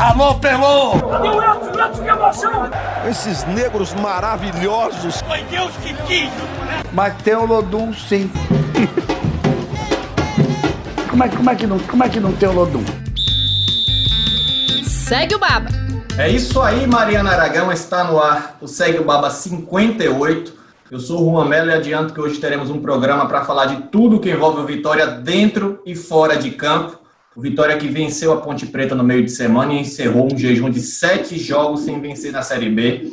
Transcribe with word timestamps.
Alô, 0.00 0.34
Pelô! 0.36 0.94
Edson? 0.94 1.78
Edson, 1.78 2.02
que 2.02 2.08
emoção! 2.08 2.70
Esses 3.06 3.44
negros 3.44 3.92
maravilhosos. 3.92 5.20
Foi 5.20 5.42
Deus 5.42 5.70
que 5.82 5.92
quis, 6.04 6.30
Mas 6.94 7.14
tem 7.22 7.34
o 7.34 7.44
Lodum, 7.44 7.92
sim. 7.92 8.32
como, 11.10 11.22
é, 11.22 11.28
como, 11.28 11.50
é 11.50 11.54
que 11.54 11.66
não, 11.66 11.78
como 11.80 12.02
é 12.02 12.08
que 12.08 12.18
não 12.18 12.32
tem 12.32 12.48
o 12.48 12.52
Lodum? 12.52 12.82
Segue 14.84 15.34
o 15.34 15.38
Baba. 15.38 15.68
É 16.16 16.30
isso 16.30 16.62
aí, 16.62 16.86
Mariana 16.86 17.32
Aragão 17.32 17.70
está 17.70 18.02
no 18.02 18.18
ar. 18.18 18.56
O 18.58 18.66
Segue 18.66 19.00
o 19.00 19.04
Baba 19.04 19.28
58. 19.28 20.54
Eu 20.90 20.98
sou 20.98 21.28
o 21.28 21.30
Juan 21.30 21.44
Melo 21.44 21.68
e 21.68 21.74
adianto 21.74 22.14
que 22.14 22.20
hoje 22.22 22.40
teremos 22.40 22.70
um 22.70 22.80
programa 22.80 23.26
para 23.26 23.44
falar 23.44 23.66
de 23.66 23.82
tudo 23.88 24.18
que 24.18 24.30
envolve 24.30 24.62
o 24.62 24.66
Vitória 24.66 25.06
dentro 25.06 25.82
e 25.84 25.94
fora 25.94 26.38
de 26.38 26.52
campo. 26.52 26.99
O 27.36 27.40
Vitória 27.40 27.78
que 27.78 27.86
venceu 27.86 28.32
a 28.32 28.40
Ponte 28.40 28.66
Preta 28.66 28.92
no 28.92 29.04
meio 29.04 29.24
de 29.24 29.30
semana 29.30 29.72
e 29.72 29.78
encerrou 29.78 30.32
um 30.32 30.36
jejum 30.36 30.68
de 30.68 30.80
sete 30.80 31.38
jogos 31.38 31.82
sem 31.82 32.00
vencer 32.00 32.32
na 32.32 32.42
Série 32.42 32.68
B. 32.68 33.12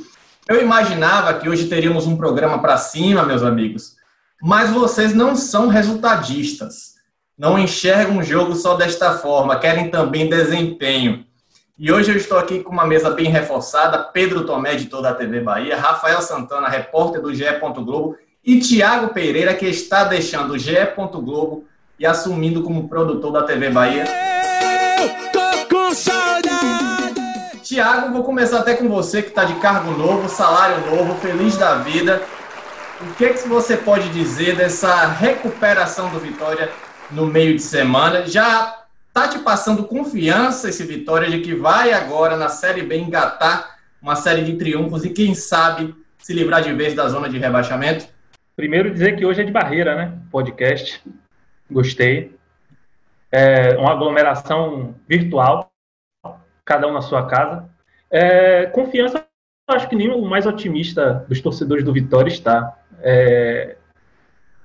Eu 0.50 0.59
imaginava 0.59 1.36
que 1.36 1.48
hoje 1.48 1.68
teríamos 1.68 2.08
um 2.08 2.18
programa 2.18 2.58
para 2.59 2.78
cima, 2.78 3.23
meus 3.23 3.44
amigos, 3.44 3.95
mas 4.42 4.72
vocês 4.72 5.14
não 5.14 5.36
são 5.36 5.68
resultadistas. 5.68 6.95
Não 7.38 7.59
enxergam 7.59 8.18
o 8.18 8.23
jogo 8.23 8.56
só 8.56 8.76
desta 8.76 9.20
forma, 9.20 9.59
querem 9.59 9.92
também 9.92 10.28
desempenho. 10.28 11.23
E 11.78 11.92
hoje 11.92 12.12
eu 12.12 12.18
estou 12.18 12.40
aqui 12.40 12.64
com 12.64 12.72
uma 12.72 12.88
mesa 12.88 13.12
bem 13.12 13.30
reforçada, 13.30 14.00
Pedro 14.00 14.48
Tomé, 14.48 14.73
editor 14.73 15.04
da 15.04 15.14
TV 15.14 15.42
Bahia, 15.42 15.78
Rafael 15.78 16.23
Santana, 16.23 16.68
repórter 16.68 17.22
do 17.22 17.36
GE. 17.36 17.45
Globo, 17.59 18.18
e 18.44 18.59
Tiago 18.59 19.14
Pereira, 19.14 19.54
que 19.54 19.68
está 19.68 20.06
deixando 20.06 20.54
o 20.54 20.58
GE. 20.58 20.73
Globo 20.95 21.66
e 22.00 22.06
assumindo 22.06 22.64
como 22.64 22.88
produtor 22.88 23.32
da 23.32 23.44
TV 23.44 23.70
Bahia. 23.70 24.06
Eu 25.00 25.32
tô 25.32 25.40
com! 25.68 25.88
Tiago, 27.62 28.14
vou 28.14 28.23
começar 28.23 28.59
até 28.59 28.76
com 28.76 28.88
você, 28.88 29.22
que 29.22 29.30
está 29.30 29.44
de 29.44 29.56
cargo 29.56 29.92
novo, 29.92 30.30
salário 30.30 30.86
novo, 30.90 31.16
feliz 31.20 31.58
da 31.58 31.75
vida. 31.75 32.22
O 33.02 33.14
que, 33.16 33.25
é 33.25 33.34
que 33.34 33.48
você 33.48 33.78
pode 33.78 34.09
dizer 34.09 34.56
dessa 34.56 35.06
recuperação 35.06 36.09
do 36.09 36.20
Vitória 36.20 36.70
no 37.12 37.28
meio 37.28 37.56
de 37.56 37.62
semana? 37.62 38.25
Já 38.25 38.88
Tá 39.18 39.28
te 39.28 39.40
passando 39.40 39.86
confiança 39.86 40.70
esse 40.70 40.84
Vitória 40.84 41.28
de 41.28 41.40
que 41.40 41.56
vai 41.56 41.92
agora 41.92 42.38
na 42.38 42.50
Série 42.50 42.84
B 42.84 43.00
engatar 43.00 43.80
uma 44.00 44.16
série 44.16 44.44
de 44.44 44.58
triunfos 44.58 45.03
e 45.06 45.09
quem 45.09 45.34
sabe 45.34 45.95
se 46.20 46.34
livrar 46.34 46.62
de 46.62 46.72
vez 46.72 46.94
da 46.94 47.09
zona 47.09 47.28
de 47.28 47.40
rebaixamento? 47.40 48.06
Primeiro 48.56 48.92
dizer 48.92 49.16
que 49.16 49.25
hoje 49.25 49.42
é 49.42 49.44
de 49.44 49.52
barreira, 49.52 49.95
né? 49.95 50.14
Podcast. 50.30 51.02
Gostei. 51.70 52.36
É 53.32 53.78
uma 53.78 53.92
aglomeração 53.92 54.96
virtual, 55.08 55.70
cada 56.64 56.88
um 56.88 56.94
na 56.94 57.02
sua 57.02 57.26
casa. 57.28 57.70
É, 58.09 58.66
confiança, 58.68 59.26
acho 59.68 59.90
que 59.90 59.96
nem 59.96 60.09
o 60.09 60.22
mais 60.26 60.46
otimista 60.46 61.26
dos 61.28 61.42
torcedores 61.42 61.84
do 61.84 61.94
Vitória 61.94 62.30
está. 62.30 62.78
É, 63.02 63.76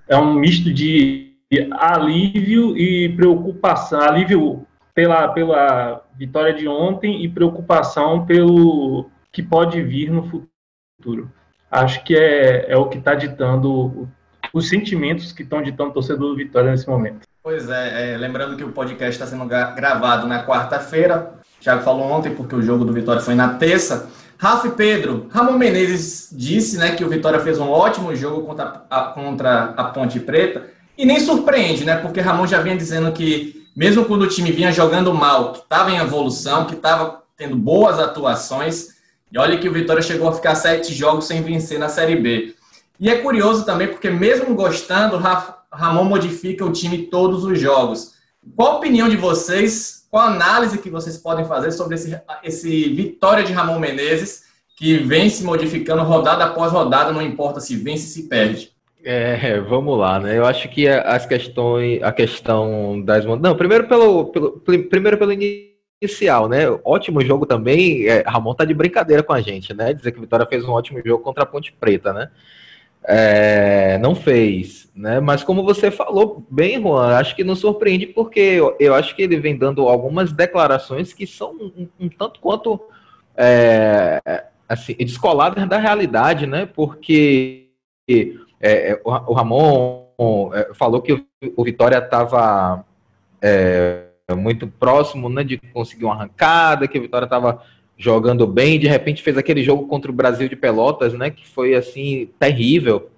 é 0.08 0.16
um 0.16 0.34
misto 0.34 0.72
de 0.72 1.36
alívio 1.72 2.76
e 2.76 3.08
preocupação, 3.10 4.00
alívio 4.00 4.66
pela, 4.94 5.28
pela 5.28 6.04
vitória 6.14 6.54
de 6.54 6.68
ontem 6.68 7.24
e 7.24 7.28
preocupação 7.28 8.24
pelo 8.24 9.10
que 9.30 9.42
pode 9.42 9.82
vir 9.82 10.10
no 10.10 10.22
futuro. 10.22 11.30
Acho 11.70 12.04
que 12.04 12.14
é, 12.16 12.70
é 12.70 12.76
o 12.76 12.88
que 12.88 12.98
está 12.98 13.14
ditando 13.14 14.08
os 14.52 14.68
sentimentos 14.68 15.32
que 15.32 15.42
estão 15.42 15.62
ditando 15.62 15.90
o 15.90 15.94
torcedor 15.94 16.30
do 16.30 16.36
Vitória 16.36 16.70
nesse 16.70 16.88
momento. 16.88 17.26
Pois 17.42 17.68
é, 17.68 18.12
é 18.12 18.16
lembrando 18.16 18.56
que 18.56 18.64
o 18.64 18.72
podcast 18.72 19.12
está 19.12 19.26
sendo 19.26 19.44
gravado 19.46 20.26
na 20.26 20.44
quarta-feira. 20.46 21.34
Thiago 21.60 21.82
falou 21.82 22.10
ontem, 22.10 22.34
porque 22.34 22.54
o 22.54 22.62
jogo 22.62 22.84
do 22.84 22.92
Vitória 22.92 23.20
foi 23.20 23.34
na 23.34 23.54
terça. 23.54 24.08
Rafa 24.38 24.66
e 24.66 24.70
Pedro, 24.72 25.28
Ramon 25.30 25.56
Menezes 25.56 26.28
disse 26.32 26.76
né, 26.76 26.96
que 26.96 27.04
o 27.04 27.08
Vitória 27.08 27.38
fez 27.38 27.60
um 27.60 27.70
ótimo 27.70 28.14
jogo 28.14 28.44
contra 28.44 28.84
a, 28.90 29.00
contra 29.02 29.64
a 29.76 29.84
Ponte 29.84 30.18
Preta 30.18 30.66
e 30.98 31.04
nem 31.04 31.20
surpreende, 31.20 31.84
né? 31.84 31.96
Porque 31.96 32.20
Ramon 32.20 32.46
já 32.46 32.60
vinha 32.60 32.76
dizendo 32.76 33.12
que, 33.12 33.66
mesmo 33.74 34.04
quando 34.04 34.22
o 34.22 34.28
time 34.28 34.50
vinha 34.50 34.72
jogando 34.72 35.14
mal, 35.14 35.52
que 35.52 35.60
estava 35.60 35.90
em 35.90 35.98
evolução, 35.98 36.66
que 36.66 36.74
estava 36.74 37.22
tendo 37.36 37.56
boas 37.56 37.98
atuações, 37.98 38.88
e 39.32 39.38
olha 39.38 39.58
que 39.58 39.68
o 39.68 39.72
Vitória 39.72 40.02
chegou 40.02 40.28
a 40.28 40.32
ficar 40.32 40.54
sete 40.54 40.92
jogos 40.92 41.26
sem 41.26 41.42
vencer 41.42 41.78
na 41.78 41.88
Série 41.88 42.16
B. 42.16 42.54
E 43.02 43.10
é 43.10 43.16
curioso 43.16 43.66
também, 43.66 43.88
porque 43.88 44.08
mesmo 44.08 44.54
gostando, 44.54 45.16
Ramon 45.72 46.04
modifica 46.04 46.64
o 46.64 46.70
time 46.70 46.98
todos 46.98 47.42
os 47.42 47.58
jogos. 47.58 48.12
Qual 48.54 48.74
a 48.74 48.76
opinião 48.76 49.08
de 49.08 49.16
vocês? 49.16 50.06
Qual 50.08 50.22
a 50.22 50.28
análise 50.28 50.78
que 50.78 50.88
vocês 50.88 51.18
podem 51.18 51.44
fazer 51.44 51.72
sobre 51.72 51.96
esse, 51.96 52.16
esse 52.44 52.90
Vitória 52.90 53.42
de 53.42 53.52
Ramon 53.52 53.80
Menezes, 53.80 54.44
que 54.76 54.98
vem 54.98 55.28
se 55.28 55.42
modificando 55.42 56.04
rodada 56.04 56.44
após 56.44 56.70
rodada, 56.70 57.10
não 57.10 57.20
importa 57.20 57.58
se 57.58 57.74
vence, 57.74 58.06
se 58.06 58.28
perde? 58.28 58.70
É, 59.04 59.58
vamos 59.68 59.98
lá, 59.98 60.20
né? 60.20 60.38
Eu 60.38 60.46
acho 60.46 60.68
que 60.68 60.86
as 60.86 61.26
questões, 61.26 62.00
a 62.04 62.12
questão 62.12 63.02
das 63.02 63.24
não, 63.24 63.56
primeiro 63.56 63.88
pelo, 63.88 64.26
pelo 64.26 64.60
primeiro 64.60 65.18
pelo 65.18 65.32
inicial, 66.00 66.48
né? 66.48 66.70
Ótimo 66.84 67.20
jogo 67.20 67.46
também. 67.46 68.06
É, 68.06 68.22
Ramon 68.24 68.54
tá 68.54 68.64
de 68.64 68.74
brincadeira 68.74 69.24
com 69.24 69.32
a 69.32 69.40
gente, 69.40 69.74
né? 69.74 69.92
Dizer 69.92 70.12
que 70.12 70.20
Vitória 70.20 70.46
fez 70.46 70.64
um 70.64 70.70
ótimo 70.70 71.02
jogo 71.04 71.24
contra 71.24 71.42
a 71.42 71.46
Ponte 71.46 71.72
Preta, 71.72 72.12
né? 72.12 72.30
É, 73.04 73.98
não 73.98 74.14
fez, 74.14 74.90
né? 74.94 75.18
Mas 75.18 75.42
como 75.42 75.64
você 75.64 75.90
falou 75.90 76.46
bem, 76.48 76.80
Juan, 76.80 77.16
acho 77.16 77.34
que 77.34 77.42
não 77.42 77.56
surpreende 77.56 78.06
porque 78.06 78.38
eu, 78.38 78.76
eu 78.78 78.94
acho 78.94 79.16
que 79.16 79.22
ele 79.22 79.40
vem 79.40 79.56
dando 79.56 79.88
algumas 79.88 80.32
declarações 80.32 81.12
que 81.12 81.26
são 81.26 81.52
um, 81.52 81.88
um 81.98 82.08
tanto 82.08 82.38
quanto 82.38 82.80
é, 83.36 84.44
assim, 84.68 84.94
descoladas 84.94 85.68
da 85.68 85.78
realidade, 85.78 86.46
né? 86.46 86.64
Porque 86.66 87.70
é, 88.60 88.92
é 88.92 89.00
o 89.04 89.32
Ramon 89.32 90.02
é, 90.52 90.72
falou 90.74 91.02
que 91.02 91.24
o 91.56 91.64
Vitória 91.64 91.98
estava 91.98 92.84
é, 93.40 94.04
muito 94.36 94.66
próximo 94.66 95.28
né, 95.28 95.42
de 95.42 95.58
conseguir 95.58 96.04
uma 96.04 96.14
arrancada, 96.14 96.86
que 96.86 96.98
o 96.98 97.02
Vitória 97.02 97.24
estava 97.24 97.62
jogando 98.02 98.48
bem, 98.48 98.80
de 98.80 98.88
repente 98.88 99.22
fez 99.22 99.38
aquele 99.38 99.62
jogo 99.62 99.86
contra 99.86 100.10
o 100.10 100.14
Brasil 100.14 100.48
de 100.48 100.56
Pelotas, 100.56 101.12
né, 101.12 101.30
que 101.30 101.46
foi 101.48 101.76
assim 101.76 102.28
terrível. 102.36 103.08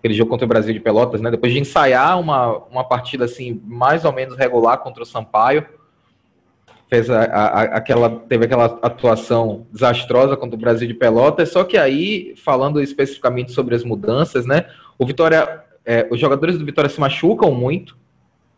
Aquele 0.00 0.14
jogo 0.14 0.28
contra 0.28 0.44
o 0.44 0.48
Brasil 0.48 0.74
de 0.74 0.80
Pelotas, 0.80 1.20
né, 1.20 1.30
depois 1.30 1.52
de 1.52 1.60
ensaiar 1.60 2.18
uma, 2.18 2.56
uma 2.68 2.82
partida 2.82 3.26
assim 3.26 3.62
mais 3.64 4.04
ou 4.04 4.12
menos 4.12 4.36
regular 4.36 4.78
contra 4.78 5.04
o 5.04 5.06
Sampaio, 5.06 5.64
fez 6.90 7.08
a, 7.08 7.22
a, 7.22 7.62
aquela 7.76 8.10
teve 8.10 8.46
aquela 8.46 8.64
atuação 8.82 9.68
desastrosa 9.72 10.36
contra 10.36 10.56
o 10.56 10.60
Brasil 10.60 10.88
de 10.88 10.94
Pelotas, 10.94 11.52
só 11.52 11.62
que 11.62 11.78
aí 11.78 12.34
falando 12.44 12.82
especificamente 12.82 13.52
sobre 13.52 13.76
as 13.76 13.84
mudanças, 13.84 14.46
né? 14.46 14.64
O 14.98 15.06
Vitória, 15.06 15.62
é, 15.86 16.08
os 16.10 16.18
jogadores 16.18 16.58
do 16.58 16.64
Vitória 16.64 16.90
se 16.90 16.98
machucam 16.98 17.52
muito, 17.52 17.96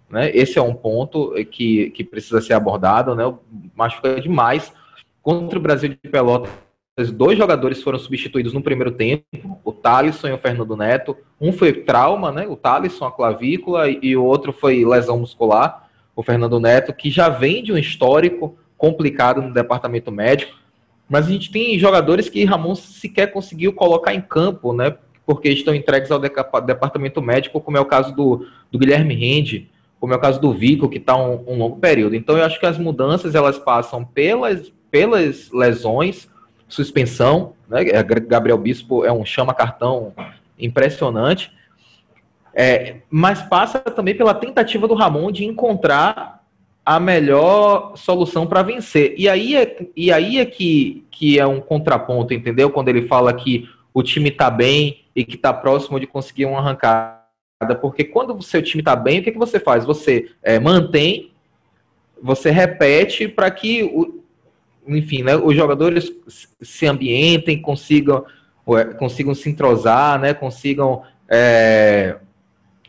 né? 0.09 0.31
Esse 0.35 0.59
é 0.59 0.63
um 0.63 0.73
ponto 0.73 1.35
que, 1.51 1.91
que 1.91 2.03
precisa 2.03 2.41
ser 2.41 2.55
abordado, 2.55 3.15
né? 3.15 3.31
Machuca 3.75 4.19
demais 4.19 4.73
contra 5.23 5.59
o 5.59 5.63
Brasil 5.63 5.91
de 5.91 5.97
Pelotas. 5.97 6.51
Dois 7.13 7.39
jogadores 7.39 7.83
foram 7.83 7.99
substituídos 7.99 8.53
no 8.53 8.63
primeiro 8.63 8.91
tempo, 8.91 9.59
o 9.65 9.73
Thalisson 9.73 10.29
e 10.29 10.33
o 10.33 10.39
Fernando 10.39 10.77
Neto. 10.77 11.17
Um 11.41 11.53
foi 11.53 11.73
trauma, 11.73 12.31
né? 12.31 12.47
O 12.47 12.57
Thalisson, 12.57 13.07
a 13.07 13.13
clavícula, 13.13 13.89
e 13.89 14.17
o 14.17 14.25
outro 14.25 14.53
foi 14.53 14.85
lesão 14.85 15.19
muscular 15.19 15.89
o 16.21 16.23
Fernando 16.23 16.61
Neto, 16.61 16.93
que 16.93 17.11
já 17.11 17.29
vem 17.29 17.63
de 17.63 17.73
um 17.73 17.79
histórico 17.79 18.57
complicado 18.77 19.41
no 19.41 19.53
departamento 19.53 20.13
médico, 20.13 20.55
mas 21.09 21.27
a 21.27 21.31
gente 21.31 21.51
tem 21.51 21.79
jogadores 21.79 22.29
que 22.29 22.45
Ramon 22.45 22.75
sequer 22.75 23.33
conseguiu 23.33 23.73
colocar 23.73 24.15
em 24.15 24.21
campo, 24.21 24.73
né? 24.73 24.97
Porque 25.27 25.49
estão 25.49 25.75
entregues 25.75 26.11
ao 26.11 26.19
departamento 26.19 27.21
médico, 27.21 27.61
como 27.61 27.77
é 27.77 27.81
o 27.81 27.85
caso 27.85 28.15
do, 28.15 28.47
do 28.71 28.79
Guilherme 28.79 29.15
Rende, 29.15 29.71
como 29.99 30.13
é 30.13 30.17
o 30.17 30.21
caso 30.21 30.41
do 30.41 30.53
Vico, 30.53 30.89
que 30.89 30.99
está 30.99 31.17
um, 31.17 31.45
um, 31.47 31.59
longo 31.59 31.77
período. 31.77 32.15
Então 32.15 32.37
eu 32.37 32.45
acho 32.45 32.59
que 32.59 32.67
as 32.67 32.79
mudanças 32.79 33.35
elas 33.35 33.59
passam 33.59 34.05
pelas, 34.05 34.73
pelas 34.91 35.51
lesões, 35.51 36.29
suspensão, 36.69 37.55
né? 37.69 37.85
Gabriel 37.85 38.59
Bispo 38.59 39.05
é 39.05 39.13
um 39.13 39.25
chama-cartão 39.25 40.13
impressionante, 40.59 41.53
é, 42.53 42.97
mas 43.09 43.43
passa 43.43 43.79
também 43.79 44.15
pela 44.15 44.35
tentativa 44.35 44.89
do 44.89 44.95
Ramon 44.95 45.31
de 45.31 45.45
encontrar 45.45 46.41
a 46.85 46.99
melhor 46.99 47.97
solução 47.97 48.47
para 48.47 48.63
vencer. 48.63 49.15
E 49.17 49.29
aí 49.29 49.57
é, 49.57 49.87
e 49.97 50.13
aí 50.13 50.39
é 50.39 50.45
que, 50.45 51.07
que 51.11 51.39
é 51.39 51.47
um 51.47 51.61
contraponto, 51.61 52.35
entendeu? 52.35 52.71
Quando 52.71 52.89
ele 52.89 53.07
fala 53.07 53.33
que 53.33 53.69
o 53.95 54.03
time 54.03 54.29
está 54.29 54.51
bem 54.51 55.05
e 55.15 55.25
que 55.25 55.37
está 55.37 55.53
próximo 55.53 56.01
de 56.01 56.07
conseguir 56.07 56.47
uma 56.47 56.59
arrancada. 56.59 57.21
Porque 57.81 58.05
quando 58.05 58.35
o 58.37 58.43
seu 58.43 58.63
time 58.63 58.81
está 58.81 58.97
bem, 58.97 59.21
o 59.21 59.23
que, 59.23 59.33
que 59.33 59.39
você 59.39 59.61
faz? 59.61 59.85
Você 59.85 60.31
é, 60.43 60.59
mantém, 60.59 61.33
você 62.23 62.51
repete 62.51 63.29
para 63.29 63.51
que, 63.51 63.83
enfim, 64.87 65.23
né, 65.23 65.37
os 65.37 65.55
jogadores 65.55 66.13
se 66.61 66.87
ambientem, 66.87 67.61
consigam, 67.61 68.25
consigam 68.99 69.35
se 69.35 69.49
entrosar, 69.49 70.19
né, 70.21 70.35
consigam 70.35 71.03
é, 71.29 72.17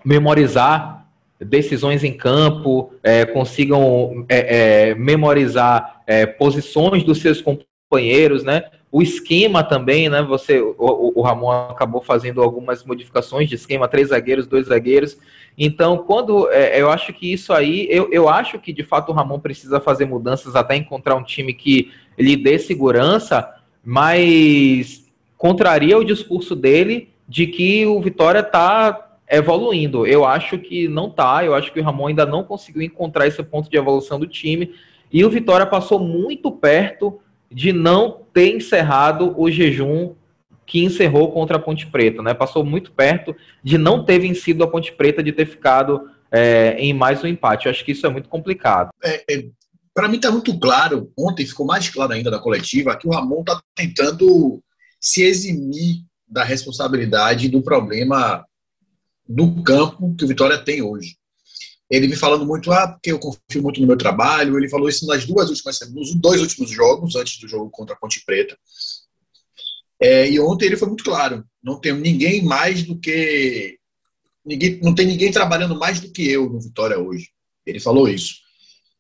memorizar 0.04 1.08
decisões 1.40 2.04
em 2.04 2.14
campo, 2.14 2.94
é, 3.02 3.26
consigam 3.26 4.26
é, 4.30 4.90
é, 4.90 4.96
memorizar 4.96 6.02
é, 6.06 6.26
posições 6.26 7.04
dos 7.04 7.20
seus 7.20 7.42
companheiros, 7.42 8.44
né? 8.44 8.66
O 8.92 9.02
esquema 9.02 9.64
também, 9.64 10.10
né? 10.10 10.22
Você, 10.22 10.60
o, 10.60 11.14
o, 11.16 11.22
Ramon 11.22 11.52
acabou 11.52 12.02
fazendo 12.02 12.42
algumas 12.42 12.84
modificações 12.84 13.48
de 13.48 13.56
esquema, 13.56 13.88
três 13.88 14.10
zagueiros, 14.10 14.46
dois 14.46 14.68
zagueiros. 14.68 15.18
Então, 15.64 15.96
quando 15.96 16.50
é, 16.50 16.82
eu 16.82 16.90
acho 16.90 17.14
que 17.14 17.32
isso 17.32 17.54
aí, 17.54 17.86
eu, 17.88 18.10
eu 18.12 18.28
acho 18.28 18.58
que 18.58 18.74
de 18.74 18.84
fato 18.84 19.10
o 19.10 19.14
Ramon 19.14 19.40
precisa 19.40 19.80
fazer 19.80 20.06
mudanças 20.06 20.56
até 20.56 20.76
encontrar 20.76 21.16
um 21.16 21.24
time 21.24 21.54
que 21.54 21.92
lhe 22.18 22.36
dê 22.36 22.58
segurança, 22.58 23.48
mas 23.86 25.08
contraria 25.38 25.96
o 26.00 26.04
discurso 26.04 26.56
dele 26.56 27.10
de 27.28 27.46
que 27.46 27.86
o 27.86 28.02
Vitória 28.02 28.40
está 28.40 29.20
evoluindo. 29.30 30.08
Eu 30.08 30.26
acho 30.26 30.58
que 30.58 30.88
não 30.88 31.12
tá, 31.12 31.46
eu 31.46 31.54
acho 31.54 31.72
que 31.72 31.80
o 31.80 31.84
Ramon 31.84 32.08
ainda 32.08 32.26
não 32.26 32.44
conseguiu 32.44 32.82
encontrar 32.82 33.28
esse 33.28 33.44
ponto 33.44 33.70
de 33.70 33.78
evolução 33.78 34.20
do 34.20 34.26
time. 34.26 34.74
E 35.14 35.24
o 35.24 35.30
Vitória 35.30 35.68
passou 35.68 36.00
muito 36.00 36.52
perto 36.52 37.20
de 37.52 37.72
não 37.72 38.22
ter 38.34 38.56
encerrado 38.56 39.40
o 39.40 39.52
jejum 39.52 40.16
que 40.66 40.84
encerrou 40.84 41.32
contra 41.32 41.58
a 41.58 41.60
Ponte 41.60 41.88
Preta, 41.88 42.22
né? 42.22 42.34
Passou 42.34 42.64
muito 42.64 42.92
perto 42.92 43.36
de 43.64 43.78
não 43.78 44.06
ter 44.06 44.20
vencido 44.20 44.64
a 44.64 44.68
Ponte 44.68 44.92
Preta, 44.92 45.24
de 45.24 45.32
ter 45.32 45.46
ficado 45.46 46.10
é, 46.32 46.76
em 46.80 46.94
mais 46.94 47.24
um 47.24 47.28
empate. 47.28 47.66
Eu 47.66 47.72
acho 47.72 47.84
que 47.84 47.92
isso 47.92 48.06
é 48.06 48.10
muito 48.10 48.30
complicado. 48.30 48.90
É, 49.04 49.24
é, 49.30 49.46
Para 49.94 50.08
mim 50.08 50.16
está 50.16 50.32
muito 50.32 50.58
claro, 50.60 51.12
ontem 51.18 51.46
ficou 51.46 51.66
mais 51.66 51.90
claro 51.90 52.14
ainda 52.14 52.32
na 52.32 52.40
coletiva, 52.40 52.96
que 52.96 53.08
o 53.08 53.12
Ramon 53.12 53.42
está 53.42 53.62
tentando 53.76 54.62
se 55.00 55.24
eximir 55.24 56.04
da 56.28 56.44
responsabilidade 56.44 57.50
do 57.50 57.62
problema 57.62 58.46
do 59.28 59.62
campo 59.64 60.16
que 60.16 60.24
o 60.24 60.28
Vitória 60.28 60.58
tem 60.58 60.82
hoje. 60.82 61.18
Ele 61.90 62.08
me 62.08 62.16
falando 62.16 62.46
muito, 62.46 62.72
ah, 62.72 62.88
porque 62.88 63.12
eu 63.12 63.20
confio 63.20 63.62
muito 63.62 63.82
no 63.82 63.88
meu 63.88 63.98
trabalho. 63.98 64.58
Ele 64.58 64.70
falou 64.70 64.88
isso 64.88 65.06
nas 65.06 65.26
duas 65.26 65.50
últimas 65.50 65.78
nos 65.92 66.16
dois 66.16 66.40
últimos 66.40 66.72
jogos, 66.72 67.18
antes 67.18 67.38
do 67.38 67.50
jogo 67.50 67.70
contra 67.70 67.94
a 67.94 67.98
Ponte 68.00 68.24
Preta. 68.26 68.58
É, 70.02 70.30
e 70.30 70.40
ontem 70.40 70.66
ele 70.66 70.78
foi 70.78 70.88
muito 70.88 71.04
claro. 71.04 71.46
Não 71.64 71.80
tem 71.80 71.94
ninguém 71.94 72.44
mais 72.44 72.84
do 72.84 72.98
que. 73.00 73.78
Ninguém, 74.44 74.80
não 74.82 74.96
tem 74.96 75.06
ninguém 75.06 75.32
trabalhando 75.32 75.78
mais 75.78 76.00
do 76.00 76.12
que 76.12 76.28
eu 76.28 76.50
no 76.50 76.60
Vitória 76.60 76.98
hoje. 76.98 77.30
Ele 77.66 77.80
falou 77.80 78.10
isso. 78.10 78.36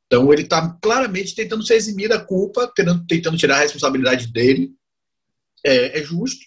Então 0.05 0.31
ele 0.31 0.43
está 0.43 0.77
claramente 0.81 1.33
tentando 1.33 1.65
se 1.65 1.73
eximir 1.73 2.09
da 2.09 2.19
culpa, 2.19 2.71
tentando, 2.75 3.05
tentando 3.07 3.37
tirar 3.37 3.57
a 3.57 3.61
responsabilidade 3.61 4.27
dele. 4.27 4.71
É, 5.65 5.99
é 5.99 6.03
justo, 6.03 6.43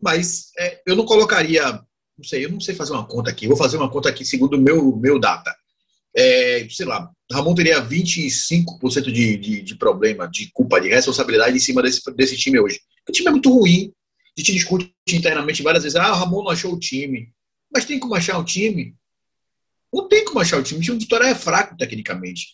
mas 0.00 0.50
é, 0.58 0.82
eu 0.86 0.96
não 0.96 1.04
colocaria 1.04 1.80
não 2.22 2.24
sei, 2.24 2.44
eu 2.44 2.50
não 2.50 2.60
sei 2.60 2.74
fazer 2.74 2.92
uma 2.92 3.06
conta 3.06 3.30
aqui, 3.30 3.48
vou 3.48 3.56
fazer 3.56 3.76
uma 3.76 3.90
conta 3.90 4.08
aqui 4.08 4.24
segundo 4.24 4.54
o 4.56 4.60
meu, 4.60 4.96
meu 4.96 5.18
data. 5.18 5.54
É, 6.14 6.66
sei 6.70 6.86
lá, 6.86 7.10
Ramon 7.30 7.54
teria 7.54 7.82
25% 7.82 9.10
de, 9.10 9.36
de, 9.36 9.62
de 9.62 9.74
problema, 9.74 10.28
de 10.28 10.50
culpa, 10.52 10.80
de 10.80 10.88
responsabilidade 10.88 11.56
em 11.56 11.60
cima 11.60 11.82
desse, 11.82 12.00
desse 12.14 12.36
time 12.36 12.60
hoje. 12.60 12.80
O 13.08 13.12
time 13.12 13.28
é 13.28 13.30
muito 13.32 13.52
ruim, 13.52 13.92
a 14.36 14.40
gente 14.40 14.52
discute 14.52 14.94
internamente 15.10 15.62
várias 15.62 15.82
vezes, 15.82 15.96
ah, 15.96 16.12
o 16.12 16.16
Ramon 16.16 16.44
não 16.44 16.50
achou 16.50 16.72
o 16.72 16.78
time. 16.78 17.32
Mas 17.72 17.84
tem 17.84 17.98
como 17.98 18.14
achar 18.14 18.38
o 18.38 18.44
time? 18.44 18.94
Não 19.92 20.08
tem 20.08 20.24
como 20.24 20.40
achar 20.40 20.58
o 20.58 20.62
time. 20.62 20.80
O 20.80 20.82
time 20.82 20.96
do 20.96 21.02
Vitória 21.02 21.26
é 21.26 21.34
fraco 21.34 21.76
tecnicamente. 21.76 22.46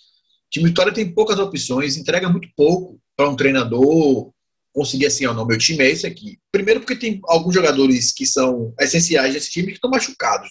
O 0.46 0.50
time 0.50 0.64
do 0.64 0.68
Vitória 0.68 0.92
tem 0.92 1.12
poucas 1.12 1.38
opções, 1.38 1.96
entrega 1.96 2.28
muito 2.28 2.48
pouco 2.56 3.00
para 3.16 3.28
um 3.28 3.36
treinador 3.36 4.32
conseguir 4.72 5.06
assim, 5.06 5.26
ó, 5.26 5.34
não, 5.34 5.46
meu 5.46 5.58
time 5.58 5.82
é 5.82 5.90
esse 5.90 6.06
aqui. 6.06 6.38
Primeiro 6.52 6.80
porque 6.80 6.94
tem 6.94 7.20
alguns 7.24 7.54
jogadores 7.54 8.12
que 8.12 8.24
são 8.24 8.72
essenciais 8.78 9.34
desse 9.34 9.50
time 9.50 9.68
que 9.68 9.74
estão 9.74 9.90
machucados. 9.90 10.50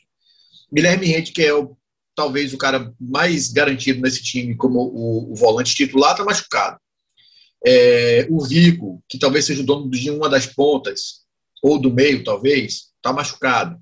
Guilherme 0.72 1.08
Rente, 1.08 1.32
que 1.32 1.42
é 1.42 1.54
o, 1.54 1.78
talvez 2.14 2.54
o 2.54 2.58
cara 2.58 2.94
mais 3.00 3.52
garantido 3.52 4.02
nesse 4.02 4.22
time 4.22 4.56
como 4.56 4.80
o, 4.80 5.32
o 5.32 5.36
volante 5.36 5.74
titular, 5.74 6.12
está 6.12 6.26
machucado. 6.26 6.78
É, 7.70 8.26
o 8.30 8.46
Vico, 8.46 9.04
que 9.10 9.20
talvez 9.20 9.44
seja 9.44 9.62
o 9.62 9.66
dono 9.66 9.92
de 9.92 10.10
uma 10.10 10.30
das 10.30 10.46
pontas, 10.46 11.26
ou 11.62 11.78
do 11.78 11.92
meio, 11.92 12.24
talvez, 12.24 12.94
está 12.96 13.12
machucado. 13.12 13.78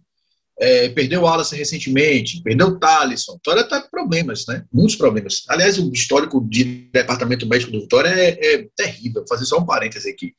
É, 0.58 0.90
perdeu 0.90 1.22
o 1.22 1.24
Wallace 1.26 1.56
recentemente, 1.56 2.42
perdeu 2.42 2.68
o 2.68 2.80
Thalisson. 2.80 3.34
Vitória 3.34 3.62
está 3.62 3.80
com 3.80 3.90
problemas, 3.90 4.44
né? 4.48 4.66
Muitos 4.74 4.96
problemas. 4.96 5.44
Aliás, 5.50 5.78
o 5.78 5.92
histórico 5.92 6.44
de 6.50 6.90
departamento 6.92 7.46
médico 7.46 7.72
do 7.72 7.82
Vitória 7.82 8.10
é, 8.10 8.56
é 8.56 8.68
terrível. 8.76 9.22
Vou 9.22 9.28
fazer 9.28 9.46
só 9.46 9.60
um 9.60 9.66
parêntese 9.66 10.10
aqui. 10.10 10.34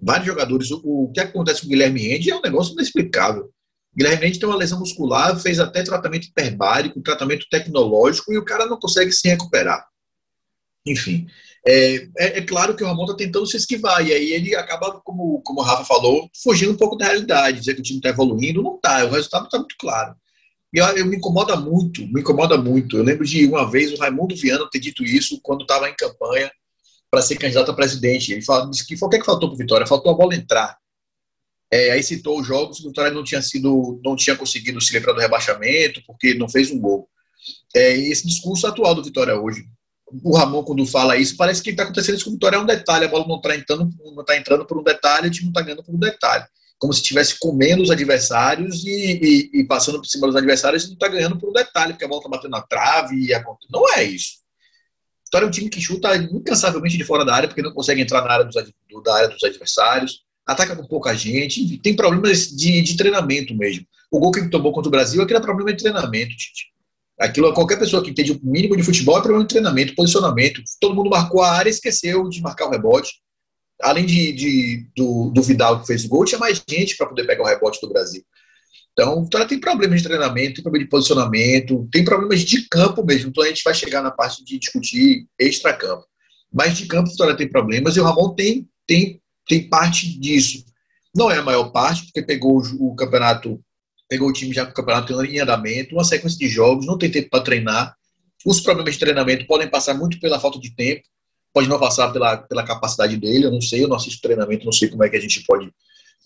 Vários 0.00 0.26
jogadores. 0.26 0.72
O, 0.72 0.80
o 0.82 1.12
que 1.12 1.20
acontece 1.20 1.60
com 1.60 1.66
o 1.68 1.70
Guilherme 1.70 2.12
Ende 2.12 2.32
é 2.32 2.36
um 2.36 2.42
negócio 2.42 2.72
inexplicável. 2.72 3.44
O 3.44 3.96
Guilherme 3.96 4.26
Ende 4.26 4.40
tem 4.40 4.48
uma 4.48 4.58
lesão 4.58 4.80
muscular, 4.80 5.38
fez 5.38 5.60
até 5.60 5.84
tratamento 5.84 6.26
hiperbárico, 6.26 7.00
tratamento 7.00 7.46
tecnológico, 7.48 8.32
e 8.32 8.38
o 8.38 8.44
cara 8.44 8.66
não 8.66 8.80
consegue 8.80 9.12
se 9.12 9.28
recuperar. 9.28 9.86
Enfim, 10.86 11.26
é, 11.66 11.94
é, 12.18 12.38
é, 12.38 12.42
claro 12.42 12.74
que 12.74 12.82
o 12.82 12.86
Ramon 12.86 13.04
está 13.04 13.16
tentando 13.16 13.46
se 13.46 13.56
esquivar, 13.56 14.04
e 14.04 14.12
aí 14.12 14.32
ele 14.32 14.54
acaba, 14.56 15.00
como, 15.04 15.40
como 15.42 15.60
o 15.60 15.62
Rafa 15.62 15.84
falou, 15.84 16.28
fugindo 16.42 16.72
um 16.72 16.76
pouco 16.76 16.96
da 16.96 17.06
realidade, 17.06 17.60
dizer 17.60 17.74
que 17.74 17.80
o 17.80 17.84
time 17.84 17.98
está 17.98 18.08
evoluindo, 18.08 18.62
não 18.62 18.76
está, 18.76 19.04
o 19.04 19.10
resultado 19.10 19.44
está 19.44 19.58
muito 19.58 19.76
claro. 19.78 20.14
E 20.74 20.78
eu, 20.78 20.86
eu, 20.96 21.06
me 21.06 21.16
incomoda 21.16 21.54
muito, 21.54 22.02
me 22.08 22.20
incomoda 22.20 22.56
muito. 22.56 22.96
Eu 22.96 23.04
lembro 23.04 23.24
de 23.24 23.46
uma 23.46 23.70
vez 23.70 23.92
o 23.92 23.96
Raimundo 23.96 24.34
Viana 24.34 24.68
ter 24.70 24.80
dito 24.80 25.04
isso 25.04 25.38
quando 25.42 25.62
estava 25.62 25.88
em 25.88 25.94
campanha 25.94 26.50
para 27.10 27.22
ser 27.22 27.36
candidato 27.36 27.70
a 27.70 27.74
presidente. 27.74 28.32
Ele 28.32 28.42
fala, 28.42 28.70
disse 28.70 28.86
que 28.86 28.96
o 29.00 29.08
que, 29.08 29.16
é 29.16 29.18
que 29.20 29.26
faltou 29.26 29.50
para 29.50 29.54
o 29.54 29.58
Vitória? 29.58 29.86
Faltou 29.86 30.10
a 30.10 30.16
bola 30.16 30.34
entrar. 30.34 30.78
É, 31.70 31.92
aí 31.92 32.02
citou 32.02 32.40
os 32.40 32.46
jogos 32.46 32.78
que 32.78 32.84
o 32.84 32.88
Vitória 32.88 33.10
não 33.10 33.22
tinha 33.22 33.42
sido, 33.42 34.00
não 34.04 34.16
tinha 34.16 34.36
conseguido 34.36 34.80
se 34.80 34.92
livrar 34.92 35.14
do 35.14 35.20
rebaixamento 35.20 36.02
porque 36.06 36.34
não 36.34 36.48
fez 36.48 36.70
um 36.70 36.80
gol. 36.80 37.08
É, 37.74 37.92
esse 37.92 38.26
discurso 38.26 38.66
atual 38.66 38.94
do 38.94 39.04
Vitória 39.04 39.38
hoje, 39.38 39.66
o 40.22 40.36
Ramon, 40.36 40.62
quando 40.62 40.84
fala 40.86 41.16
isso, 41.16 41.36
parece 41.36 41.62
que 41.62 41.70
está 41.70 41.84
acontecendo 41.84 42.16
isso 42.16 42.24
com 42.24 42.30
o 42.30 42.34
Vitória 42.34 42.56
é 42.56 42.60
um 42.60 42.66
detalhe. 42.66 43.04
A 43.04 43.08
bola 43.08 43.26
não 43.26 43.36
está 43.36 43.54
entrando, 43.54 43.90
não 44.14 44.24
tá 44.24 44.36
entrando 44.36 44.66
por 44.66 44.78
um 44.78 44.82
detalhe, 44.82 45.28
o 45.28 45.30
time 45.30 45.44
não 45.46 45.50
está 45.50 45.62
ganhando 45.62 45.82
por 45.82 45.94
um 45.94 45.98
detalhe. 45.98 46.44
Como 46.78 46.92
se 46.92 47.00
estivesse 47.00 47.38
comendo 47.38 47.82
os 47.82 47.90
adversários 47.90 48.84
e, 48.84 49.50
e, 49.52 49.60
e, 49.60 49.64
passando 49.64 49.98
por 49.98 50.06
cima 50.06 50.26
dos 50.26 50.36
adversários 50.36 50.84
e 50.84 50.88
não 50.88 50.94
está 50.94 51.08
ganhando 51.08 51.38
por 51.38 51.48
um 51.48 51.52
detalhe, 51.52 51.92
porque 51.92 52.04
a 52.04 52.08
bola 52.08 52.20
está 52.20 52.28
batendo 52.28 52.50
na 52.50 52.60
trave. 52.60 53.16
E. 53.16 53.30
Não 53.70 53.88
é 53.94 54.02
isso. 54.02 54.42
Vitória 55.24 55.46
é 55.46 55.48
um 55.48 55.52
time 55.52 55.70
que 55.70 55.80
chuta 55.80 56.14
incansavelmente 56.16 56.98
de 56.98 57.04
fora 57.04 57.24
da 57.24 57.34
área, 57.34 57.48
porque 57.48 57.62
não 57.62 57.72
consegue 57.72 58.02
entrar 58.02 58.22
na 58.22 58.32
área 58.32 58.44
dos, 58.44 58.54
da 59.02 59.14
área 59.14 59.28
dos 59.28 59.42
adversários, 59.42 60.24
ataca 60.46 60.76
com 60.76 60.86
pouca 60.86 61.14
gente, 61.14 61.78
tem 61.78 61.96
problemas 61.96 62.48
de, 62.48 62.82
de 62.82 62.96
treinamento 62.96 63.54
mesmo. 63.54 63.86
O 64.10 64.18
gol 64.18 64.30
que 64.30 64.46
tomou 64.48 64.72
contra 64.72 64.88
o 64.88 64.90
Brasil, 64.90 65.22
aquele 65.22 65.38
é 65.38 65.42
problema 65.42 65.72
de 65.72 65.82
treinamento, 65.82 66.36
Tite. 66.36 66.72
Aquilo, 67.22 67.54
qualquer 67.54 67.78
pessoa 67.78 68.02
que 68.02 68.10
entende 68.10 68.32
o 68.32 68.40
mínimo 68.42 68.76
de 68.76 68.82
futebol 68.82 69.16
é 69.16 69.20
problema 69.20 69.44
de 69.44 69.50
treinamento, 69.50 69.94
posicionamento. 69.94 70.60
Todo 70.80 70.96
mundo 70.96 71.08
marcou 71.08 71.40
a 71.40 71.52
área 71.52 71.70
esqueceu 71.70 72.28
de 72.28 72.42
marcar 72.42 72.66
o 72.66 72.70
rebote. 72.70 73.12
Além 73.80 74.04
de, 74.04 74.32
de 74.32 74.86
do, 74.96 75.30
do, 75.30 75.40
Vidal 75.40 75.80
que 75.80 75.86
fez 75.86 76.04
o 76.04 76.08
gol, 76.08 76.24
tinha 76.24 76.38
mais 76.40 76.60
gente 76.68 76.96
para 76.96 77.06
poder 77.06 77.24
pegar 77.24 77.44
o 77.44 77.46
rebote 77.46 77.80
do 77.80 77.88
Brasil. 77.88 78.24
Então, 78.92 79.22
Vitória 79.22 79.46
tem 79.46 79.60
problemas 79.60 80.02
de 80.02 80.08
treinamento, 80.08 80.64
tem 80.64 80.72
de 80.72 80.88
posicionamento, 80.88 81.88
tem 81.92 82.04
problemas 82.04 82.40
de 82.40 82.68
campo 82.68 83.04
mesmo. 83.04 83.28
Então, 83.28 83.44
a 83.44 83.46
gente 83.46 83.62
vai 83.62 83.72
chegar 83.74 84.02
na 84.02 84.10
parte 84.10 84.44
de 84.44 84.58
discutir 84.58 85.28
extra-campo. 85.38 86.04
Mas 86.52 86.76
de 86.76 86.86
campo, 86.86 87.08
o 87.08 87.12
Vitória 87.12 87.36
tem 87.36 87.48
problemas 87.48 87.96
e 87.96 88.00
o 88.00 88.04
Ramon 88.04 88.34
tem, 88.34 88.68
tem, 88.84 89.22
tem 89.46 89.68
parte 89.68 90.18
disso. 90.18 90.64
Não 91.14 91.30
é 91.30 91.38
a 91.38 91.42
maior 91.42 91.70
parte, 91.70 92.02
porque 92.02 92.20
pegou 92.20 92.60
o, 92.60 92.90
o 92.90 92.96
campeonato 92.96 93.62
pegou 94.08 94.28
o 94.28 94.32
time 94.32 94.52
já 94.52 94.64
com 94.64 94.72
o 94.72 94.74
campeonato 94.74 95.24
em 95.24 95.40
andamento, 95.40 95.94
uma 95.94 96.04
sequência 96.04 96.38
de 96.38 96.48
jogos, 96.48 96.86
não 96.86 96.98
tem 96.98 97.10
tempo 97.10 97.30
para 97.30 97.44
treinar. 97.44 97.96
Os 98.44 98.60
problemas 98.60 98.94
de 98.94 99.00
treinamento 99.00 99.46
podem 99.46 99.68
passar 99.68 99.94
muito 99.94 100.18
pela 100.20 100.40
falta 100.40 100.58
de 100.58 100.74
tempo, 100.74 101.02
pode 101.52 101.68
não 101.68 101.78
passar 101.78 102.12
pela, 102.12 102.36
pela 102.38 102.64
capacidade 102.64 103.16
dele, 103.16 103.46
eu 103.46 103.50
não 103.50 103.60
sei, 103.60 103.84
eu 103.84 103.88
não 103.88 103.96
assisto 103.96 104.22
treinamento, 104.22 104.64
não 104.64 104.72
sei 104.72 104.88
como 104.88 105.04
é 105.04 105.08
que 105.08 105.16
a 105.16 105.20
gente 105.20 105.44
pode, 105.44 105.70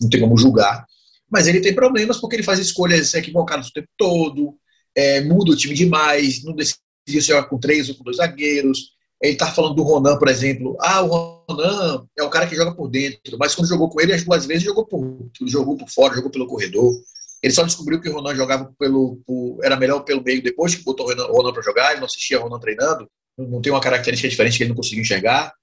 não 0.01 0.09
tem 0.09 0.19
como 0.19 0.37
julgar. 0.37 0.85
Mas 1.29 1.47
ele 1.47 1.59
tem 1.59 1.73
problemas 1.73 2.17
porque 2.17 2.35
ele 2.35 2.43
faz 2.43 2.59
escolhas 2.59 3.13
equivocadas 3.13 3.67
o 3.67 3.73
tempo 3.73 3.89
todo, 3.97 4.57
é, 4.95 5.21
muda 5.21 5.51
o 5.51 5.55
time 5.55 5.75
demais, 5.75 6.43
não 6.43 6.55
decide 6.55 6.79
se 7.07 7.21
jogar 7.21 7.43
com 7.43 7.59
três 7.59 7.89
ou 7.89 7.95
com 7.95 8.03
dois 8.03 8.17
zagueiros. 8.17 8.95
Ele 9.21 9.33
está 9.33 9.51
falando 9.51 9.75
do 9.75 9.83
Ronan, 9.83 10.17
por 10.17 10.27
exemplo. 10.27 10.77
Ah, 10.79 11.01
o 11.01 11.43
Ronan 11.47 12.05
é 12.17 12.23
o 12.23 12.29
cara 12.29 12.47
que 12.47 12.55
joga 12.55 12.73
por 12.73 12.87
dentro, 12.87 13.37
mas 13.37 13.55
quando 13.55 13.67
jogou 13.67 13.89
com 13.89 13.99
ele, 13.99 14.13
as 14.13 14.23
duas 14.23 14.45
vezes 14.45 14.63
jogou 14.63 14.85
por, 14.85 15.29
jogou 15.45 15.75
por 15.75 15.89
fora, 15.89 16.15
jogou 16.15 16.31
pelo 16.31 16.47
corredor. 16.47 16.93
Ele 17.41 17.53
só 17.53 17.63
descobriu 17.63 18.01
que 18.01 18.09
o 18.09 18.13
Ronan 18.13 18.35
jogava 18.35 18.73
pelo, 18.79 19.21
por, 19.25 19.59
era 19.63 19.75
melhor 19.75 20.01
pelo 20.01 20.23
meio 20.23 20.41
depois 20.41 20.75
que 20.75 20.83
botou 20.83 21.07
o 21.07 21.31
Ronan 21.31 21.53
para 21.53 21.61
jogar, 21.61 21.91
ele 21.91 21.99
não 21.99 22.07
assistia 22.07 22.39
o 22.39 22.43
Ronan 22.43 22.59
treinando, 22.59 23.09
não 23.37 23.61
tem 23.61 23.71
uma 23.71 23.81
característica 23.81 24.27
diferente 24.27 24.57
que 24.57 24.63
ele 24.63 24.69
não 24.69 24.75
conseguia 24.75 25.01
enxergar. 25.01 25.53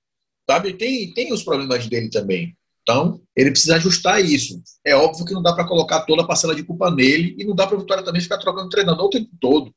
Sabe? 0.49 0.75
Tem, 0.75 1.13
tem 1.15 1.33
os 1.33 1.43
problemas 1.43 1.87
dele 1.87 2.11
também. 2.11 2.57
Então, 2.83 3.21
ele 3.35 3.51
precisa 3.51 3.77
ajustar 3.77 4.23
isso. 4.23 4.63
É 4.85 4.95
óbvio 4.95 5.25
que 5.25 5.33
não 5.33 5.43
dá 5.43 5.55
para 5.55 5.67
colocar 5.67 6.03
toda 6.03 6.23
a 6.23 6.27
parcela 6.27 6.55
de 6.55 6.63
culpa 6.63 6.91
nele 6.91 7.35
e 7.39 7.45
não 7.45 7.55
dá 7.55 7.67
para 7.67 7.77
o 7.77 7.81
Vitória 7.81 8.05
também 8.05 8.21
ficar 8.21 8.39
trocando 8.39 8.69
treinador 8.69 9.07
o 9.07 9.11
tempo 9.11 9.31
todo. 9.41 9.75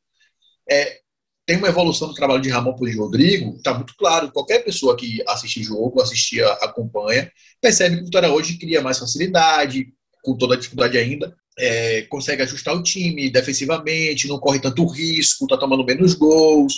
É, 0.70 1.00
tem 1.46 1.58
uma 1.58 1.70
evolução 1.70 2.10
do 2.10 2.14
trabalho 2.14 2.42
de 2.42 2.50
Ramon 2.50 2.74
por 2.74 2.94
Rodrigo, 2.94 3.56
está 3.56 3.74
muito 3.74 3.96
claro. 3.96 4.30
Qualquer 4.34 4.60
pessoa 4.66 4.98
que 4.98 5.24
assiste 5.26 5.64
jogo, 5.64 6.02
assistia, 6.02 6.46
acompanha, 6.56 7.32
percebe 7.62 7.96
que 7.96 8.02
o 8.02 8.06
Vitória 8.06 8.30
hoje 8.30 8.58
cria 8.58 8.82
mais 8.82 9.00
facilidade, 9.00 9.88
com 10.22 10.36
toda 10.36 10.56
a 10.56 10.58
dificuldade 10.58 10.98
ainda, 10.98 11.34
é, 11.58 12.04
consegue 12.04 12.44
ajustar 12.44 12.76
o 12.76 12.84
time 12.84 13.30
defensivamente, 13.30 14.28
não 14.28 14.40
corre 14.40 14.60
tanto 14.60 14.86
risco, 14.86 15.46
está 15.46 15.58
tomando 15.58 15.84
menos 15.84 16.14
gols, 16.14 16.74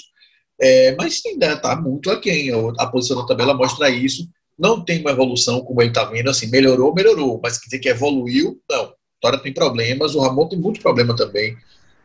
é, 0.59 0.95
mas 0.95 1.21
ainda 1.25 1.53
está 1.53 1.75
muito 1.75 2.09
aquém. 2.09 2.49
A 2.77 2.87
posição 2.87 3.17
da 3.17 3.25
tabela 3.25 3.53
mostra 3.53 3.89
isso. 3.89 4.27
Não 4.57 4.83
tem 4.83 4.99
uma 5.01 5.11
evolução 5.11 5.61
como 5.61 5.81
ele 5.81 5.89
está 5.89 6.03
vendo, 6.05 6.29
assim, 6.29 6.47
melhorou, 6.47 6.93
melhorou, 6.93 7.39
mas 7.41 7.57
quer 7.57 7.65
dizer 7.65 7.79
que 7.79 7.89
evoluiu, 7.89 8.61
não. 8.69 8.93
Vitória 9.15 9.39
tem 9.39 9.53
problemas, 9.53 10.15
o 10.15 10.21
Ramon 10.21 10.47
tem 10.47 10.59
muito 10.59 10.81
problema 10.81 11.15
também. 11.15 11.57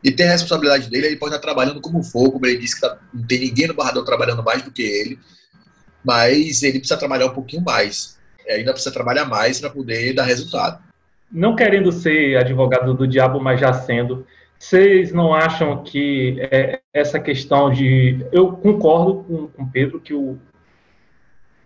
E 0.03 0.11
tem 0.11 0.27
a 0.27 0.31
responsabilidade 0.31 0.89
dele, 0.89 1.07
ele 1.07 1.15
pode 1.17 1.33
estar 1.33 1.41
trabalhando 1.41 1.81
como 1.81 2.03
for, 2.03 2.31
como 2.31 2.45
ele 2.45 2.59
disse 2.59 2.75
que 2.75 2.81
tá, 2.81 2.97
não 3.13 3.25
tem 3.25 3.39
ninguém 3.39 3.67
no 3.67 3.73
Barradão 3.73 4.05
trabalhando 4.05 4.43
mais 4.43 4.61
do 4.61 4.71
que 4.71 4.83
ele, 4.83 5.19
mas 6.03 6.61
ele 6.61 6.79
precisa 6.79 6.97
trabalhar 6.97 7.25
um 7.25 7.33
pouquinho 7.33 7.63
mais. 7.63 8.17
É, 8.45 8.55
ainda 8.55 8.71
precisa 8.71 8.93
trabalhar 8.93 9.25
mais 9.25 9.59
para 9.59 9.69
poder 9.69 10.13
dar 10.13 10.23
resultado. 10.23 10.84
Não 11.35 11.53
querendo 11.53 11.91
ser 11.91 12.37
advogado 12.37 12.93
do 12.93 13.05
diabo, 13.05 13.41
mas 13.41 13.59
já 13.59 13.73
sendo, 13.73 14.25
vocês 14.57 15.11
não 15.11 15.33
acham 15.33 15.83
que 15.83 16.37
é, 16.49 16.79
essa 16.93 17.19
questão 17.19 17.69
de. 17.69 18.25
Eu 18.31 18.53
concordo 18.53 19.25
com 19.25 19.61
o 19.61 19.69
Pedro 19.69 19.99
que 19.99 20.13
o, 20.13 20.37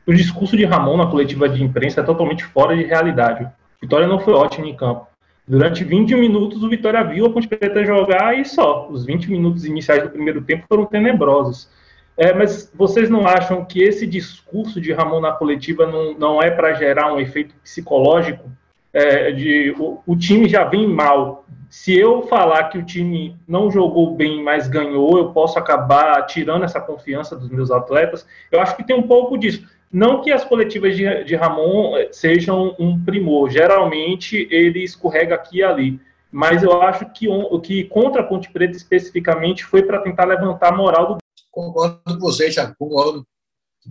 o 0.08 0.14
discurso 0.14 0.58
de 0.58 0.66
Ramon 0.66 0.98
na 0.98 1.06
coletiva 1.06 1.48
de 1.48 1.64
imprensa 1.64 2.02
é 2.02 2.04
totalmente 2.04 2.44
fora 2.46 2.76
de 2.76 2.84
realidade. 2.84 3.48
Vitória 3.80 4.08
não 4.08 4.20
foi 4.20 4.34
ótima 4.34 4.66
em 4.66 4.76
campo. 4.76 5.08
Durante 5.48 5.84
20 5.84 6.16
minutos, 6.16 6.64
o 6.64 6.70
Vitória 6.70 7.04
viu 7.04 7.28
a 7.28 7.30
Ponte 7.30 7.48
Preta 7.48 7.86
jogar 7.86 8.36
e 8.40 8.46
só. 8.46 8.88
Os 8.90 9.06
20 9.06 9.30
minutos 9.30 9.66
iniciais 9.66 10.02
do 10.02 10.10
primeiro 10.10 10.42
tempo 10.42 10.66
foram 10.68 10.86
tenebrosos. 10.86 11.70
É, 12.18 12.34
mas 12.34 12.72
vocês 12.74 13.08
não 13.08 13.28
acham 13.28 13.64
que 13.64 13.84
esse 13.84 14.08
discurso 14.08 14.82
de 14.82 14.92
Ramon 14.92 15.22
na 15.22 15.32
coletiva 15.32 15.86
não, 15.86 16.18
não 16.18 16.42
é 16.42 16.50
para 16.50 16.74
gerar 16.74 17.14
um 17.14 17.20
efeito 17.20 17.54
psicológico? 17.64 18.50
É, 18.92 19.32
de 19.32 19.76
o, 19.78 20.00
o, 20.06 20.16
time 20.18 20.50
já 20.50 20.64
vem 20.64 20.88
mal. 20.88 21.46
Se 21.70 21.96
eu 21.96 22.24
falar 22.24 22.70
que 22.70 22.78
o 22.78 22.86
time 22.86 23.38
não 23.48 23.70
jogou 23.70 24.16
bem, 24.16 24.44
mas 24.44 24.68
ganhou, 24.68 25.18
eu 25.18 25.32
posso 25.32 25.60
acabar 25.60 26.26
tirando 26.26 26.64
essa 26.64 26.82
confiança 26.82 27.36
dos 27.36 27.50
meus 27.50 27.70
atletas. 27.70 28.26
Eu 28.52 28.60
acho 28.60 28.76
que 28.76 28.84
tem 28.84 28.96
um 28.96 29.08
pouco 29.08 29.38
disso. 29.38 29.68
Não 29.92 30.22
que 30.22 30.32
as 30.32 30.44
coletivas 30.44 30.96
de, 30.96 31.24
de 31.24 31.36
Ramon 31.36 31.98
eh, 31.98 32.10
sejam 32.12 32.76
um 32.80 33.04
primor, 33.04 33.50
geralmente 33.50 34.48
ele 34.52 34.84
escorrega 34.84 35.34
aqui 35.34 35.58
e 35.58 35.64
ali, 35.64 36.00
mas 36.32 36.62
eu 36.62 36.80
acho 36.82 37.12
que 37.12 37.28
o 37.28 37.60
que 37.60 37.86
contra 37.86 38.22
a 38.22 38.24
Ponte 38.24 38.52
Preta 38.52 38.78
especificamente 38.78 39.66
foi 39.66 39.82
para 39.82 40.02
tentar 40.02 40.26
levantar 40.26 40.74
a 40.74 40.78
moral 40.78 41.08
do. 41.08 41.18
Concordo 41.50 42.00
com 42.06 42.20
você, 42.20 42.52
Thiago, 42.52 42.76
concordo. 42.78 43.26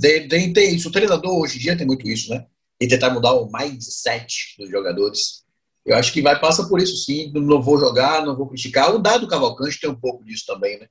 Tem, 0.00 0.52
tem 0.52 0.75
isso. 0.75 0.88
O 0.88 0.93
treinador 0.93 1.37
hoje 1.40 1.57
em 1.57 1.61
dia 1.61 1.76
tem 1.76 1.87
muito 1.87 2.07
isso, 2.09 2.33
né? 2.33 2.47
E 2.80 2.87
tentar 2.87 3.11
mudar 3.11 3.35
o 3.35 3.50
mindset 3.50 4.54
dos 4.58 4.70
jogadores. 4.70 5.44
Eu 5.85 5.97
acho 5.97 6.12
que 6.12 6.23
vai 6.23 6.38
passar 6.38 6.68
por 6.68 6.80
isso 6.80 6.97
sim. 7.04 7.32
Não 7.35 7.62
vou 7.62 7.78
jogar, 7.78 8.25
não 8.25 8.37
vou 8.37 8.49
criticar. 8.49 8.94
O 8.94 8.99
Dado 8.99 9.26
Cavalcante 9.26 9.80
tem 9.80 9.90
um 9.90 9.99
pouco 9.99 10.25
disso 10.25 10.44
também, 10.47 10.78
né? 10.78 10.87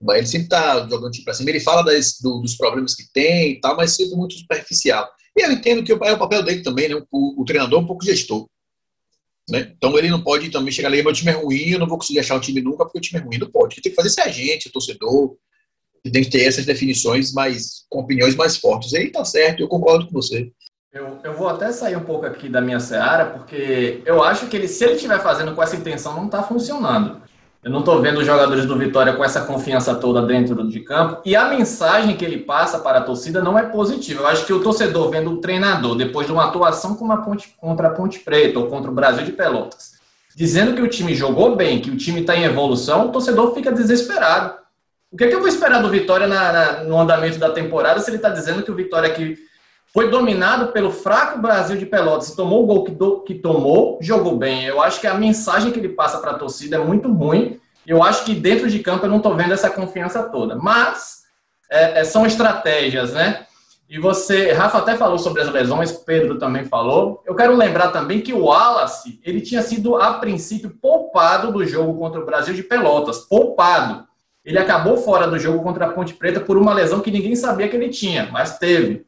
Mas 0.00 0.18
ele 0.18 0.26
sempre 0.26 0.46
está 0.46 0.86
jogando 0.88 1.10
time 1.10 1.24
para 1.24 1.34
cima. 1.34 1.50
Ele 1.50 1.60
fala 1.60 1.82
das, 1.82 2.18
do, 2.20 2.40
dos 2.40 2.54
problemas 2.54 2.94
que 2.94 3.10
tem 3.12 3.52
e 3.52 3.60
tal, 3.60 3.76
mas 3.76 3.92
sempre 3.92 4.16
muito 4.16 4.34
superficial. 4.34 5.08
E 5.36 5.42
eu 5.42 5.52
entendo 5.52 5.82
que 5.82 5.92
é 5.92 5.94
o 5.94 6.18
papel 6.18 6.42
dele 6.42 6.62
também, 6.62 6.88
né? 6.88 7.02
O, 7.10 7.42
o 7.42 7.44
treinador 7.44 7.80
é 7.80 7.82
um 7.82 7.86
pouco 7.86 8.04
gestor. 8.04 8.48
Né? 9.48 9.72
Então 9.76 9.96
ele 9.96 10.10
não 10.10 10.22
pode 10.22 10.50
também 10.50 10.72
chegar 10.72 10.88
ali, 10.88 11.02
meu 11.02 11.12
time 11.12 11.30
é 11.30 11.34
ruim, 11.34 11.70
eu 11.70 11.78
não 11.78 11.86
vou 11.86 11.98
conseguir 11.98 12.18
achar 12.18 12.34
o 12.34 12.40
time 12.40 12.60
nunca 12.60 12.84
porque 12.84 12.98
o 12.98 13.00
time 13.00 13.20
é 13.20 13.24
ruim. 13.24 13.38
Não 13.38 13.50
pode. 13.50 13.80
Tem 13.80 13.90
que 13.90 13.96
fazer 13.96 14.10
ser 14.10 14.22
a 14.22 14.28
gente, 14.28 14.68
o 14.68 14.72
torcedor, 14.72 15.36
tem 16.10 16.22
que 16.22 16.30
ter 16.30 16.42
essas 16.42 16.64
definições 16.64 17.32
mais, 17.32 17.84
com 17.88 18.00
opiniões 18.00 18.34
mais 18.34 18.56
fortes. 18.56 18.92
E 18.92 18.98
aí 18.98 19.10
tá 19.10 19.24
certo, 19.24 19.60
eu 19.60 19.68
concordo 19.68 20.06
com 20.06 20.12
você. 20.12 20.50
Eu, 20.96 21.18
eu 21.22 21.34
vou 21.34 21.46
até 21.46 21.70
sair 21.72 21.94
um 21.94 22.04
pouco 22.04 22.24
aqui 22.24 22.48
da 22.48 22.58
minha 22.58 22.80
seara, 22.80 23.26
porque 23.26 24.00
eu 24.06 24.24
acho 24.24 24.46
que 24.46 24.56
ele, 24.56 24.66
se 24.66 24.82
ele 24.82 24.94
estiver 24.94 25.20
fazendo 25.20 25.54
com 25.54 25.62
essa 25.62 25.76
intenção, 25.76 26.14
não 26.14 26.24
está 26.24 26.42
funcionando. 26.42 27.20
Eu 27.62 27.70
não 27.70 27.80
estou 27.80 28.00
vendo 28.00 28.20
os 28.20 28.24
jogadores 28.24 28.64
do 28.64 28.78
Vitória 28.78 29.12
com 29.12 29.22
essa 29.22 29.42
confiança 29.42 29.94
toda 29.94 30.22
dentro 30.22 30.66
de 30.66 30.80
campo. 30.80 31.20
E 31.22 31.36
a 31.36 31.50
mensagem 31.50 32.16
que 32.16 32.24
ele 32.24 32.38
passa 32.38 32.78
para 32.78 33.00
a 33.00 33.02
torcida 33.02 33.42
não 33.42 33.58
é 33.58 33.64
positiva. 33.64 34.22
Eu 34.22 34.26
acho 34.26 34.46
que 34.46 34.54
o 34.54 34.62
torcedor 34.62 35.10
vendo 35.10 35.32
o 35.32 35.36
treinador, 35.36 35.96
depois 35.96 36.26
de 36.26 36.32
uma 36.32 36.46
atuação 36.46 36.94
com 36.94 37.04
uma 37.04 37.22
ponte, 37.22 37.54
contra 37.58 37.88
a 37.88 37.90
Ponte 37.90 38.20
Preta 38.20 38.58
ou 38.58 38.66
contra 38.68 38.90
o 38.90 38.94
Brasil 38.94 39.22
de 39.22 39.32
Pelotas, 39.32 39.96
dizendo 40.34 40.74
que 40.74 40.80
o 40.80 40.88
time 40.88 41.14
jogou 41.14 41.54
bem, 41.54 41.78
que 41.78 41.90
o 41.90 41.96
time 41.96 42.22
está 42.22 42.34
em 42.34 42.44
evolução, 42.44 43.08
o 43.08 43.12
torcedor 43.12 43.52
fica 43.52 43.70
desesperado. 43.70 44.54
O 45.12 45.16
que, 45.16 45.24
é 45.24 45.28
que 45.28 45.34
eu 45.34 45.40
vou 45.40 45.48
esperar 45.48 45.82
do 45.82 45.90
Vitória 45.90 46.26
na, 46.26 46.52
na, 46.52 46.84
no 46.84 46.98
andamento 46.98 47.38
da 47.38 47.50
temporada 47.50 48.00
se 48.00 48.08
ele 48.08 48.16
está 48.16 48.30
dizendo 48.30 48.62
que 48.62 48.70
o 48.70 48.74
Vitória 48.74 49.10
que 49.10 49.44
foi 49.92 50.10
dominado 50.10 50.72
pelo 50.72 50.90
fraco 50.90 51.40
Brasil 51.40 51.76
de 51.76 51.86
Pelotas, 51.86 52.32
tomou 52.32 52.62
o 52.62 52.66
gol 52.66 52.84
que, 52.84 52.90
do, 52.92 53.20
que 53.20 53.34
tomou, 53.34 53.98
jogou 54.00 54.36
bem. 54.36 54.64
Eu 54.64 54.82
acho 54.82 55.00
que 55.00 55.06
a 55.06 55.14
mensagem 55.14 55.70
que 55.70 55.78
ele 55.78 55.88
passa 55.88 56.18
para 56.18 56.32
a 56.32 56.38
torcida 56.38 56.76
é 56.76 56.78
muito 56.78 57.10
ruim. 57.12 57.58
Eu 57.86 58.02
acho 58.02 58.24
que 58.24 58.34
dentro 58.34 58.68
de 58.68 58.80
campo 58.80 59.06
eu 59.06 59.10
não 59.10 59.18
estou 59.18 59.34
vendo 59.34 59.54
essa 59.54 59.70
confiança 59.70 60.22
toda. 60.24 60.56
Mas 60.56 61.22
é, 61.70 62.00
é, 62.00 62.04
são 62.04 62.26
estratégias, 62.26 63.12
né? 63.12 63.46
E 63.88 64.00
você, 64.00 64.52
Rafa 64.52 64.78
até 64.78 64.96
falou 64.96 65.16
sobre 65.16 65.42
as 65.42 65.48
lesões, 65.48 65.92
Pedro 65.92 66.38
também 66.38 66.64
falou. 66.64 67.22
Eu 67.24 67.36
quero 67.36 67.54
lembrar 67.54 67.88
também 67.88 68.20
que 68.20 68.32
o 68.32 68.46
Wallace, 68.46 69.20
ele 69.24 69.40
tinha 69.40 69.62
sido 69.62 69.94
a 69.96 70.14
princípio 70.14 70.76
poupado 70.82 71.52
do 71.52 71.64
jogo 71.64 71.96
contra 71.96 72.20
o 72.20 72.26
Brasil 72.26 72.52
de 72.52 72.64
Pelotas, 72.64 73.18
poupado. 73.18 74.04
Ele 74.44 74.58
acabou 74.58 74.96
fora 74.96 75.28
do 75.28 75.38
jogo 75.38 75.62
contra 75.62 75.86
a 75.86 75.92
Ponte 75.92 76.14
Preta 76.14 76.40
por 76.40 76.56
uma 76.56 76.74
lesão 76.74 77.00
que 77.00 77.10
ninguém 77.10 77.36
sabia 77.36 77.68
que 77.68 77.76
ele 77.76 77.88
tinha, 77.88 78.28
mas 78.32 78.58
teve. 78.58 79.06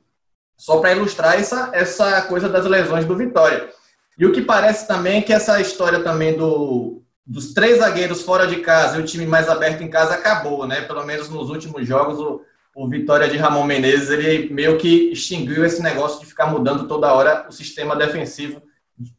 Só 0.59 0.81
para 0.81 0.93
ilustrar 0.93 1.39
essa, 1.39 1.71
essa 1.73 2.21
coisa 2.23 2.49
das 2.49 2.67
lesões 2.67 3.07
do 3.07 3.17
Vitória. 3.17 3.71
E 4.19 4.27
o 4.27 4.33
que 4.33 4.43
parece 4.43 4.87
também 4.87 5.19
é 5.19 5.23
que 5.23 5.33
essa 5.33 5.61
história 5.61 6.01
também 6.01 6.37
do, 6.37 7.01
dos 7.25 7.55
três 7.55 7.79
zagueiros 7.79 8.23
fora 8.23 8.47
de 8.47 8.57
casa 8.57 8.99
e 8.99 9.01
o 9.01 9.05
time 9.05 9.25
mais 9.25 9.49
aberto 9.49 9.83
em 9.83 9.89
casa 9.89 10.15
acabou, 10.15 10.67
né? 10.67 10.81
Pelo 10.81 11.07
menos 11.07 11.29
nos 11.29 11.49
últimos 11.49 11.87
jogos, 11.87 12.19
o, 12.19 12.43
o 12.75 12.89
Vitória 12.89 13.29
de 13.29 13.37
Ramon 13.37 13.65
Menezes, 13.65 14.11
ele 14.11 14.53
meio 14.53 14.77
que 14.77 15.13
extinguiu 15.13 15.65
esse 15.65 15.81
negócio 15.81 16.19
de 16.19 16.27
ficar 16.27 16.47
mudando 16.47 16.89
toda 16.89 17.13
hora 17.13 17.47
o 17.49 17.53
sistema 17.53 17.95
defensivo 17.95 18.61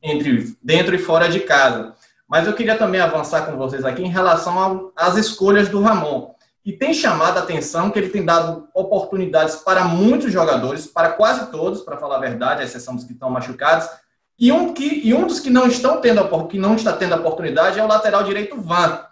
entre 0.04 0.54
dentro 0.62 0.94
e 0.94 1.00
fora 1.00 1.30
de 1.30 1.40
casa. 1.40 1.94
Mas 2.28 2.46
eu 2.46 2.54
queria 2.54 2.78
também 2.78 3.00
avançar 3.00 3.46
com 3.46 3.58
vocês 3.58 3.86
aqui 3.86 4.04
em 4.04 4.10
relação 4.10 4.92
às 4.96 5.16
escolhas 5.16 5.70
do 5.70 5.82
Ramon. 5.82 6.34
E 6.70 6.74
tem 6.74 6.94
chamado 6.94 7.36
a 7.40 7.42
atenção 7.42 7.90
que 7.90 7.98
ele 7.98 8.10
tem 8.10 8.24
dado 8.24 8.68
oportunidades 8.76 9.56
para 9.56 9.86
muitos 9.86 10.32
jogadores, 10.32 10.86
para 10.86 11.10
quase 11.10 11.50
todos, 11.50 11.82
para 11.82 11.98
falar 11.98 12.18
a 12.18 12.20
verdade, 12.20 12.62
a 12.62 12.64
exceção 12.64 12.96
dos 12.96 13.06
que 13.06 13.14
estão 13.14 13.28
machucados. 13.28 13.90
E 14.38 14.52
um, 14.52 14.72
que, 14.72 15.02
e 15.04 15.12
um 15.12 15.26
dos 15.26 15.40
que 15.40 15.50
não 15.50 15.66
estão 15.66 16.00
tendo 16.00 16.48
que 16.48 16.60
não 16.60 16.76
está 16.76 16.94
tendo 16.94 17.14
a 17.14 17.18
oportunidade 17.18 17.80
é 17.80 17.84
o 17.84 17.88
lateral 17.88 18.24
direito 18.24 18.62
Van. 18.62 19.04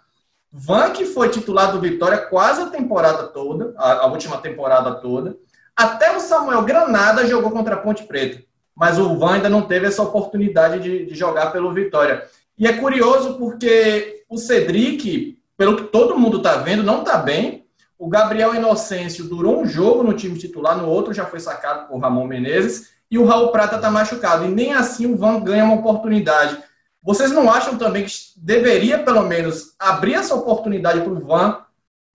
Van 0.52 0.90
que 0.90 1.04
foi 1.04 1.30
titular 1.30 1.72
do 1.72 1.80
Vitória 1.80 2.18
quase 2.18 2.62
a 2.62 2.66
temporada 2.66 3.24
toda, 3.24 3.74
a, 3.76 4.04
a 4.04 4.06
última 4.06 4.38
temporada 4.38 4.92
toda. 4.92 5.36
Até 5.74 6.16
o 6.16 6.20
Samuel 6.20 6.62
Granada 6.62 7.26
jogou 7.26 7.50
contra 7.50 7.74
a 7.74 7.78
Ponte 7.78 8.04
Preta, 8.04 8.40
mas 8.72 9.00
o 9.00 9.18
Van 9.18 9.34
ainda 9.34 9.48
não 9.48 9.62
teve 9.62 9.88
essa 9.88 10.04
oportunidade 10.04 10.78
de, 10.78 11.06
de 11.06 11.14
jogar 11.16 11.50
pelo 11.50 11.74
Vitória. 11.74 12.22
E 12.56 12.68
é 12.68 12.72
curioso 12.74 13.34
porque 13.36 14.24
o 14.28 14.38
Cedric 14.38 15.37
pelo 15.58 15.76
que 15.76 15.82
todo 15.82 16.16
mundo 16.16 16.36
está 16.36 16.56
vendo, 16.58 16.84
não 16.84 17.00
está 17.00 17.18
bem. 17.18 17.66
O 17.98 18.08
Gabriel 18.08 18.54
Inocêncio 18.54 19.24
durou 19.24 19.60
um 19.60 19.66
jogo 19.66 20.04
no 20.04 20.14
time 20.14 20.38
titular, 20.38 20.78
no 20.78 20.88
outro 20.88 21.12
já 21.12 21.26
foi 21.26 21.40
sacado 21.40 21.88
por 21.88 21.98
Ramon 21.98 22.28
Menezes, 22.28 22.92
e 23.10 23.18
o 23.18 23.24
Raul 23.24 23.48
Prata 23.48 23.74
está 23.74 23.90
machucado. 23.90 24.44
E 24.44 24.48
nem 24.48 24.72
assim 24.72 25.06
o 25.06 25.16
Van 25.16 25.40
ganha 25.40 25.64
uma 25.64 25.74
oportunidade. 25.74 26.56
Vocês 27.02 27.32
não 27.32 27.50
acham 27.50 27.76
também 27.76 28.04
que 28.04 28.12
deveria, 28.36 29.00
pelo 29.00 29.22
menos, 29.24 29.74
abrir 29.80 30.14
essa 30.14 30.34
oportunidade 30.36 31.00
para 31.00 31.12
o 31.12 31.26
Van, 31.26 31.58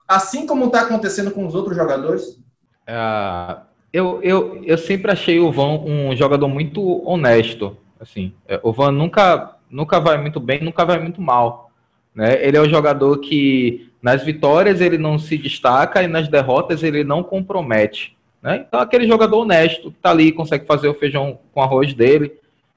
assim 0.07 0.47
como 0.47 0.65
está 0.65 0.81
acontecendo 0.81 1.31
com 1.31 1.45
os 1.45 1.53
outros 1.53 1.75
jogadores? 1.75 2.39
Uh, 2.87 3.59
eu, 3.91 4.21
eu, 4.23 4.63
eu 4.63 4.77
sempre 4.77 5.11
achei 5.11 5.39
o 5.39 5.51
Van 5.51 5.79
um 5.79 6.15
jogador 6.15 6.47
muito 6.47 7.05
honesto. 7.05 7.75
Assim, 7.99 8.33
é, 8.47 8.57
o 8.63 8.71
Van 8.71 8.91
nunca, 8.91 9.57
nunca 9.69 9.99
vai 9.99 10.17
muito 10.17 10.39
bem, 10.39 10.63
nunca 10.63 10.85
vai 10.85 10.97
muito 10.99 11.21
mal. 11.21 11.72
Né? 12.15 12.45
Ele 12.45 12.57
é 12.57 12.61
o 12.61 12.69
jogador 12.69 13.17
que 13.19 13.89
nas 14.01 14.23
vitórias 14.23 14.81
ele 14.81 14.97
não 14.97 15.17
se 15.17 15.37
destaca 15.37 16.03
e 16.03 16.07
nas 16.07 16.27
derrotas 16.27 16.83
ele 16.83 17.03
não 17.03 17.23
compromete. 17.23 18.15
Né? 18.41 18.65
Então, 18.67 18.79
aquele 18.79 19.07
jogador 19.07 19.37
honesto 19.37 19.89
que 19.89 19.97
está 19.97 20.11
ali, 20.11 20.31
consegue 20.31 20.65
fazer 20.65 20.89
o 20.89 20.93
feijão 20.93 21.39
com 21.53 21.61
arroz 21.61 21.93
dele. 21.93 22.33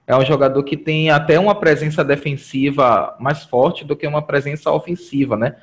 É 0.07 0.16
um 0.16 0.25
jogador 0.25 0.62
que 0.62 0.76
tem 0.76 1.11
até 1.11 1.38
uma 1.38 1.55
presença 1.55 2.05
defensiva 2.05 3.16
mais 3.19 3.43
forte 3.43 3.85
do 3.85 3.97
que 3.97 4.07
uma 4.07 4.23
presença 4.23 4.71
ofensiva, 4.71 5.37
né? 5.37 5.57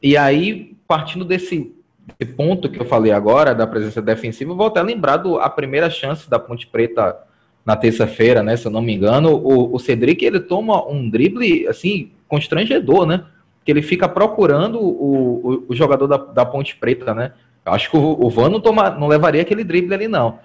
E 0.00 0.16
aí, 0.16 0.76
partindo 0.86 1.24
desse, 1.24 1.74
desse 2.16 2.32
ponto 2.32 2.70
que 2.70 2.80
eu 2.80 2.86
falei 2.86 3.10
agora, 3.10 3.52
da 3.52 3.66
presença 3.66 4.00
defensiva, 4.00 4.54
vou 4.54 4.68
até 4.68 4.80
lembrar 4.80 5.16
do, 5.16 5.40
a 5.40 5.50
primeira 5.50 5.90
chance 5.90 6.30
da 6.30 6.38
Ponte 6.38 6.68
Preta 6.68 7.18
na 7.66 7.74
terça-feira, 7.74 8.44
né? 8.44 8.56
Se 8.56 8.66
eu 8.66 8.70
não 8.70 8.80
me 8.80 8.94
engano, 8.94 9.34
o, 9.34 9.74
o 9.74 9.78
Cedric 9.80 10.24
ele 10.24 10.38
toma 10.38 10.88
um 10.88 11.10
drible 11.10 11.66
assim 11.66 12.12
constrangedor, 12.30 13.04
né? 13.04 13.24
Que 13.64 13.72
ele 13.72 13.82
fica 13.82 14.08
procurando 14.08 14.80
o, 14.80 14.86
o, 14.88 15.64
o 15.68 15.74
jogador 15.74 16.06
da, 16.06 16.16
da, 16.16 16.46
Ponte 16.46 16.76
Preta, 16.76 17.12
né? 17.12 17.32
Acho 17.66 17.90
que 17.90 17.96
o, 17.96 18.24
o 18.24 18.30
Van 18.30 18.48
não, 18.48 18.60
toma, 18.60 18.88
não 18.90 19.08
levaria 19.08 19.42
aquele 19.42 19.64
drible 19.64 19.92
ali, 19.92 20.08
não. 20.08 20.38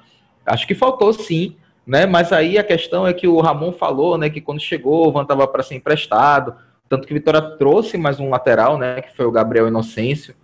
Acho 0.45 0.67
que 0.67 0.75
faltou 0.75 1.13
sim, 1.13 1.55
né? 1.87 2.05
Mas 2.05 2.33
aí 2.33 2.57
a 2.57 2.63
questão 2.63 3.07
é 3.07 3.13
que 3.13 3.27
o 3.27 3.39
Ramon 3.39 3.71
falou, 3.71 4.17
né? 4.17 4.29
Que 4.29 4.41
quando 4.41 4.59
chegou, 4.59 5.07
o 5.07 5.11
Van 5.11 5.21
estava 5.21 5.47
para 5.47 5.63
ser 5.63 5.75
emprestado. 5.75 6.55
Tanto 6.89 7.07
que 7.07 7.13
o 7.13 7.15
Vitória 7.15 7.41
trouxe 7.41 7.97
mais 7.97 8.19
um 8.19 8.29
lateral, 8.29 8.77
né? 8.77 9.01
Que 9.01 9.15
foi 9.15 9.25
o 9.25 9.31
Gabriel 9.31 9.67
Inocêncio. 9.67 10.35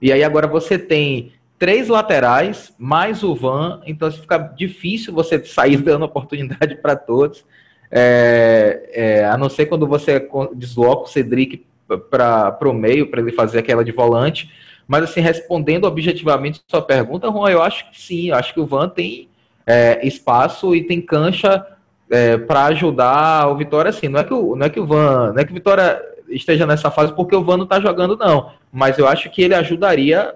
E 0.00 0.12
aí 0.12 0.24
agora 0.24 0.46
você 0.46 0.78
tem 0.78 1.32
três 1.58 1.88
laterais, 1.88 2.74
mais 2.78 3.22
o 3.22 3.34
Van, 3.34 3.80
então 3.86 4.10
fica 4.10 4.36
difícil 4.36 5.14
você 5.14 5.42
sair 5.44 5.76
dando 5.78 6.04
oportunidade 6.04 6.76
para 6.76 6.96
todos. 6.96 7.44
É, 7.90 8.90
é, 8.92 9.24
a 9.24 9.36
não 9.36 9.48
ser 9.48 9.66
quando 9.66 9.86
você 9.86 10.28
desloca 10.54 11.04
o 11.04 11.06
Cedric 11.06 11.64
para 12.10 12.58
o 12.68 12.72
meio, 12.72 13.08
para 13.10 13.20
ele 13.20 13.32
fazer 13.32 13.58
aquela 13.58 13.84
de 13.84 13.92
volante. 13.92 14.50
Mas, 14.88 15.04
assim, 15.04 15.20
respondendo 15.20 15.84
objetivamente 15.84 16.60
sua 16.68 16.82
pergunta, 16.82 17.30
Juan, 17.30 17.50
eu 17.50 17.62
acho 17.62 17.90
que 17.90 18.00
sim, 18.00 18.28
eu 18.28 18.36
acho 18.36 18.54
que 18.54 18.60
o 18.60 18.66
Van 18.66 18.88
tem 18.88 19.28
é, 19.66 20.06
espaço 20.06 20.74
e 20.74 20.84
tem 20.84 21.00
cancha 21.00 21.66
é, 22.08 22.36
para 22.36 22.66
ajudar 22.66 23.48
o 23.48 23.56
Vitória, 23.56 23.88
assim. 23.88 24.08
Não 24.08 24.20
é, 24.20 24.24
que 24.24 24.32
o, 24.32 24.54
não 24.54 24.66
é 24.66 24.70
que 24.70 24.78
o 24.78 24.86
Van, 24.86 25.32
não 25.32 25.38
é 25.40 25.44
que 25.44 25.50
o 25.50 25.54
Vitória 25.54 26.00
esteja 26.28 26.66
nessa 26.66 26.90
fase 26.90 27.12
porque 27.12 27.34
o 27.34 27.42
Van 27.42 27.56
não 27.56 27.64
está 27.64 27.80
jogando, 27.80 28.16
não. 28.16 28.52
Mas 28.72 28.98
eu 28.98 29.08
acho 29.08 29.28
que 29.30 29.42
ele 29.42 29.54
ajudaria, 29.54 30.34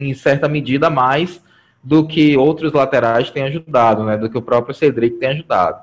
em 0.00 0.14
certa 0.14 0.48
medida, 0.48 0.88
mais 0.88 1.42
do 1.82 2.06
que 2.06 2.36
outros 2.36 2.72
laterais 2.72 3.30
têm 3.30 3.42
ajudado, 3.42 4.04
né? 4.04 4.16
Do 4.16 4.30
que 4.30 4.38
o 4.38 4.42
próprio 4.42 4.74
Cedric 4.74 5.18
tem 5.18 5.30
ajudado. 5.30 5.82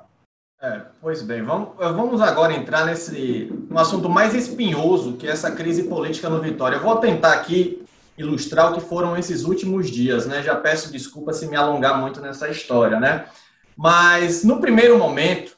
É, 0.63 0.82
pois 1.01 1.24
bem, 1.24 1.41
vamos, 1.41 1.70
vamos 1.75 2.22
agora 2.22 2.53
entrar 2.53 2.86
nesse 2.86 3.51
um 3.68 3.80
assunto 3.80 4.08
mais 4.08 4.36
espinhoso, 4.36 5.13
que 5.13 5.25
é 5.25 5.32
essa 5.32 5.50
crise 5.50 5.86
política 5.86 6.30
no 6.30 6.39
Vitória. 6.39 6.75
Eu 6.75 6.84
vou 6.84 6.98
tentar 6.98 7.34
aqui 7.34 7.84
ilustrar 8.15 8.72
o 8.72 8.75
que 8.75 8.82
foram 8.82 9.18
esses 9.18 9.44
últimos 9.44 9.89
dias, 9.89 10.27
né? 10.27 10.44
Já 10.44 10.56
peço 10.56 10.91
desculpa 10.91 11.34
se 11.34 11.48
me 11.48 11.56
alongar 11.56 12.00
muito 12.00 12.22
nessa 12.22 12.48
história, 12.48 13.00
né? 13.00 13.25
Mas 13.75 14.44
no 14.44 14.62
primeiro 14.62 15.00
momento, 15.00 15.58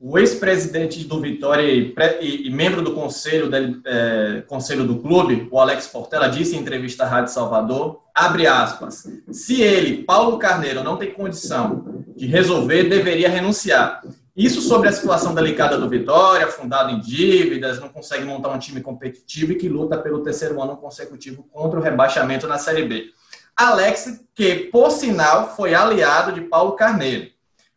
o 0.00 0.18
ex-presidente 0.18 1.04
do 1.04 1.20
Vitória 1.20 1.70
e, 1.70 1.94
e, 2.22 2.46
e, 2.46 2.50
membro 2.50 2.80
do 2.80 2.94
conselho, 2.94 3.50
dele, 3.50 3.82
é, 3.84 4.42
conselho 4.46 4.86
do 4.86 4.96
clube, 4.96 5.46
o 5.50 5.60
Alex 5.60 5.88
Portela, 5.88 6.28
disse 6.28 6.56
em 6.56 6.60
entrevista 6.60 7.04
à 7.04 7.06
Rádio 7.06 7.32
Salvador, 7.34 8.00
abre 8.14 8.46
aspas, 8.46 9.06
se 9.30 9.60
ele, 9.60 10.02
Paulo 10.04 10.38
Carneiro, 10.38 10.82
não 10.82 10.96
tem 10.96 11.12
condição 11.12 12.02
de 12.16 12.26
resolver, 12.26 12.84
deveria 12.84 13.28
renunciar. 13.28 14.02
Isso 14.34 14.62
sobre 14.62 14.88
a 14.88 14.92
situação 14.92 15.34
delicada 15.34 15.76
do 15.76 15.88
Vitória, 15.88 16.46
fundado 16.48 16.90
em 16.90 17.00
dívidas, 17.00 17.78
não 17.78 17.90
consegue 17.90 18.24
montar 18.24 18.48
um 18.48 18.58
time 18.58 18.80
competitivo 18.80 19.52
e 19.52 19.56
que 19.56 19.68
luta 19.68 19.98
pelo 19.98 20.22
terceiro 20.22 20.60
ano 20.62 20.76
consecutivo 20.78 21.42
contra 21.50 21.78
o 21.78 21.82
rebaixamento 21.82 22.46
na 22.46 22.56
Série 22.56 22.84
B. 22.84 23.10
Alex, 23.54 24.24
que 24.34 24.70
por 24.72 24.90
sinal 24.90 25.54
foi 25.54 25.74
aliado 25.74 26.32
de 26.32 26.40
Paulo 26.40 26.72
Carneiro. 26.72 27.30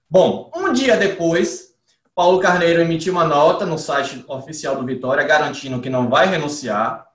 Bom, 0.09 0.49
um 0.55 0.71
dia 0.71 0.95
depois, 0.95 1.73
Paulo 2.15 2.39
Carneiro 2.39 2.81
emitiu 2.81 3.11
uma 3.11 3.25
nota 3.25 3.65
no 3.65 3.77
site 3.77 4.23
oficial 4.25 4.77
do 4.77 4.85
Vitória 4.85 5.25
garantindo 5.25 5.81
que 5.81 5.89
não 5.89 6.09
vai 6.09 6.25
renunciar. 6.25 7.05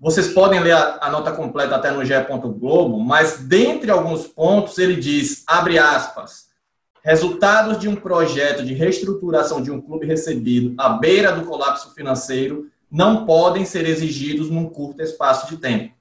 Vocês 0.00 0.28
podem 0.28 0.58
ler 0.58 0.72
a, 0.72 0.98
a 1.02 1.10
nota 1.10 1.30
completa 1.30 1.76
até 1.76 1.92
no 1.92 2.04
GE. 2.04 2.14
Globo, 2.58 2.98
mas 2.98 3.38
dentre 3.38 3.92
alguns 3.92 4.26
pontos 4.26 4.76
ele 4.78 4.96
diz, 4.96 5.44
abre 5.46 5.78
aspas, 5.78 6.47
Resultados 7.08 7.78
de 7.78 7.88
um 7.88 7.96
projeto 7.96 8.62
de 8.62 8.74
reestruturação 8.74 9.62
de 9.62 9.70
um 9.70 9.80
clube 9.80 10.04
recebido 10.04 10.74
à 10.76 10.90
beira 10.90 11.32
do 11.32 11.46
colapso 11.46 11.94
financeiro 11.94 12.66
não 12.92 13.24
podem 13.24 13.64
ser 13.64 13.88
exigidos 13.88 14.50
num 14.50 14.68
curto 14.68 15.00
espaço 15.00 15.48
de 15.48 15.56
tempo. 15.56 15.94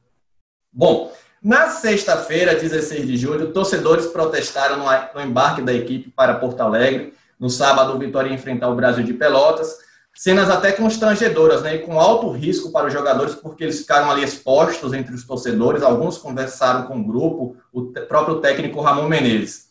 Bom, 0.69 1.13
na 1.41 1.69
sexta-feira, 1.69 2.55
16 2.55 3.07
de 3.07 3.15
julho, 3.15 3.53
torcedores 3.53 4.07
protestaram 4.07 4.83
no 5.15 5.21
embarque 5.21 5.61
da 5.61 5.73
equipe 5.73 6.09
para 6.09 6.35
Porto 6.35 6.59
Alegre. 6.59 7.13
No 7.39 7.49
sábado, 7.49 7.95
o 7.95 7.97
Vitória 7.97 8.27
ia 8.27 8.35
enfrentar 8.35 8.67
o 8.67 8.75
Brasil 8.75 9.05
de 9.05 9.13
Pelotas. 9.13 9.77
Cenas 10.13 10.49
até 10.49 10.73
constrangedoras, 10.73 11.61
né? 11.61 11.75
E 11.75 11.79
com 11.79 12.01
alto 12.01 12.29
risco 12.31 12.69
para 12.69 12.87
os 12.87 12.91
jogadores, 12.91 13.33
porque 13.33 13.63
eles 13.63 13.79
ficaram 13.79 14.11
ali 14.11 14.25
expostos 14.25 14.91
entre 14.91 15.15
os 15.15 15.25
torcedores. 15.25 15.83
Alguns 15.83 16.17
conversaram 16.17 16.85
com 16.85 16.99
o 16.99 17.07
grupo, 17.07 17.55
o 17.71 17.93
próprio 17.93 18.41
técnico 18.41 18.81
Ramon 18.81 19.07
Menezes. 19.07 19.66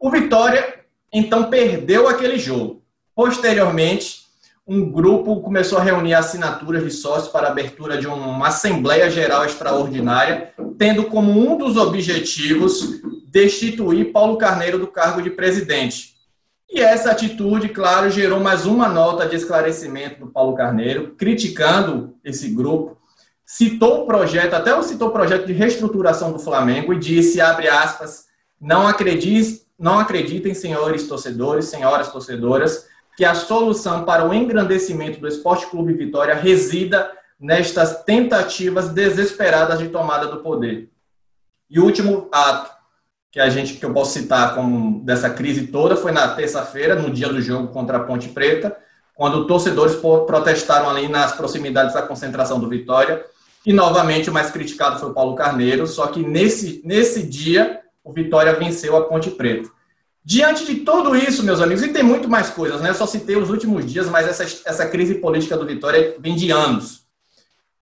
O 0.00 0.10
Vitória, 0.10 0.80
então, 1.12 1.50
perdeu 1.50 2.08
aquele 2.08 2.38
jogo. 2.38 2.82
Posteriormente, 3.14 4.20
um 4.66 4.90
grupo 4.90 5.42
começou 5.42 5.76
a 5.76 5.82
reunir 5.82 6.14
assinaturas 6.14 6.82
de 6.82 6.90
sócios 6.90 7.28
para 7.30 7.48
a 7.48 7.50
abertura 7.50 7.98
de 7.98 8.06
uma 8.06 8.48
Assembleia 8.48 9.10
Geral 9.10 9.44
Extraordinária, 9.44 10.54
tendo 10.78 11.04
como 11.04 11.32
um 11.32 11.58
dos 11.58 11.76
objetivos 11.76 13.00
destituir 13.26 14.10
Paulo 14.10 14.38
Carneiro 14.38 14.78
do 14.78 14.86
cargo 14.86 15.20
de 15.20 15.28
presidente. 15.28 16.14
E 16.70 16.80
essa 16.80 17.10
atitude, 17.10 17.68
claro, 17.68 18.10
gerou 18.10 18.40
mais 18.40 18.64
uma 18.64 18.88
nota 18.88 19.28
de 19.28 19.36
esclarecimento 19.36 20.20
do 20.20 20.30
Paulo 20.30 20.56
Carneiro, 20.56 21.14
criticando 21.18 22.14
esse 22.24 22.48
grupo, 22.48 22.96
citou 23.44 24.02
o 24.02 24.06
projeto, 24.06 24.54
até 24.54 24.80
citou 24.82 25.08
o 25.08 25.12
projeto 25.12 25.46
de 25.46 25.52
reestruturação 25.52 26.32
do 26.32 26.38
Flamengo 26.38 26.94
e 26.94 26.98
disse, 26.98 27.40
abre 27.40 27.68
aspas, 27.68 28.26
não 28.60 28.86
acredite, 28.86 29.62
não 29.80 29.98
acreditem, 29.98 30.52
senhores 30.52 31.08
torcedores, 31.08 31.64
senhoras 31.64 32.12
torcedoras, 32.12 32.86
que 33.16 33.24
a 33.24 33.34
solução 33.34 34.04
para 34.04 34.28
o 34.28 34.34
engrandecimento 34.34 35.18
do 35.18 35.26
Esporte 35.26 35.66
Clube 35.66 35.94
Vitória 35.94 36.34
resida 36.34 37.10
nestas 37.40 38.04
tentativas 38.04 38.90
desesperadas 38.90 39.78
de 39.78 39.88
tomada 39.88 40.26
do 40.26 40.42
poder. 40.42 40.90
E 41.68 41.80
o 41.80 41.84
último 41.84 42.28
ato 42.30 42.70
que 43.32 43.40
a 43.40 43.48
gente 43.48 43.74
que 43.74 43.84
eu 43.84 43.92
posso 43.92 44.12
citar 44.12 44.54
como 44.54 45.02
dessa 45.04 45.30
crise 45.30 45.68
toda 45.68 45.96
foi 45.96 46.12
na 46.12 46.28
terça-feira, 46.28 46.94
no 46.94 47.10
dia 47.10 47.28
do 47.28 47.40
jogo 47.40 47.68
contra 47.68 47.96
a 47.96 48.00
Ponte 48.00 48.28
Preta, 48.28 48.76
quando 49.14 49.46
torcedores 49.46 49.94
protestaram 49.94 50.90
ali 50.90 51.08
nas 51.08 51.32
proximidades 51.32 51.94
da 51.94 52.02
concentração 52.02 52.58
do 52.58 52.68
Vitória. 52.68 53.24
E 53.64 53.72
novamente 53.72 54.28
o 54.28 54.32
mais 54.32 54.50
criticado 54.50 54.98
foi 54.98 55.10
o 55.10 55.14
Paulo 55.14 55.34
Carneiro, 55.34 55.86
só 55.86 56.08
que 56.08 56.22
nesse, 56.22 56.82
nesse 56.84 57.22
dia 57.22 57.80
o 58.10 58.12
Vitória 58.12 58.52
venceu 58.54 58.96
a 58.96 59.04
Ponte 59.04 59.30
Preta. 59.30 59.70
Diante 60.22 60.66
de 60.66 60.76
tudo 60.80 61.16
isso, 61.16 61.42
meus 61.42 61.60
amigos, 61.60 61.82
e 61.82 61.88
tem 61.88 62.02
muito 62.02 62.28
mais 62.28 62.50
coisas, 62.50 62.80
né? 62.80 62.90
Eu 62.90 62.94
só 62.94 63.06
citei 63.06 63.36
os 63.36 63.48
últimos 63.48 63.90
dias, 63.90 64.08
mas 64.08 64.26
essa, 64.28 64.42
essa 64.68 64.86
crise 64.86 65.14
política 65.14 65.56
do 65.56 65.66
Vitória 65.66 66.16
vem 66.18 66.36
de 66.36 66.50
anos. 66.50 67.00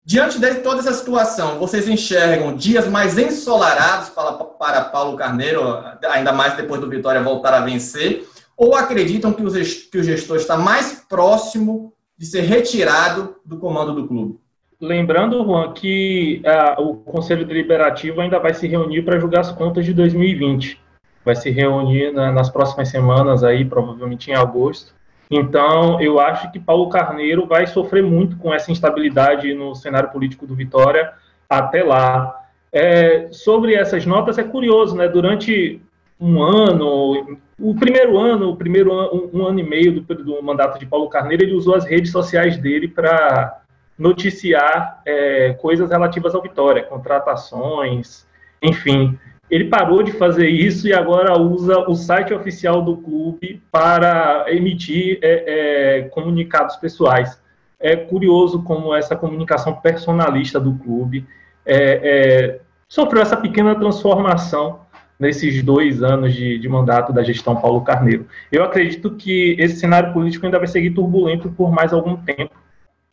Diante 0.05 0.38
de 0.38 0.55
toda 0.57 0.81
essa 0.81 0.92
situação, 0.92 1.59
vocês 1.59 1.88
enxergam 1.88 2.57
dias 2.57 2.88
mais 2.88 3.16
ensolarados 3.16 4.11
para, 4.11 4.33
para 4.33 4.85
Paulo 4.85 5.16
Carneiro, 5.16 5.62
ainda 6.11 6.33
mais 6.33 6.57
depois 6.57 6.81
do 6.81 6.88
Vitória 6.88 7.23
voltar 7.23 7.55
a 7.55 7.61
vencer, 7.61 8.29
ou 8.57 8.75
acreditam 8.75 9.33
que 9.33 9.42
o, 9.42 9.51
que 9.51 9.99
o 9.99 10.03
gestor 10.03 10.37
está 10.37 10.57
mais 10.57 11.05
próximo 11.09 11.94
de 12.18 12.27
ser 12.27 12.42
retirado 12.42 13.37
do 13.44 13.59
comando 13.59 13.94
do 13.94 14.07
clube? 14.07 14.38
Lembrando, 14.81 15.45
Juan, 15.45 15.73
que 15.73 16.43
uh, 16.79 16.83
o 16.83 16.97
Conselho 16.97 17.45
Deliberativo 17.45 18.21
ainda 18.21 18.38
vai 18.38 18.55
se 18.55 18.66
reunir 18.66 19.03
para 19.03 19.21
julgar 19.21 19.40
as 19.40 19.53
contas 19.53 19.85
de 19.85 19.93
2020. 19.93 20.81
Vai 21.23 21.37
se 21.37 21.51
reunir 21.51 22.12
na, 22.12 22.33
nas 22.33 22.49
próximas 22.49 22.88
semanas, 22.88 23.45
aí, 23.45 23.62
provavelmente 23.62 24.31
em 24.31 24.35
agosto. 24.35 24.95
Então, 25.31 26.01
eu 26.01 26.19
acho 26.19 26.51
que 26.51 26.59
Paulo 26.59 26.88
Carneiro 26.88 27.47
vai 27.47 27.66
sofrer 27.66 28.03
muito 28.03 28.37
com 28.38 28.55
essa 28.55 28.73
instabilidade 28.73 29.53
no 29.53 29.75
cenário 29.75 30.11
político 30.11 30.47
do 30.47 30.57
Vitória 30.57 31.12
até 31.49 31.85
lá. 31.85 32.35
É, 32.73 33.29
sobre 33.31 33.75
essas 33.75 34.07
notas, 34.07 34.38
é 34.38 34.43
curioso, 34.43 34.97
né? 34.97 35.09
Durante 35.09 35.81
um 36.19 36.43
ano, 36.43 37.38
o 37.59 37.75
primeiro 37.75 38.16
ano, 38.16 38.51
o 38.51 38.57
primeiro 38.57 38.93
um, 38.93 39.31
um 39.35 39.47
ano 39.47 39.61
e 39.61 39.62
meio 39.62 40.01
do, 40.01 40.14
do 40.14 40.43
mandato 40.43 40.79
de 40.79 40.87
Paulo 40.87 41.09
Carneiro, 41.09 41.45
ele 41.45 41.55
usou 41.55 41.75
as 41.75 41.85
redes 41.85 42.11
sociais 42.11 42.57
dele 42.57 42.88
para 42.88 43.61
noticiar 44.01 45.03
é, 45.05 45.53
coisas 45.53 45.91
relativas 45.91 46.35
ao 46.35 46.41
Vitória, 46.41 46.83
contratações, 46.83 48.27
enfim. 48.63 49.19
Ele 49.51 49.67
parou 49.67 50.03
de 50.03 50.13
fazer 50.13 50.49
isso 50.49 50.89
e 50.89 50.95
agora 50.95 51.39
usa 51.39 51.79
o 51.81 51.95
site 51.95 52.33
oficial 52.33 52.81
do 52.81 52.97
clube 52.97 53.63
para 53.71 54.47
emitir 54.49 55.19
é, 55.21 55.99
é, 55.99 56.03
comunicados 56.05 56.77
pessoais. 56.77 57.39
É 57.79 57.95
curioso 57.95 58.63
como 58.63 58.95
essa 58.95 59.15
comunicação 59.15 59.75
personalista 59.75 60.59
do 60.59 60.73
clube 60.75 61.27
é, 61.67 61.77
é, 61.77 62.61
sofreu 62.89 63.21
essa 63.21 63.37
pequena 63.37 63.75
transformação 63.75 64.81
nesses 65.19 65.63
dois 65.63 66.03
anos 66.03 66.33
de, 66.35 66.59
de, 66.59 66.69
mandato 66.69 67.13
da 67.13 67.23
gestão 67.23 67.55
Paulo 67.55 67.83
Carneiro. 67.83 68.27
Eu 68.51 68.65
acredito 68.65 69.11
que 69.11 69.55
esse 69.59 69.77
cenário 69.77 70.15
político 70.15 70.47
ainda 70.47 70.59
vai 70.59 70.67
seguir 70.67 70.93
turbulento 70.93 71.51
por 71.51 71.71
mais 71.71 71.93
algum 71.93 72.17
tempo, 72.17 72.55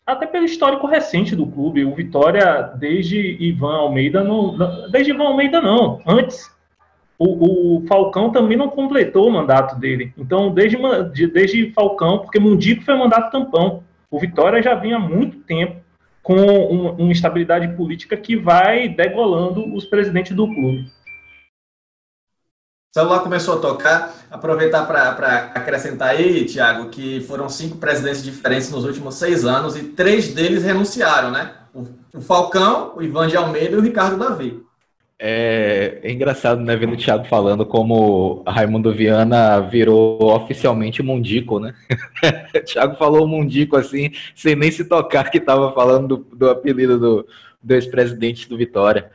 até 0.08 0.26
pelo 0.26 0.46
histórico 0.46 0.88
recente 0.88 1.36
do 1.36 1.46
clube. 1.46 1.84
O 1.84 1.94
Vitória, 1.94 2.72
desde 2.80 3.36
Ivan 3.44 3.76
Almeida, 3.76 4.24
não, 4.24 4.58
desde 4.90 5.12
Ivan 5.12 5.26
Almeida 5.26 5.62
não, 5.62 6.02
antes. 6.08 6.50
O, 7.20 7.80
o, 7.80 7.88
Falcão 7.88 8.32
também 8.32 8.56
não 8.56 8.70
completou 8.70 9.28
o 9.28 9.32
mandato 9.32 9.78
dele. 9.78 10.14
Então, 10.18 10.54
desde, 10.54 10.78
desde 11.28 11.72
Falcão, 11.72 12.20
porque 12.20 12.40
Mundico 12.40 12.84
foi 12.84 12.96
mandato 12.96 13.32
tampão. 13.32 13.84
O 14.10 14.20
Vitória 14.20 14.62
já 14.62 14.76
vinha 14.76 14.96
há 14.96 15.00
muito 15.00 15.40
tempo 15.40 15.82
com 16.24 16.36
uma, 16.36 16.92
uma 16.92 17.12
instabilidade 17.12 17.76
política 17.76 18.16
que 18.16 18.36
vai 18.36 18.88
degolando 18.88 19.76
os 19.76 19.86
presidentes 19.86 20.34
do 20.34 20.48
clube. 20.48 20.92
O 22.96 23.00
celular 23.00 23.20
começou 23.20 23.58
a 23.58 23.62
tocar. 23.62 24.16
Aproveitar 24.30 24.86
para 24.86 25.52
acrescentar 25.56 26.10
aí, 26.10 26.46
Tiago, 26.46 26.90
que 26.90 27.22
foram 27.22 27.48
cinco 27.48 27.78
presidentes 27.78 28.24
diferentes 28.24 28.72
nos 28.72 28.86
últimos 28.86 29.16
seis 29.16 29.46
anos 29.46 29.76
e 29.76 29.84
três 29.84 30.34
deles 30.34 30.64
renunciaram, 30.64 31.32
né? 31.32 31.54
O 32.14 32.22
Falcão, 32.22 32.94
o 32.96 33.04
Ivan 33.04 33.28
de 33.28 33.38
Almeida 33.38 33.76
e 33.76 33.78
o 33.78 33.82
Ricardo 33.82 34.18
Davi. 34.18 34.68
É, 35.20 36.00
é, 36.04 36.12
engraçado, 36.12 36.62
né, 36.62 36.76
vendo 36.76 36.94
o 36.94 36.98
Thiago 36.98 37.26
falando 37.26 37.66
como 37.66 38.44
Raimundo 38.48 38.94
Viana 38.94 39.60
virou 39.60 40.22
oficialmente 40.22 41.02
Mundico, 41.02 41.60
né? 41.60 41.74
o 42.56 42.60
Thiago 42.62 42.96
falou 42.98 43.28
Mundico 43.28 43.76
assim, 43.76 44.12
sem 44.36 44.56
nem 44.56 44.70
se 44.70 44.86
tocar 44.86 45.32
que 45.32 45.40
estava 45.40 45.72
falando 45.74 46.18
do, 46.18 46.36
do 46.36 46.50
apelido 46.52 47.00
do, 47.00 47.28
do 47.64 47.74
ex-presidente 47.74 48.48
do 48.48 48.56
Vitória. 48.56 49.10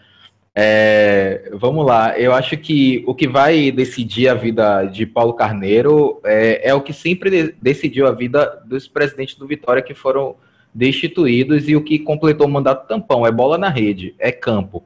É, 0.54 1.50
vamos 1.54 1.86
lá, 1.86 2.18
eu 2.18 2.34
acho 2.34 2.58
que 2.58 3.02
o 3.06 3.14
que 3.14 3.26
vai 3.26 3.70
decidir 3.70 4.28
a 4.28 4.34
vida 4.34 4.84
de 4.84 5.06
Paulo 5.06 5.32
Carneiro 5.32 6.20
é, 6.24 6.68
é 6.68 6.74
o 6.74 6.82
que 6.82 6.92
sempre 6.92 7.54
decidiu 7.60 8.06
a 8.06 8.12
vida 8.12 8.62
dos 8.66 8.86
presidentes 8.86 9.34
do 9.36 9.46
Vitória 9.46 9.82
que 9.82 9.94
foram 9.94 10.36
destituídos 10.74 11.68
e 11.68 11.76
o 11.76 11.82
que 11.82 11.98
completou 11.98 12.46
o 12.46 12.50
mandato 12.50 12.86
tampão 12.86 13.26
é 13.26 13.32
bola 13.32 13.56
na 13.56 13.70
rede, 13.70 14.14
é 14.18 14.30
campo. 14.30 14.84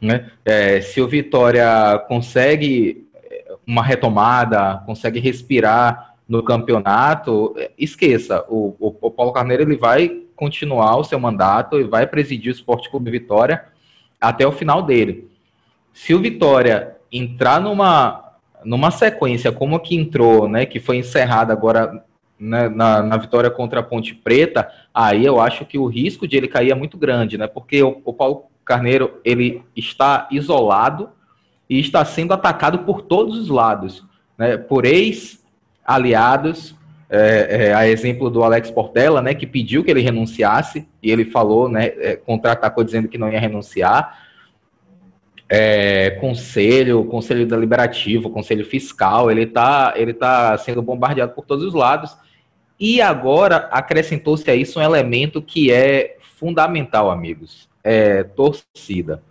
Né? 0.00 0.28
É, 0.44 0.80
se 0.80 1.00
o 1.00 1.06
Vitória 1.06 1.98
consegue 2.08 3.06
uma 3.64 3.82
retomada, 3.82 4.82
consegue 4.86 5.20
respirar 5.20 6.14
no 6.28 6.42
campeonato, 6.42 7.54
esqueça, 7.78 8.44
o, 8.48 8.74
o, 8.80 8.96
o, 9.00 9.10
Paulo 9.10 9.32
Carneiro 9.32 9.62
ele 9.62 9.76
vai 9.76 10.22
continuar 10.34 10.96
o 10.96 11.04
seu 11.04 11.20
mandato 11.20 11.78
e 11.78 11.84
vai 11.84 12.06
presidir 12.06 12.52
o 12.52 12.54
Esporte 12.54 12.90
Clube 12.90 13.10
Vitória 13.10 13.64
até 14.28 14.46
o 14.46 14.52
final 14.52 14.82
dele. 14.82 15.30
Se 15.92 16.14
o 16.14 16.20
Vitória 16.20 16.96
entrar 17.10 17.60
numa, 17.60 18.32
numa 18.64 18.90
sequência 18.90 19.52
como 19.52 19.76
a 19.76 19.80
que 19.80 19.96
entrou, 19.96 20.48
né, 20.48 20.66
que 20.66 20.80
foi 20.80 20.98
encerrada 20.98 21.52
agora 21.52 22.04
né, 22.38 22.68
na, 22.68 23.02
na, 23.02 23.16
vitória 23.16 23.50
contra 23.50 23.80
a 23.80 23.82
Ponte 23.82 24.14
Preta, 24.14 24.70
aí 24.92 25.24
eu 25.24 25.40
acho 25.40 25.64
que 25.64 25.78
o 25.78 25.86
risco 25.86 26.28
de 26.28 26.36
ele 26.36 26.48
cair 26.48 26.70
é 26.70 26.74
muito 26.74 26.98
grande, 26.98 27.38
né? 27.38 27.46
Porque 27.46 27.82
o, 27.82 28.02
o 28.04 28.12
Paulo 28.12 28.44
Carneiro 28.62 29.18
ele 29.24 29.62
está 29.74 30.28
isolado 30.30 31.08
e 31.68 31.80
está 31.80 32.04
sendo 32.04 32.34
atacado 32.34 32.80
por 32.80 33.00
todos 33.00 33.38
os 33.38 33.48
lados, 33.48 34.04
né? 34.36 34.58
Por 34.58 34.84
ex-aliados, 34.84 36.75
é, 37.08 37.68
é, 37.68 37.74
a 37.74 37.88
exemplo 37.88 38.28
do 38.28 38.42
Alex 38.42 38.70
Portela, 38.70 39.22
né? 39.22 39.34
Que 39.34 39.46
pediu 39.46 39.84
que 39.84 39.90
ele 39.90 40.00
renunciasse 40.00 40.88
e 41.02 41.10
ele 41.10 41.24
falou, 41.24 41.68
né? 41.68 41.86
É, 41.98 42.16
contra-atacou 42.16 42.82
dizendo 42.82 43.08
que 43.08 43.18
não 43.18 43.30
ia 43.30 43.40
renunciar. 43.40 44.26
É, 45.48 46.10
conselho, 46.20 47.04
conselho 47.04 47.46
deliberativo, 47.46 48.30
conselho 48.30 48.64
fiscal, 48.64 49.30
ele 49.30 49.44
está 49.44 49.94
ele 49.96 50.12
tá 50.12 50.58
sendo 50.58 50.82
bombardeado 50.82 51.32
por 51.32 51.44
todos 51.44 51.64
os 51.64 51.74
lados. 51.74 52.16
E 52.78 53.00
agora 53.00 53.68
acrescentou-se 53.70 54.50
a 54.50 54.54
isso 54.54 54.80
um 54.80 54.82
elemento 54.82 55.40
que 55.40 55.72
é 55.72 56.16
fundamental, 56.20 57.10
amigos: 57.10 57.68
é 57.84 58.24
torcida. 58.24 59.22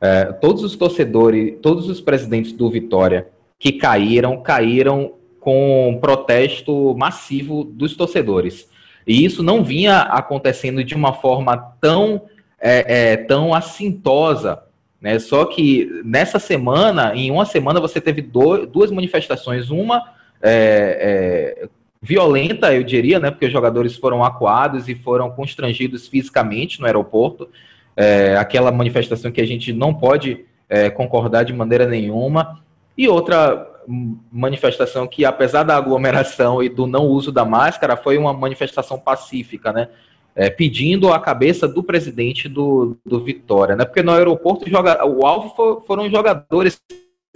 É, 0.00 0.26
todos 0.26 0.62
os 0.62 0.76
torcedores, 0.76 1.54
todos 1.60 1.88
os 1.88 2.00
presidentes 2.00 2.52
do 2.52 2.70
Vitória 2.70 3.28
que 3.58 3.72
caíram, 3.72 4.42
caíram 4.42 5.14
com 5.42 5.98
protesto 6.00 6.94
massivo 6.96 7.64
dos 7.64 7.96
torcedores. 7.96 8.70
E 9.04 9.24
isso 9.24 9.42
não 9.42 9.64
vinha 9.64 10.02
acontecendo 10.02 10.84
de 10.84 10.94
uma 10.94 11.12
forma 11.12 11.56
tão, 11.80 12.22
é, 12.60 13.12
é, 13.12 13.16
tão 13.16 13.52
assintosa. 13.52 14.62
Né? 15.00 15.18
Só 15.18 15.44
que 15.44 16.00
nessa 16.04 16.38
semana, 16.38 17.12
em 17.16 17.28
uma 17.32 17.44
semana, 17.44 17.80
você 17.80 18.00
teve 18.00 18.22
do, 18.22 18.66
duas 18.66 18.92
manifestações. 18.92 19.68
Uma 19.68 20.14
é, 20.40 21.64
é 21.64 21.68
violenta, 22.00 22.72
eu 22.72 22.84
diria, 22.84 23.18
né? 23.18 23.30
Porque 23.30 23.46
os 23.46 23.52
jogadores 23.52 23.96
foram 23.96 24.24
acuados 24.24 24.88
e 24.88 24.94
foram 24.94 25.30
constrangidos 25.30 26.06
fisicamente 26.06 26.80
no 26.80 26.86
aeroporto. 26.86 27.48
É, 27.96 28.36
aquela 28.36 28.70
manifestação 28.70 29.32
que 29.32 29.40
a 29.40 29.46
gente 29.46 29.72
não 29.72 29.92
pode 29.92 30.44
é, 30.68 30.88
concordar 30.88 31.44
de 31.44 31.52
maneira 31.52 31.86
nenhuma. 31.86 32.62
E 32.96 33.08
outra 33.08 33.71
manifestação 33.86 35.06
que, 35.06 35.24
apesar 35.24 35.62
da 35.62 35.76
aglomeração 35.76 36.62
e 36.62 36.68
do 36.68 36.86
não 36.86 37.06
uso 37.06 37.32
da 37.32 37.44
máscara, 37.44 37.96
foi 37.96 38.18
uma 38.18 38.32
manifestação 38.32 38.98
pacífica, 38.98 39.72
né? 39.72 39.88
É, 40.34 40.48
pedindo 40.48 41.12
a 41.12 41.20
cabeça 41.20 41.68
do 41.68 41.82
presidente 41.82 42.48
do, 42.48 42.96
do 43.04 43.22
Vitória, 43.22 43.76
né? 43.76 43.84
Porque 43.84 44.02
no 44.02 44.12
aeroporto 44.12 44.68
joga, 44.68 45.04
o 45.04 45.26
alvo 45.26 45.54
for, 45.54 45.84
foram 45.86 46.08
jogadores 46.08 46.80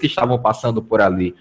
que 0.01 0.07
estavam 0.07 0.39
passando 0.39 0.83
por 0.83 1.01
ali. 1.01 1.35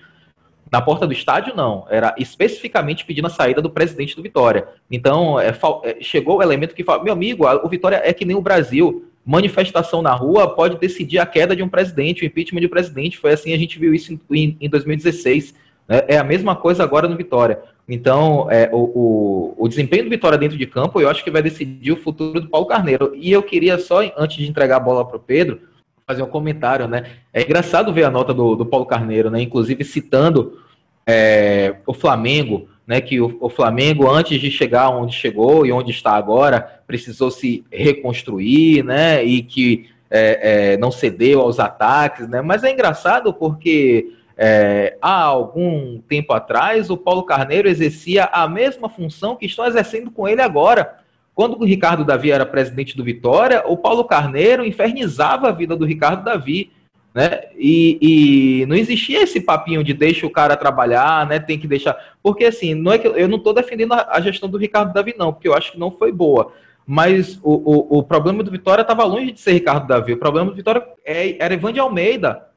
Na 0.71 0.81
porta 0.81 1.05
do 1.05 1.13
estádio, 1.13 1.55
não. 1.55 1.85
Era 1.89 2.13
especificamente 2.17 3.05
pedindo 3.05 3.27
a 3.27 3.29
saída 3.29 3.61
do 3.61 3.69
presidente 3.69 4.15
do 4.15 4.23
Vitória. 4.23 4.67
Então, 4.91 5.39
é, 5.39 5.49
é, 5.83 5.97
chegou 6.01 6.37
o 6.39 6.43
elemento 6.43 6.75
que 6.75 6.83
fala: 6.83 7.03
meu 7.03 7.13
amigo, 7.13 7.45
o 7.45 7.69
Vitória 7.69 8.01
é 8.03 8.11
que 8.13 8.25
nem 8.25 8.35
o 8.35 8.41
Brasil. 8.41 9.05
Manifestação 9.25 10.01
na 10.01 10.13
rua 10.13 10.53
pode 10.53 10.77
decidir 10.77 11.17
a 11.17 11.25
queda 11.25 11.55
de 11.55 11.63
um 11.63 11.69
presidente, 11.69 12.23
o 12.23 12.25
impeachment 12.25 12.61
de 12.61 12.67
um 12.67 12.69
presidente. 12.69 13.17
Foi 13.17 13.33
assim, 13.33 13.53
a 13.53 13.57
gente 13.57 13.79
viu 13.79 13.93
isso 13.93 14.17
em, 14.31 14.55
em 14.61 14.69
2016. 14.69 15.55
Né? 15.87 16.03
É 16.07 16.17
a 16.17 16.23
mesma 16.23 16.55
coisa 16.55 16.83
agora 16.83 17.07
no 17.07 17.17
Vitória. 17.17 17.59
Então, 17.87 18.47
é, 18.51 18.69
o, 18.71 18.77
o, 18.77 19.55
o, 19.57 19.67
desempenho 19.67 20.03
do 20.03 20.09
Vitória 20.09 20.37
dentro 20.37 20.57
de 20.57 20.65
campo, 20.65 20.99
eu 20.99 21.09
acho 21.09 21.23
que 21.23 21.31
vai 21.31 21.41
decidir 21.41 21.91
o 21.91 21.97
futuro 21.97 22.41
do 22.41 22.49
Paulo 22.49 22.67
Carneiro. 22.67 23.13
E 23.15 23.31
eu 23.31 23.43
queria 23.43 23.77
só, 23.77 24.01
antes 24.17 24.37
de 24.37 24.47
entregar 24.47 24.77
a 24.77 24.79
bola 24.79 25.05
para 25.05 25.17
o 25.17 25.19
Pedro, 25.19 25.59
fazer 26.07 26.21
um 26.21 26.27
comentário, 26.27 26.87
né? 26.87 27.05
É 27.33 27.41
engraçado 27.41 27.93
ver 27.93 28.03
a 28.03 28.11
nota 28.11 28.33
do, 28.33 28.55
do 28.55 28.65
Paulo 28.65 28.85
Carneiro, 28.85 29.29
né? 29.29 29.41
Inclusive 29.41 29.83
citando 29.83 30.59
é, 31.05 31.75
o 31.85 31.93
Flamengo, 31.93 32.67
né, 32.87 33.01
que 33.01 33.19
o, 33.19 33.37
o, 33.39 33.49
Flamengo, 33.49 34.09
antes 34.09 34.39
de 34.39 34.51
chegar 34.51 34.89
onde 34.89 35.15
chegou 35.15 35.65
e 35.65 35.71
onde 35.71 35.91
está 35.91 36.11
agora, 36.11 36.81
precisou 36.85 37.31
se 37.31 37.63
reconstruir, 37.71 38.83
né, 38.83 39.23
e 39.23 39.41
que 39.41 39.89
é, 40.09 40.73
é, 40.73 40.77
não 40.77 40.91
cedeu 40.91 41.41
aos 41.41 41.59
ataques, 41.59 42.27
né, 42.27 42.41
mas 42.41 42.63
é 42.63 42.71
engraçado 42.71 43.33
porque 43.33 44.13
é, 44.37 44.97
há 45.01 45.23
algum 45.23 45.99
tempo 46.07 46.33
atrás 46.33 46.89
o 46.89 46.97
Paulo 46.97 47.23
Carneiro 47.23 47.67
exercia 47.67 48.25
a 48.25 48.47
mesma 48.47 48.89
função 48.89 49.35
que 49.35 49.45
estão 49.45 49.65
exercendo 49.65 50.11
com 50.11 50.27
ele 50.27 50.41
agora. 50.41 50.97
Quando 51.33 51.59
o 51.59 51.65
Ricardo 51.65 52.05
Davi 52.05 52.31
era 52.31 52.45
presidente 52.45 52.95
do 52.95 53.03
Vitória, 53.03 53.63
o 53.65 53.75
Paulo 53.75 54.05
Carneiro 54.05 54.65
infernizava 54.65 55.49
a 55.49 55.51
vida 55.51 55.75
do 55.75 55.85
Ricardo 55.85 56.23
Davi, 56.23 56.71
né? 57.15 57.43
E, 57.57 57.97
e, 58.01 58.65
não 58.65 58.75
existia 58.75 59.23
esse 59.23 59.39
papinho 59.39 59.81
de 59.81 59.93
deixa 59.93 60.27
o 60.27 60.29
cara 60.29 60.57
trabalhar, 60.57 61.25
né? 61.25 61.39
Tem 61.39 61.57
que 61.57 61.65
deixar. 61.65 61.97
Porque 62.21 62.43
assim, 62.43 62.73
não 62.73 62.91
é 62.91 62.97
que 62.97 63.07
eu 63.07 63.29
não 63.29 63.37
estou 63.37 63.53
defendendo 63.53 63.93
a, 63.93 64.19
gestão 64.19 64.49
do 64.49 64.57
Ricardo 64.57 64.91
Davi, 64.91 65.15
não, 65.17 65.31
porque 65.31 65.47
eu 65.47 65.53
acho 65.53 65.71
que 65.71 65.79
não 65.79 65.89
foi 65.89 66.11
boa. 66.11 66.51
Mas 66.85 67.39
o, 67.41 67.53
o, 67.53 67.99
o 67.99 68.03
problema 68.03 68.43
do 68.43 68.51
Vitória 68.51 68.81
estava 68.81 69.05
longe 69.05 69.31
de 69.31 69.39
ser 69.39 69.53
Ricardo 69.53 69.87
Davi. 69.87 70.11
O 70.11 70.17
problema 70.17 70.51
do 70.51 70.57
Vitória 70.57 70.85
é, 71.05 71.41
era 71.41 71.53
Ivan 71.53 71.71
de 71.71 71.79
Almeida. 71.79 72.47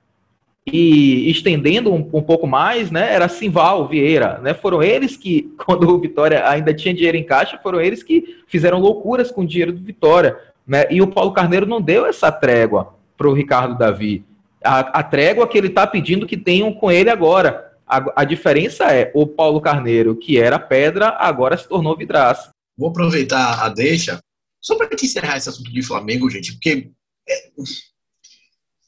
E 0.66 1.30
estendendo 1.30 1.92
um, 1.92 2.10
um, 2.12 2.20
pouco 2.20 2.46
mais, 2.46 2.90
né? 2.90 3.14
Era 3.14 3.28
Simval 3.28 3.86
Vieira, 3.86 4.38
né? 4.42 4.54
Foram 4.54 4.82
eles 4.82 5.16
que, 5.16 5.54
quando 5.64 5.88
o 5.88 6.00
Vitória 6.00 6.46
ainda 6.48 6.74
tinha 6.74 6.92
dinheiro 6.92 7.16
em 7.16 7.24
caixa, 7.24 7.60
foram 7.62 7.80
eles 7.80 8.02
que 8.02 8.42
fizeram 8.48 8.80
loucuras 8.80 9.30
com 9.30 9.42
o 9.42 9.46
dinheiro 9.46 9.72
do 9.72 9.80
Vitória. 9.80 10.36
Né? 10.66 10.84
E 10.90 11.00
o 11.00 11.06
Paulo 11.06 11.30
Carneiro 11.30 11.64
não 11.64 11.80
deu 11.80 12.04
essa 12.04 12.32
trégua 12.32 12.92
para 13.16 13.28
o 13.28 13.32
Ricardo 13.32 13.78
Davi 13.78 14.24
a, 14.62 15.00
a 15.00 15.02
trégua 15.02 15.48
que 15.48 15.56
ele 15.56 15.68
está 15.68 15.86
pedindo 15.86 16.26
que 16.26 16.36
tenham 16.36 16.72
com 16.72 16.90
ele 16.90 17.10
agora. 17.10 17.72
A, 17.86 18.22
a, 18.22 18.24
diferença 18.24 18.84
é 18.92 19.10
o 19.14 19.26
Paulo 19.26 19.60
Carneiro, 19.60 20.16
que 20.16 20.38
era 20.38 20.58
pedra, 20.58 21.16
agora 21.18 21.56
se 21.56 21.66
tornou 21.66 21.96
vidraça. 21.96 22.50
Vou 22.76 22.90
aproveitar 22.90 23.64
a 23.64 23.68
deixa, 23.68 24.20
só 24.60 24.76
para 24.76 24.88
encerrar 24.92 25.38
esse 25.38 25.48
assunto 25.48 25.72
de 25.72 25.82
Flamengo, 25.82 26.28
gente, 26.28 26.52
porque 26.52 26.90
é, 27.26 27.48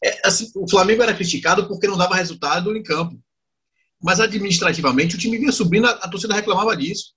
é, 0.04 0.20
assim, 0.24 0.50
o 0.54 0.68
Flamengo 0.68 1.02
era 1.02 1.14
criticado 1.14 1.66
porque 1.66 1.86
não 1.86 1.96
dava 1.96 2.14
resultado 2.14 2.76
em 2.76 2.82
campo. 2.82 3.18
Mas 4.02 4.20
administrativamente 4.20 5.14
o 5.14 5.18
time 5.18 5.38
vinha 5.38 5.52
subindo, 5.52 5.86
a, 5.86 5.90
a 5.90 6.08
torcida 6.08 6.34
reclamava 6.34 6.76
disso. 6.76 7.12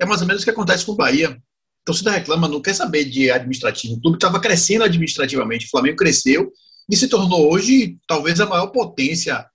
É 0.00 0.06
mais 0.06 0.20
ou 0.20 0.26
menos 0.26 0.42
o 0.42 0.44
que 0.44 0.50
acontece 0.50 0.84
com 0.84 0.92
o 0.92 0.96
Bahia. 0.96 1.30
A 1.30 1.84
torcida 1.84 2.10
reclama, 2.10 2.48
não 2.48 2.60
quer 2.60 2.74
saber 2.74 3.04
de 3.04 3.30
administrativo. 3.30 3.94
O 3.94 4.00
clube 4.00 4.16
estava 4.16 4.40
crescendo 4.40 4.84
administrativamente, 4.84 5.66
o 5.66 5.70
Flamengo 5.70 5.96
cresceu 5.96 6.52
e 6.90 6.96
se 6.96 7.08
tornou 7.08 7.52
hoje 7.52 7.98
talvez 8.06 8.40
a 8.40 8.46
maior 8.46 8.68
potência 8.68 9.46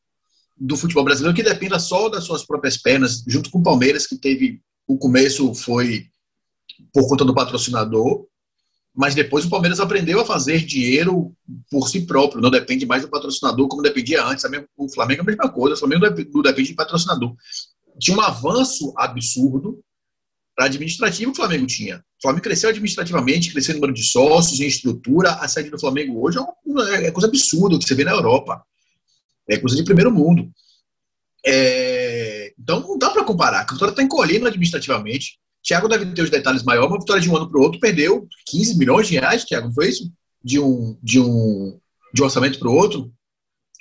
do 0.55 0.75
futebol 0.75 1.03
brasileiro, 1.03 1.35
que 1.35 1.43
dependa 1.43 1.77
só 1.77 2.09
das 2.09 2.23
suas 2.23 2.45
próprias 2.45 2.77
pernas, 2.77 3.23
junto 3.27 3.49
com 3.49 3.59
o 3.59 3.63
Palmeiras, 3.63 4.07
que 4.07 4.17
teve 4.17 4.61
o 4.87 4.97
começo 4.97 5.53
foi 5.53 6.07
por 6.93 7.07
conta 7.07 7.25
do 7.25 7.33
patrocinador, 7.33 8.25
mas 8.95 9.13
depois 9.13 9.45
o 9.45 9.49
Palmeiras 9.49 9.79
aprendeu 9.79 10.19
a 10.19 10.25
fazer 10.25 10.65
dinheiro 10.65 11.31
por 11.69 11.87
si 11.87 12.07
próprio, 12.07 12.41
não 12.41 12.49
depende 12.49 12.85
mais 12.85 13.03
do 13.03 13.09
patrocinador 13.09 13.67
como 13.67 13.83
dependia 13.83 14.25
antes. 14.25 14.43
O 14.75 14.89
Flamengo 14.89 15.21
é 15.21 15.23
a 15.23 15.25
mesma 15.25 15.49
coisa, 15.49 15.75
o 15.75 15.77
Flamengo 15.77 16.05
não 16.33 16.41
depende 16.41 16.69
de 16.69 16.73
patrocinador. 16.73 17.35
Tinha 17.99 18.17
um 18.17 18.21
avanço 18.21 18.93
absurdo 18.97 19.83
administrativo 20.57 21.31
que 21.31 21.39
o 21.39 21.41
Flamengo 21.41 21.67
tinha. 21.67 21.97
O 21.97 22.21
Flamengo 22.21 22.43
cresceu 22.43 22.69
administrativamente, 22.69 23.51
cresceu 23.51 23.75
no 23.75 23.81
número 23.81 23.93
de 23.93 24.03
sócios, 24.03 24.59
em 24.59 24.65
estrutura. 24.65 25.33
A 25.33 25.47
sede 25.47 25.69
do 25.69 25.79
Flamengo 25.79 26.19
hoje 26.25 26.39
é, 26.39 26.41
uma, 26.65 26.95
é 26.95 27.11
coisa 27.11 27.27
absurda 27.27 27.75
o 27.75 27.79
que 27.79 27.85
você 27.85 27.93
vê 27.93 28.03
na 28.03 28.11
Europa. 28.11 28.63
É 29.47 29.57
coisa 29.57 29.75
de 29.75 29.83
primeiro 29.83 30.11
mundo. 30.11 30.49
É, 31.45 32.53
então 32.59 32.81
não 32.81 32.97
dá 32.97 33.11
para 33.11 33.23
comparar. 33.23 33.61
A 33.61 33.71
Vitória 33.71 33.91
está 33.91 34.01
encolhendo 34.01 34.47
administrativamente. 34.47 35.39
Thiago 35.63 35.87
deve 35.87 36.05
ter 36.13 36.21
os 36.21 36.29
detalhes 36.29 36.63
maiores, 36.63 36.89
uma 36.89 36.99
vitória 36.99 37.21
de 37.21 37.29
um 37.29 37.35
ano 37.35 37.49
para 37.49 37.59
o 37.59 37.63
outro 37.63 37.79
perdeu 37.79 38.27
15 38.47 38.77
milhões 38.77 39.07
de 39.07 39.15
reais, 39.15 39.43
Thiago, 39.43 39.71
foi 39.73 39.89
isso? 39.89 40.11
De 40.41 40.59
um, 40.59 40.97
de 41.03 41.19
um, 41.19 41.77
de 42.13 42.21
um 42.21 42.25
orçamento 42.25 42.57
para 42.57 42.69
o 42.69 42.73
outro. 42.73 43.11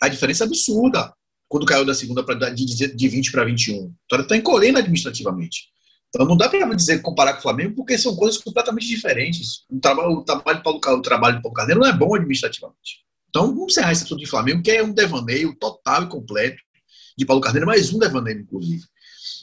A 0.02 0.08
diferença 0.08 0.44
é 0.44 0.46
absurda 0.46 1.14
quando 1.48 1.64
caiu 1.64 1.84
da 1.84 1.94
segunda 1.94 2.24
pra, 2.24 2.34
de, 2.50 2.64
de 2.94 3.08
20 3.08 3.30
para 3.30 3.44
21. 3.44 3.76
A 3.76 3.78
Vitória 3.78 4.22
está 4.22 4.36
encolhendo 4.36 4.78
administrativamente. 4.78 5.68
Então 6.08 6.26
não 6.26 6.36
dá 6.36 6.48
para 6.48 6.74
dizer 6.74 7.02
comparar 7.02 7.34
com 7.34 7.40
o 7.40 7.42
Flamengo, 7.42 7.74
porque 7.74 7.98
são 7.98 8.16
coisas 8.16 8.40
completamente 8.40 8.86
diferentes. 8.86 9.64
O 9.70 9.78
trabalho, 9.78 10.10
o 10.10 10.24
trabalho, 10.24 10.62
Paulo, 10.62 10.78
o 10.78 11.02
trabalho 11.02 11.36
de 11.36 11.42
Paulo 11.42 11.54
Carneiro 11.54 11.80
não 11.80 11.88
é 11.88 11.92
bom 11.92 12.14
administrativamente. 12.14 13.04
Então 13.28 13.54
vamos 13.54 13.72
encerrar 13.72 13.92
esse 13.92 14.04
assunto 14.04 14.20
de 14.20 14.26
Flamengo, 14.26 14.62
que 14.62 14.70
é 14.70 14.82
um 14.82 14.92
devaneio 14.92 15.54
total 15.58 16.04
e 16.04 16.08
completo 16.08 16.56
de 17.18 17.26
Paulo 17.26 17.42
Carneiro, 17.42 17.66
mais 17.66 17.92
um 17.92 17.98
devaneio, 17.98 18.40
inclusive. 18.40 18.84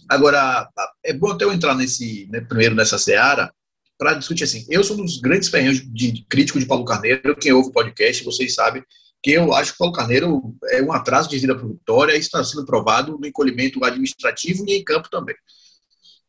Agora, 0.09 0.67
é 1.03 1.13
bom 1.13 1.31
até 1.31 1.45
eu 1.45 1.53
entrar 1.53 1.75
nesse, 1.75 2.27
né, 2.31 2.41
primeiro 2.41 2.75
nessa 2.75 2.97
seara, 2.97 3.53
para 3.97 4.15
discutir 4.15 4.43
assim. 4.43 4.65
Eu 4.69 4.83
sou 4.83 4.97
um 4.97 5.05
dos 5.05 5.19
grandes 5.19 5.49
ferrenhos 5.49 5.81
de 5.93 6.25
crítico 6.27 6.59
de 6.59 6.65
Paulo 6.65 6.85
Carneiro. 6.85 7.35
Quem 7.35 7.53
ouve 7.53 7.69
o 7.69 7.71
podcast, 7.71 8.23
vocês 8.23 8.53
sabem 8.53 8.83
que 9.21 9.31
eu 9.31 9.53
acho 9.53 9.71
que 9.71 9.77
Paulo 9.77 9.93
Carneiro 9.93 10.55
é 10.65 10.81
um 10.81 10.91
atraso 10.91 11.29
de 11.29 11.39
vida 11.39 11.55
para 11.55 11.65
Vitória, 11.65 12.11
isso 12.11 12.27
está 12.27 12.43
sendo 12.43 12.65
provado 12.65 13.17
no 13.17 13.25
encolhimento 13.25 13.83
administrativo 13.83 14.65
e 14.67 14.73
em 14.73 14.83
campo 14.83 15.09
também. 15.09 15.35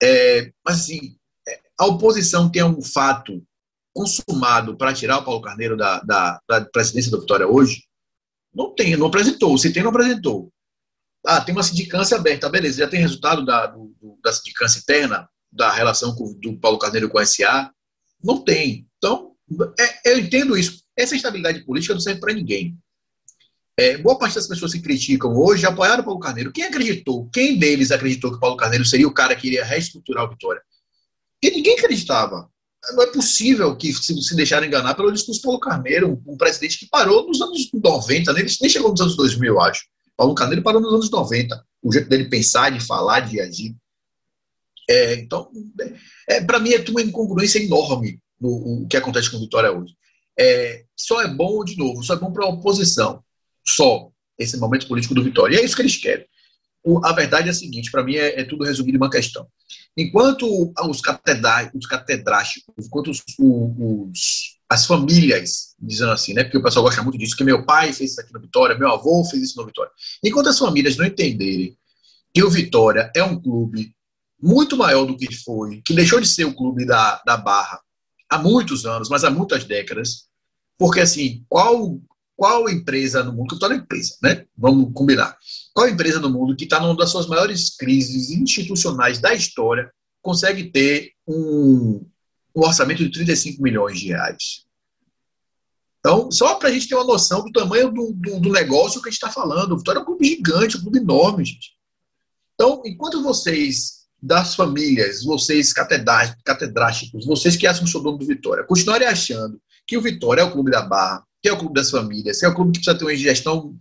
É, 0.02 0.50
mas, 0.64 0.80
assim, 0.80 1.16
é, 1.48 1.60
a 1.78 1.86
oposição 1.86 2.50
tem 2.50 2.62
um 2.62 2.82
fato 2.82 3.42
consumado 3.94 4.76
para 4.76 4.92
tirar 4.92 5.18
o 5.18 5.24
Paulo 5.24 5.40
Carneiro 5.40 5.76
da, 5.76 6.00
da, 6.00 6.40
da, 6.48 6.64
presidência 6.64 7.10
da 7.10 7.18
Vitória 7.18 7.46
hoje? 7.46 7.84
Não 8.52 8.74
tem, 8.74 8.96
não 8.96 9.06
apresentou. 9.06 9.56
Se 9.56 9.72
tem, 9.72 9.82
não 9.82 9.90
apresentou. 9.90 10.52
Ah, 11.24 11.40
tem 11.40 11.54
uma 11.54 11.62
sindicância 11.62 12.16
aberta, 12.16 12.48
beleza. 12.48 12.78
Já 12.78 12.88
tem 12.88 13.00
resultado 13.00 13.44
da, 13.44 13.66
do, 13.66 13.94
da 14.22 14.32
sindicância 14.32 14.80
interna, 14.80 15.28
da 15.50 15.70
relação 15.70 16.14
com, 16.14 16.34
do 16.34 16.58
Paulo 16.58 16.78
Carneiro 16.78 17.08
com 17.08 17.18
a 17.18 17.24
SA? 17.24 17.70
Não 18.22 18.42
tem. 18.42 18.86
Então, 18.98 19.32
é, 19.78 20.12
eu 20.12 20.18
entendo 20.18 20.56
isso. 20.56 20.82
Essa 20.96 21.16
instabilidade 21.16 21.64
política 21.64 21.94
não 21.94 22.00
serve 22.00 22.20
para 22.20 22.34
ninguém. 22.34 22.76
É, 23.76 23.98
boa 23.98 24.16
parte 24.16 24.36
das 24.36 24.46
pessoas 24.46 24.72
que 24.72 24.80
criticam 24.80 25.36
hoje 25.36 25.66
apoiaram 25.66 26.02
o 26.02 26.04
Paulo 26.04 26.20
Carneiro. 26.20 26.52
Quem 26.52 26.64
acreditou? 26.64 27.28
Quem 27.30 27.58
deles 27.58 27.90
acreditou 27.90 28.30
que 28.30 28.36
o 28.36 28.40
Paulo 28.40 28.56
Carneiro 28.56 28.84
seria 28.84 29.08
o 29.08 29.12
cara 29.12 29.34
que 29.34 29.48
iria 29.48 29.64
reestruturar 29.64 30.24
a 30.24 30.28
Vitória? 30.28 30.62
Porque 31.40 31.56
ninguém 31.56 31.76
acreditava. 31.76 32.48
Não 32.92 33.02
é 33.02 33.06
possível 33.06 33.74
que 33.76 33.92
se, 33.92 34.14
se 34.22 34.36
deixaram 34.36 34.66
enganar 34.66 34.94
pelo 34.94 35.10
discurso 35.10 35.40
do 35.40 35.44
Paulo 35.44 35.58
Carneiro, 35.58 36.22
um, 36.26 36.34
um, 36.34 36.36
presidente 36.36 36.78
que 36.78 36.86
parou 36.86 37.26
nos 37.26 37.40
anos 37.40 37.68
90, 37.72 38.32
nem, 38.32 38.44
nem 38.60 38.70
chegou 38.70 38.90
nos 38.90 39.00
anos 39.00 39.16
2000, 39.16 39.54
eu 39.54 39.60
acho. 39.60 39.84
Paulo 40.16 40.34
Carneiro 40.34 40.62
parou 40.62 40.80
nos 40.80 40.92
anos 40.92 41.10
90. 41.10 41.64
O 41.82 41.92
jeito 41.92 42.08
dele 42.08 42.28
pensar, 42.28 42.70
de 42.70 42.78
falar, 42.78 43.20
de 43.20 43.40
agir. 43.40 43.74
É, 44.88 45.14
então, 45.14 45.50
é, 46.28 46.40
para 46.42 46.60
mim, 46.60 46.74
é 46.74 46.84
uma 46.90 47.02
incongruência 47.02 47.58
enorme 47.58 48.20
no, 48.40 48.82
o 48.82 48.86
que 48.86 48.96
acontece 48.96 49.30
com 49.30 49.40
Vitória 49.40 49.72
hoje. 49.72 49.94
É, 50.38 50.84
só 50.94 51.22
é 51.22 51.28
bom, 51.28 51.64
de 51.64 51.76
novo, 51.76 52.04
só 52.04 52.14
é 52.14 52.18
bom 52.18 52.32
para 52.32 52.44
a 52.44 52.50
oposição. 52.50 53.24
Só 53.66 54.10
esse 54.38 54.56
momento 54.56 54.86
político 54.86 55.14
do 55.14 55.22
Vitória. 55.22 55.56
E 55.56 55.60
é 55.60 55.64
isso 55.64 55.76
que 55.76 55.82
eles 55.82 55.96
querem. 55.96 56.26
O, 56.84 57.04
a 57.04 57.12
verdade 57.12 57.48
é 57.48 57.50
a 57.50 57.54
seguinte: 57.54 57.90
para 57.90 58.04
mim, 58.04 58.16
é, 58.16 58.40
é, 58.40 58.44
tudo 58.44 58.64
resumido 58.64 58.96
em 58.96 59.00
uma 59.00 59.10
questão. 59.10 59.46
Enquanto 59.96 60.46
os, 60.46 61.00
os 61.74 61.86
catedráticos, 61.86 62.86
enquanto 62.86 63.10
os, 63.10 63.22
os, 63.38 64.58
as 64.68 64.86
famílias, 64.86 65.74
dizendo 65.80 66.12
assim, 66.12 66.34
né? 66.34 66.44
Porque 66.44 66.58
o 66.58 66.62
pessoal 66.62 66.84
gosta 66.84 67.02
muito 67.02 67.16
disso, 67.16 67.36
que 67.36 67.44
meu 67.44 67.64
pai 67.64 67.92
fez 67.92 68.12
isso 68.12 68.20
aqui 68.20 68.32
no 68.32 68.40
Vitória, 68.40 68.76
meu 68.76 68.90
avô 68.90 69.24
fez 69.24 69.42
isso 69.42 69.58
no 69.58 69.66
Vitória. 69.66 69.90
Enquanto 70.22 70.48
as 70.48 70.58
famílias 70.58 70.96
não 70.96 71.06
entenderem 71.06 71.76
que 72.34 72.42
o 72.42 72.50
Vitória 72.50 73.10
é 73.14 73.22
um 73.22 73.40
clube 73.40 73.94
muito 74.40 74.76
maior 74.76 75.06
do 75.06 75.16
que 75.16 75.32
foi, 75.34 75.80
que 75.82 75.94
deixou 75.94 76.20
de 76.20 76.26
ser 76.26 76.44
o 76.44 76.54
clube 76.54 76.84
da, 76.84 77.22
da 77.24 77.36
Barra 77.36 77.80
há 78.28 78.36
muitos 78.36 78.84
anos, 78.84 79.08
mas 79.08 79.24
há 79.24 79.30
muitas 79.30 79.64
décadas, 79.64 80.24
porque 80.76 81.00
assim, 81.00 81.44
qual 81.48 81.98
qual 82.36 82.68
empresa 82.68 83.22
no 83.22 83.32
mundo, 83.32 83.58
que 83.58 83.66
empresa, 83.66 84.16
né? 84.22 84.44
Vamos 84.56 84.92
combinar. 84.92 85.36
Qual 85.72 85.88
empresa 85.88 86.18
no 86.18 86.30
mundo 86.30 86.56
que 86.56 86.64
está 86.64 86.80
numa 86.80 86.96
das 86.96 87.10
suas 87.10 87.26
maiores 87.26 87.76
crises 87.76 88.30
institucionais 88.30 89.18
da 89.18 89.32
história 89.32 89.90
consegue 90.20 90.70
ter 90.70 91.12
um, 91.26 92.04
um 92.54 92.60
orçamento 92.60 93.04
de 93.04 93.10
35 93.10 93.62
milhões 93.62 93.98
de 93.98 94.08
reais? 94.08 94.64
Então, 96.00 96.30
só 96.30 96.56
para 96.56 96.68
a 96.68 96.72
gente 96.72 96.88
ter 96.88 96.96
uma 96.96 97.04
noção 97.04 97.42
do 97.44 97.52
tamanho 97.52 97.90
do, 97.90 98.12
do, 98.12 98.40
do 98.40 98.52
negócio 98.52 99.00
que 99.00 99.08
a 99.08 99.10
gente 99.10 99.22
está 99.22 99.30
falando. 99.30 99.72
O 99.72 99.78
Vitória 99.78 100.00
é 100.00 100.02
um 100.02 100.04
clube 100.04 100.26
gigante, 100.26 100.76
um 100.76 100.82
clube 100.82 100.98
enorme, 100.98 101.44
gente. 101.44 101.72
Então, 102.54 102.82
enquanto 102.84 103.22
vocês 103.22 104.04
das 104.20 104.54
famílias, 104.54 105.22
vocês 105.22 105.72
catedráticos, 105.72 107.26
vocês 107.26 107.56
que 107.56 107.66
acham 107.66 107.84
que 107.84 107.90
sou 107.90 108.02
dono 108.02 108.18
do 108.18 108.26
Vitória, 108.26 108.64
continuarem 108.64 109.06
achando 109.06 109.60
que 109.86 109.96
o 109.96 110.02
Vitória 110.02 110.42
é 110.42 110.44
o 110.44 110.50
clube 110.50 110.70
da 110.70 110.82
Barra, 110.82 111.24
que 111.44 111.48
é 111.50 111.52
o 111.52 111.58
clube 111.58 111.74
das 111.74 111.90
famílias, 111.90 112.40
que 112.40 112.46
é 112.46 112.48
o 112.48 112.54
clube 112.54 112.72
que 112.72 112.78
precisa 112.78 112.96
ter 112.96 113.04
uma 113.04 113.14
gestão 113.14 113.76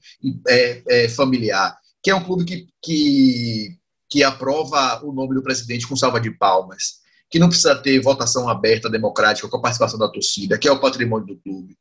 é, 0.50 0.84
é, 0.90 1.08
familiar, 1.08 1.74
que 2.04 2.12
é 2.12 2.16
um 2.16 2.22
clube 2.22 2.44
que, 2.44 2.68
que, 2.84 3.78
que 4.10 4.22
aprova 4.22 5.02
o 5.02 5.14
nome 5.14 5.34
do 5.34 5.42
presidente 5.42 5.88
com 5.88 5.96
salva 5.96 6.20
de 6.20 6.30
palmas, 6.30 6.96
que 7.32 7.40
não 7.40 7.48
precisa 7.48 7.74
ter 7.74 8.02
votação 8.02 8.50
aberta, 8.50 8.90
democrática, 8.90 9.48
com 9.48 9.56
a 9.56 9.62
participação 9.62 9.98
da 9.98 10.10
torcida, 10.10 10.58
que 10.58 10.68
é 10.68 10.74
o 10.74 10.80
patrimônio 10.82 11.26
do 11.26 11.38
clube. 11.38 11.78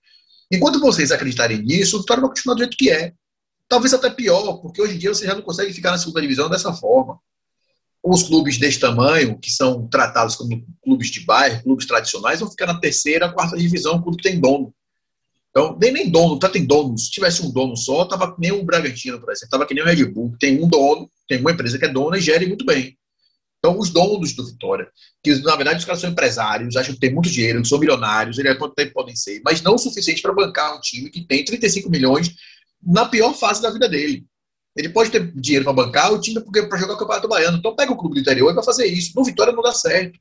Enquanto 0.53 0.79
vocês 0.79 1.11
acreditarem 1.11 1.61
nisso, 1.61 1.97
o 1.97 2.01
Vitória 2.03 2.21
vai 2.21 2.31
continuar 2.31 2.55
do 2.55 2.61
jeito 2.61 2.77
que 2.77 2.88
é. 2.88 3.12
Talvez 3.66 3.92
até 3.92 4.09
pior, 4.09 4.59
porque 4.59 4.81
hoje 4.81 4.95
em 4.95 4.99
dia 4.99 5.12
você 5.12 5.27
já 5.27 5.35
não 5.35 5.42
consegue 5.42 5.73
ficar 5.73 5.90
na 5.90 5.99
segunda 5.99 6.21
divisão 6.21 6.49
dessa 6.49 6.73
forma. 6.73 7.18
Os 8.01 8.23
clubes 8.23 8.57
desse 8.57 8.79
tamanho, 8.79 9.37
que 9.37 9.51
são 9.51 9.88
tratados 9.88 10.37
como 10.37 10.64
clubes 10.81 11.11
de 11.11 11.25
bairro, 11.25 11.61
clubes 11.64 11.87
tradicionais, 11.87 12.38
vão 12.38 12.49
ficar 12.49 12.66
na 12.66 12.79
terceira, 12.79 13.33
quarta 13.33 13.57
divisão, 13.57 13.97
o 13.97 14.03
clube 14.05 14.23
tem 14.23 14.38
dono. 14.38 14.73
Então, 15.53 15.77
nem, 15.79 15.93
nem 15.93 16.11
dono, 16.11 16.38
tá, 16.38 16.49
tem 16.49 16.65
donos. 16.65 17.05
Se 17.05 17.11
tivesse 17.11 17.43
um 17.43 17.51
dono 17.53 17.77
só, 17.77 18.07
tava 18.07 18.35
que 18.35 18.41
nem 18.41 18.53
o 18.53 18.65
Bragantino, 18.65 19.21
por 19.21 19.31
exemplo, 19.31 19.51
tava 19.51 19.67
que 19.67 19.75
nem 19.75 19.85
o 19.85 19.87
Red 19.87 20.07
Bull. 20.07 20.35
Tem 20.41 20.62
um 20.62 20.67
dono, 20.67 21.11
tem 21.29 21.41
uma 21.41 21.53
empresa 21.53 21.79
que 21.79 21.85
é 21.85 21.88
dona 21.88 22.17
e 22.17 22.23
gere 22.23 22.47
muito 22.47 22.65
bem. 22.65 22.97
Então, 23.59 23.79
os 23.79 23.91
donos 23.91 24.33
do 24.33 24.45
Vitória, 24.45 24.88
que 25.23 25.37
na 25.37 25.55
verdade 25.55 25.79
os 25.79 25.85
caras 25.85 26.01
são 26.01 26.11
empresários, 26.11 26.75
acham 26.75 26.95
que 26.95 27.01
tem 27.01 27.15
muito 27.15 27.31
dinheiro, 27.31 27.62
que 27.62 27.69
são 27.69 27.79
milionários, 27.79 28.37
ele 28.38 28.49
é 28.49 28.55
tempo 28.55 28.93
podem 28.93 29.15
ser, 29.15 29.41
mas 29.45 29.62
não 29.62 29.77
o 29.77 29.79
suficiente 29.79 30.21
para 30.21 30.33
bancar 30.33 30.77
um 30.77 30.81
time 30.81 31.09
que 31.11 31.25
tem 31.25 31.45
35 31.45 31.88
milhões 31.88 32.35
na 32.83 33.05
pior 33.05 33.33
fase 33.35 33.62
da 33.62 33.71
vida 33.71 33.88
dele. 33.88 34.25
Ele 34.75 34.88
pode 34.88 35.11
ter 35.11 35.31
dinheiro 35.35 35.65
para 35.65 35.75
bancar 35.75 36.12
o 36.12 36.21
time 36.21 36.41
para 36.41 36.79
jogar 36.79 36.95
o 36.95 36.99
Campeonato 36.99 37.29
Baiano. 37.29 37.59
Então, 37.59 37.77
pega 37.77 37.93
o 37.93 37.97
clube 37.97 38.15
do 38.15 38.21
interior 38.21 38.53
para 38.55 38.62
fazer 38.62 38.87
isso. 38.87 39.12
No 39.15 39.23
Vitória 39.23 39.53
não 39.53 39.62
dá 39.62 39.73
certo. 39.73 40.19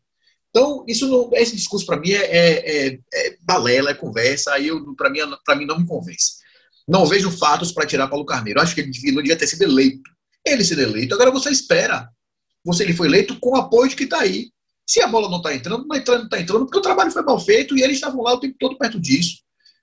Então, 0.51 0.83
isso 0.85 1.07
não, 1.07 1.29
esse 1.33 1.55
discurso 1.55 1.85
para 1.85 1.99
mim 1.99 2.11
é, 2.11 2.25
é, 2.25 2.87
é, 2.87 2.99
é, 3.13 3.37
balela, 3.41 3.91
é 3.91 3.93
conversa, 3.93 4.53
aí 4.53 4.69
para 4.97 5.09
mim, 5.09 5.19
mim 5.57 5.65
não 5.65 5.79
me 5.79 5.87
convence. 5.87 6.41
Não 6.87 7.05
vejo 7.05 7.31
fatos 7.31 7.71
para 7.71 7.85
tirar 7.85 8.09
Paulo 8.09 8.25
Carneiro. 8.25 8.59
Acho 8.59 8.75
que 8.75 8.81
ele 8.81 8.91
devia, 8.91 9.13
não 9.13 9.21
devia 9.21 9.37
ter 9.37 9.47
sido 9.47 9.63
eleito. 9.63 10.09
Ele 10.45 10.63
ser 10.63 10.79
eleito, 10.79 11.13
agora 11.13 11.31
você 11.31 11.49
espera. 11.49 12.09
Você 12.65 12.83
ele 12.83 12.93
foi 12.93 13.07
eleito 13.07 13.39
com 13.39 13.51
o 13.51 13.55
apoio 13.55 13.89
de 13.89 13.95
que 13.95 14.03
está 14.03 14.19
aí. 14.19 14.51
Se 14.85 15.01
a 15.01 15.07
bola 15.07 15.29
não 15.29 15.37
está 15.37 15.53
entrando, 15.53 15.85
não 15.87 15.95
está 15.95 15.97
entrando, 15.97 16.17
não 16.19 16.25
está 16.25 16.39
entrando, 16.41 16.65
porque 16.65 16.79
o 16.79 16.81
trabalho 16.81 17.11
foi 17.11 17.21
mal 17.21 17.39
feito 17.39 17.77
e 17.77 17.81
eles 17.81 17.95
estavam 17.95 18.21
lá 18.21 18.33
o 18.33 18.39
tempo 18.39 18.55
todo 18.59 18.77
perto 18.77 18.99
disso. 18.99 19.37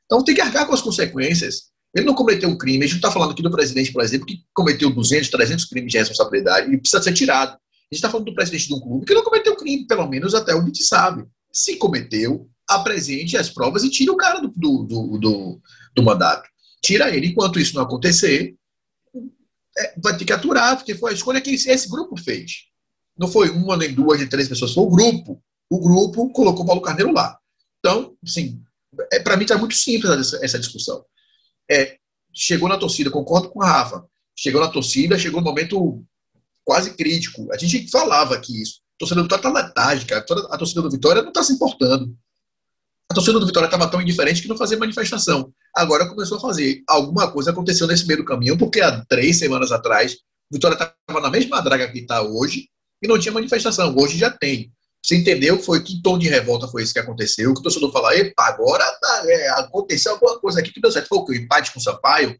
Então 0.05 0.23
tem 0.23 0.35
que 0.35 0.41
arcar 0.41 0.67
com 0.67 0.75
as 0.75 0.83
consequências. 0.83 1.71
Ele 1.95 2.05
não 2.05 2.15
cometeu 2.15 2.49
um 2.49 2.59
crime. 2.59 2.85
A 2.85 2.87
gente 2.87 2.95
não 2.95 2.99
está 2.99 3.11
falando 3.11 3.31
aqui 3.31 3.43
do 3.43 3.51
presidente, 3.51 3.93
por 3.93 4.03
exemplo, 4.03 4.27
que 4.27 4.43
cometeu 4.53 4.91
200, 4.91 5.31
300 5.31 5.65
crimes 5.65 5.93
de 5.93 5.99
responsabilidade 5.99 6.71
e 6.71 6.79
precisa 6.79 7.03
ser 7.03 7.15
tirado. 7.15 7.57
A 7.90 7.94
gente 7.94 8.01
está 8.05 8.11
falando 8.11 8.27
do 8.27 8.35
presidente 8.35 8.68
de 8.68 8.74
um 8.74 8.81
clube 8.81 9.07
que 9.07 9.14
não 9.14 9.24
cometeu 9.24 9.57
crime, 9.57 9.87
pelo 9.87 10.07
menos 10.07 10.35
até 10.35 10.55
onde 10.55 10.77
se 10.77 10.87
sabe. 10.87 11.24
Se 11.51 11.77
cometeu, 11.77 12.48
apresente 12.68 13.37
as 13.37 13.48
provas 13.48 13.83
e 13.83 13.90
tire 13.90 14.11
o 14.11 14.16
cara 14.16 14.40
do, 14.40 14.53
do, 14.55 14.83
do, 14.85 15.18
do, 15.18 15.61
do 15.94 16.03
mandato. 16.03 16.46
Tira 16.83 17.09
ele. 17.14 17.29
Enquanto 17.29 17.59
isso 17.59 17.74
não 17.74 17.83
acontecer, 17.83 18.55
é, 19.79 19.94
vai 20.03 20.16
ter 20.18 20.27
que 20.27 20.33
aturar, 20.33 20.77
porque 20.77 20.94
foi 20.94 21.12
a 21.12 21.14
escolha 21.14 21.40
que 21.40 21.51
esse, 21.51 21.70
esse 21.70 21.88
grupo 21.88 22.14
fez. 22.20 22.66
Não 23.16 23.27
foi 23.27 23.48
uma, 23.48 23.77
nem 23.77 23.94
duas, 23.94 24.18
nem 24.18 24.29
três 24.29 24.48
pessoas, 24.48 24.74
foi 24.74 24.85
o 24.85 24.90
grupo. 24.90 25.42
O 25.70 25.81
grupo 25.81 26.31
colocou 26.31 26.64
o 26.64 26.66
Paulo 26.66 26.83
Carneiro 26.83 27.12
lá. 27.12 27.38
Então, 27.79 28.14
assim, 28.22 28.62
é, 29.12 29.18
para 29.18 29.37
mim 29.37 29.44
está 29.44 29.57
muito 29.57 29.74
simples 29.74 30.11
essa, 30.11 30.44
essa 30.44 30.59
discussão. 30.59 31.05
É, 31.70 31.96
chegou 32.35 32.68
na 32.68 32.77
torcida, 32.77 33.11
concordo 33.11 33.48
com 33.48 33.62
a 33.62 33.66
Rafa. 33.66 34.05
Chegou 34.37 34.61
na 34.61 34.68
torcida, 34.68 35.18
chegou 35.18 35.40
no 35.40 35.46
momento 35.46 36.05
quase 36.69 36.91
crítico. 36.91 37.49
A 37.51 37.57
gente 37.57 37.91
falava 37.91 38.35
aqui 38.35 38.61
isso. 38.61 38.81
A 38.97 38.99
torcida 38.99 39.23
do 39.23 39.23
Vitória 39.23 39.41
está 39.41 39.51
letárgica. 39.51 40.19
A 40.51 40.59
torcida 40.59 40.83
do 40.83 40.91
Vitória 40.91 41.23
não 41.23 41.31
está 41.31 41.43
se 41.43 41.55
importando. 41.55 42.15
A 43.11 43.15
torcida 43.15 43.41
do 43.41 43.47
Vitória 43.47 43.67
estava 43.67 43.89
tão 43.89 44.03
indiferente 44.03 44.43
que 44.43 44.49
não 44.49 44.57
fazia 44.57 44.77
manifestação. 44.77 45.51
Agora 45.75 46.07
começou 46.07 46.37
a 46.37 46.41
fazer. 46.43 46.83
Alguma 46.87 47.33
coisa 47.33 47.53
aconteceu 47.53 47.87
nesse 47.87 48.07
meio 48.07 48.19
do 48.19 48.25
caminho, 48.27 48.59
porque 48.59 48.83
há 48.83 49.03
três 49.07 49.39
semanas 49.39 49.73
atrás, 49.73 50.13
o 50.13 50.57
Vitória 50.57 50.75
estava 50.75 51.21
na 51.23 51.31
mesma 51.31 51.59
draga 51.63 51.91
que 51.91 52.01
está 52.01 52.21
hoje 52.21 52.69
e 53.03 53.09
não 53.09 53.19
tinha 53.19 53.33
manifestação. 53.33 53.97
Hoje 53.97 54.19
já 54.19 54.31
tem. 54.31 54.71
Você 55.03 55.17
entendeu 55.17 55.59
foi 55.59 55.83
que 55.83 56.03
tom 56.03 56.19
de 56.19 56.29
revolta 56.29 56.69
foi 56.69 56.83
esse 56.83 56.93
que 56.93 56.99
aconteceu? 56.99 57.55
Que 57.55 57.61
o 57.61 57.63
torcedor 57.63 57.91
falou, 57.91 58.13
epa, 58.13 58.45
agora 58.45 58.85
tá, 59.01 59.23
é, 59.25 59.49
aconteceu 59.61 60.13
alguma 60.13 60.39
coisa 60.39 60.61
aqui 60.61 60.71
que 60.71 60.83
deu 60.83 60.93
certo. 60.93 61.09
Foi? 61.09 61.19
O 61.21 61.35
empate 61.35 61.73
com 61.73 61.79
o 61.79 61.83
Sampaio? 61.83 62.39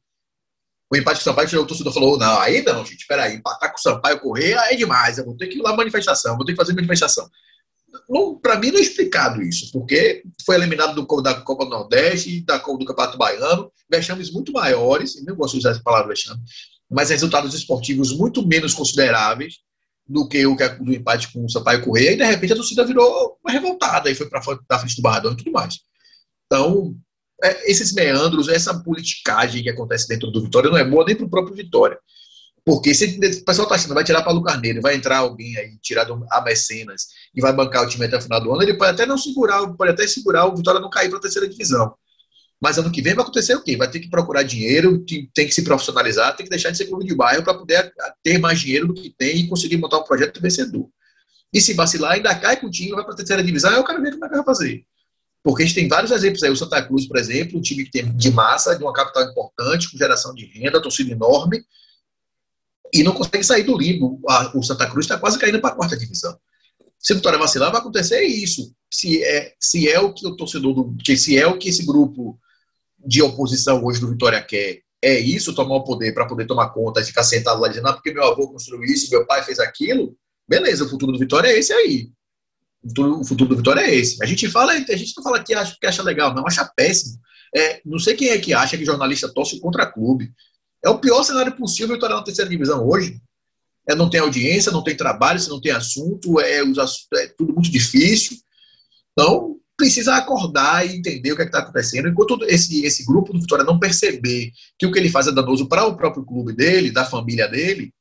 O 0.91 0.97
empate 0.97 1.17
com 1.17 1.23
o 1.23 1.25
Sampaio, 1.25 1.61
o 1.61 1.67
torcedor 1.67 1.93
falou: 1.93 2.19
não, 2.19 2.41
aí 2.41 2.63
não, 2.63 2.85
gente, 2.85 3.07
peraí, 3.07 3.35
empatar 3.35 3.71
com 3.71 3.79
o 3.79 3.83
Sampaio 3.83 4.21
correr 4.21 4.53
é 4.53 4.75
demais, 4.75 5.19
eu 5.19 5.25
vou 5.25 5.37
ter 5.37 5.49
que 5.49 5.59
ir 5.59 5.63
lá 5.63 5.77
manifestação, 5.77 6.37
vou 6.37 6.47
ter 6.47 6.53
que 6.53 6.57
fazer 6.57 6.73
manifestação. 6.73 7.29
Para 8.43 8.59
mim 8.59 8.71
não 8.71 8.79
é 8.79 8.83
explicado 8.83 9.43
isso, 9.43 9.71
porque 9.73 10.23
foi 10.45 10.57
eliminado 10.57 10.95
do, 10.95 11.23
da 11.23 11.35
Copa 11.35 11.65
do 11.65 11.71
Nordeste, 11.71 12.41
da 12.43 12.59
Copa 12.59 12.79
do 12.79 12.85
Campeonato 12.87 13.19
Baiano, 13.19 13.71
vexames 13.91 14.31
muito 14.31 14.53
maiores, 14.53 15.17
e 15.17 15.25
não 15.25 15.37
gosto 15.37 15.55
de 15.55 15.61
usar 15.61 15.71
essa 15.71 15.83
palavra 15.83 16.09
vexame, 16.09 16.41
mas 16.91 17.11
resultados 17.11 17.55
esportivos 17.55 18.13
muito 18.13 18.47
menos 18.47 18.73
consideráveis 18.73 19.57
do 20.07 20.27
que 20.27 20.47
o 20.47 20.57
que 20.57 20.69
do 20.69 20.93
empate 20.93 21.31
com 21.33 21.45
o 21.45 21.51
Sampaio 21.51 21.85
Correia, 21.85 22.13
e 22.13 22.17
de 22.17 22.25
repente 22.25 22.55
a 22.55 22.57
torcida 22.57 22.85
virou 22.85 23.39
uma 23.45 23.53
revoltada 23.53 24.11
e 24.11 24.15
foi 24.15 24.29
para 24.29 24.41
da 24.69 24.79
frente 24.79 24.97
do 24.97 25.03
Barradão 25.03 25.33
e 25.33 25.37
tudo 25.37 25.53
mais. 25.53 25.79
Então, 26.47 26.95
é, 26.95 27.08
esses 27.65 27.93
meandros, 27.93 28.49
essa 28.49 28.79
politicagem 28.83 29.63
que 29.63 29.71
acontece 29.71 30.09
dentro 30.09 30.31
do 30.31 30.43
Vitória 30.43 30.71
não 30.71 30.79
é 30.79 30.85
boa 30.85 31.05
nem 31.05 31.15
para 31.15 31.27
o 31.27 31.31
próprio 31.31 31.55
Vitória. 31.55 31.99
Porque 32.65 32.93
se 32.93 33.17
o 33.17 33.45
pessoal 33.45 33.65
está 33.65 33.77
achando, 33.77 33.95
vai 33.95 34.05
tirar 34.05 34.23
Paulo 34.23 34.43
Carneiro, 34.43 34.83
vai 34.83 34.95
entrar 34.95 35.19
alguém 35.19 35.57
aí, 35.57 35.79
tirar 35.81 36.07
a 36.31 36.41
Mecenas 36.43 37.07
e 37.35 37.41
vai 37.41 37.53
bancar 37.53 37.83
o 37.83 37.89
time 37.89 38.05
até 38.05 38.19
o 38.19 38.21
final 38.21 38.41
do 38.43 38.53
ano, 38.53 38.63
ele 38.63 38.75
pode 38.75 38.91
até 38.91 39.07
não 39.07 39.17
segurar, 39.17 39.67
pode 39.69 39.93
até 39.93 40.07
segurar 40.07 40.47
o 40.47 40.55
Vitória 40.55 40.81
não 40.81 40.91
cair 40.91 41.09
para 41.09 41.19
a 41.19 41.23
terceira 41.23 41.49
divisão. 41.49 41.95
Mas 42.61 42.77
ano 42.77 42.91
que 42.91 43.01
vem 43.01 43.15
vai 43.15 43.23
acontecer 43.23 43.55
o 43.55 43.63
quê? 43.63 43.77
Vai 43.77 43.89
ter 43.89 44.01
que 44.01 44.11
procurar 44.11 44.43
dinheiro, 44.43 45.03
tem 45.33 45.47
que 45.47 45.53
se 45.53 45.63
profissionalizar, 45.63 46.37
tem 46.37 46.45
que 46.45 46.51
deixar 46.51 46.71
de 46.71 46.77
ser 46.77 46.87
clube 46.87 47.07
de 47.07 47.15
bairro 47.15 47.43
para 47.43 47.55
poder 47.55 47.93
ter 48.23 48.37
mais 48.39 48.61
dinheiro 48.61 48.89
do 48.89 48.95
que 48.95 49.15
tem 49.17 49.37
e 49.39 49.49
conseguir 49.49 49.77
montar 49.77 49.99
um 49.99 50.05
projeto 50.05 50.41
vencedor. 50.41 50.89
E 51.53 51.61
se 51.61 51.73
vacilar, 51.73 52.13
ainda 52.13 52.35
cai 52.35 52.61
com 52.61 52.67
o 52.67 52.71
time, 52.71 52.91
vai 52.91 53.05
para 53.05 53.15
a 53.15 53.17
terceira 53.17 53.43
divisão, 53.43 53.71
eu 53.73 53.85
quero 53.85 54.03
ver 54.03 54.11
como 54.13 54.25
é 54.25 54.29
que 54.29 54.35
vai 54.35 54.45
fazer. 54.45 54.85
Porque 55.49 55.63
a 55.63 55.67
gente 55.67 55.77
tem 55.77 55.89
vários 55.89 56.13
exemplos 56.13 56.43
aí. 56.43 56.51
O 56.51 56.57
Santa 56.57 56.83
Cruz, 56.83 57.09
por 57.09 57.17
exemplo, 57.17 57.59
um 57.59 57.63
time 57.63 57.83
que 57.83 57.91
tem 57.91 58.15
de 58.15 58.31
massa, 58.31 58.77
de 58.77 58.85
uma 58.85 58.93
capital 58.93 59.23
importante, 59.23 59.91
com 59.91 59.97
geração 59.97 60.35
de 60.35 60.45
renda, 60.45 60.79
torcida 60.79 61.11
enorme, 61.11 61.65
e 62.93 63.03
não 63.03 63.15
consegue 63.15 63.43
sair 63.43 63.63
do 63.63 63.75
limbo. 63.75 64.21
O 64.55 64.63
Santa 64.63 64.87
Cruz 64.87 65.07
está 65.07 65.17
quase 65.17 65.39
caindo 65.39 65.59
para 65.59 65.71
a 65.71 65.75
quarta 65.75 65.97
divisão. 65.97 66.39
Se 66.99 67.15
o 67.15 67.17
Vitória 67.17 67.39
vacilar, 67.39 67.73
vai 67.73 67.81
acontecer 67.81 68.21
isso. 68.25 68.75
Se 68.93 69.25
é, 69.25 69.55
se 69.59 69.89
é 69.89 69.99
o 69.99 70.13
que 70.13 70.27
o 70.27 70.37
torcedor 70.37 70.75
do. 70.75 71.17
Se 71.17 71.39
é 71.39 71.47
o 71.47 71.57
que 71.57 71.71
esse 71.71 71.87
grupo 71.87 72.39
de 72.99 73.23
oposição 73.23 73.83
hoje 73.83 74.01
do 74.01 74.11
Vitória 74.11 74.43
quer 74.43 74.83
é 75.01 75.19
isso, 75.19 75.55
tomar 75.55 75.77
o 75.77 75.85
poder 75.85 76.13
para 76.13 76.27
poder 76.27 76.47
tomar 76.47 76.69
conta 76.75 77.01
e 77.01 77.05
ficar 77.05 77.25
sentado 77.25 77.59
lá 77.59 77.69
dizendo, 77.69 77.89
ah, 77.89 77.95
porque 77.95 78.13
meu 78.13 78.25
avô 78.25 78.49
construiu 78.49 78.85
isso, 78.85 79.11
meu 79.11 79.25
pai 79.25 79.43
fez 79.43 79.59
aquilo, 79.61 80.15
beleza, 80.47 80.85
o 80.85 80.89
futuro 80.91 81.11
do 81.11 81.19
Vitória 81.19 81.49
é 81.49 81.59
esse 81.59 81.73
aí. 81.73 82.11
O 82.97 83.25
futuro, 83.25 83.51
do 83.51 83.57
Vitória 83.57 83.81
é 83.81 83.95
esse. 83.95 84.23
A 84.23 84.27
gente 84.27 84.49
fala, 84.49 84.73
a 84.73 84.97
gente 84.97 85.15
não 85.17 85.23
fala 85.23 85.43
que 85.43 85.55
acha, 85.55 85.77
que 85.81 85.87
acha 85.87 86.03
legal, 86.03 86.35
não, 86.35 86.47
acha 86.47 86.71
péssimo. 86.77 87.19
É, 87.55 87.81
não 87.85 87.99
sei 87.99 88.15
quem 88.15 88.29
é 88.29 88.39
que 88.39 88.53
acha 88.53 88.77
que 88.77 88.85
jornalista 88.85 89.29
torce 89.29 89.61
contra 89.61 89.91
clube. 89.91 90.33
É 90.85 90.89
o 90.89 90.99
pior 90.99 91.23
cenário 91.23 91.57
possível 91.57 91.95
Vitória 91.95 92.17
na 92.17 92.23
terceira 92.23 92.51
divisão 92.51 92.87
hoje. 92.87 93.21
É, 93.89 93.95
não 93.95 94.11
tem 94.11 94.21
audiência, 94.21 94.71
não 94.71 94.85
tem 94.85 94.97
trabalho, 94.97 95.41
se 95.41 95.49
não 95.49 95.61
tem 95.61 95.73
assunto, 95.73 96.39
é, 96.41 96.61
é 96.61 97.27
tudo 97.37 97.55
muito 97.55 97.71
difícil. 97.71 98.37
Então, 99.13 99.57
precisa 99.79 100.17
acordar 100.17 100.87
e 100.87 100.97
entender 100.97 101.33
o 101.33 101.37
que 101.37 101.43
é 101.43 101.45
está 101.45 101.61
acontecendo. 101.61 102.09
Enquanto 102.09 102.45
esse, 102.45 102.85
esse 102.85 103.05
grupo 103.05 103.33
do 103.33 103.41
Vitória 103.41 103.65
não 103.65 103.79
perceber 103.79 104.51
que 104.79 104.85
o 104.85 104.93
que 104.93 104.99
ele 104.99 105.09
faz 105.09 105.29
é 105.29 105.33
danoso 105.33 105.69
para 105.69 105.87
o 105.87 105.97
próprio 105.97 106.25
clube 106.25 106.53
dele, 106.53 106.91
da 106.91 107.05
família 107.05 107.47
dele, 107.49 107.93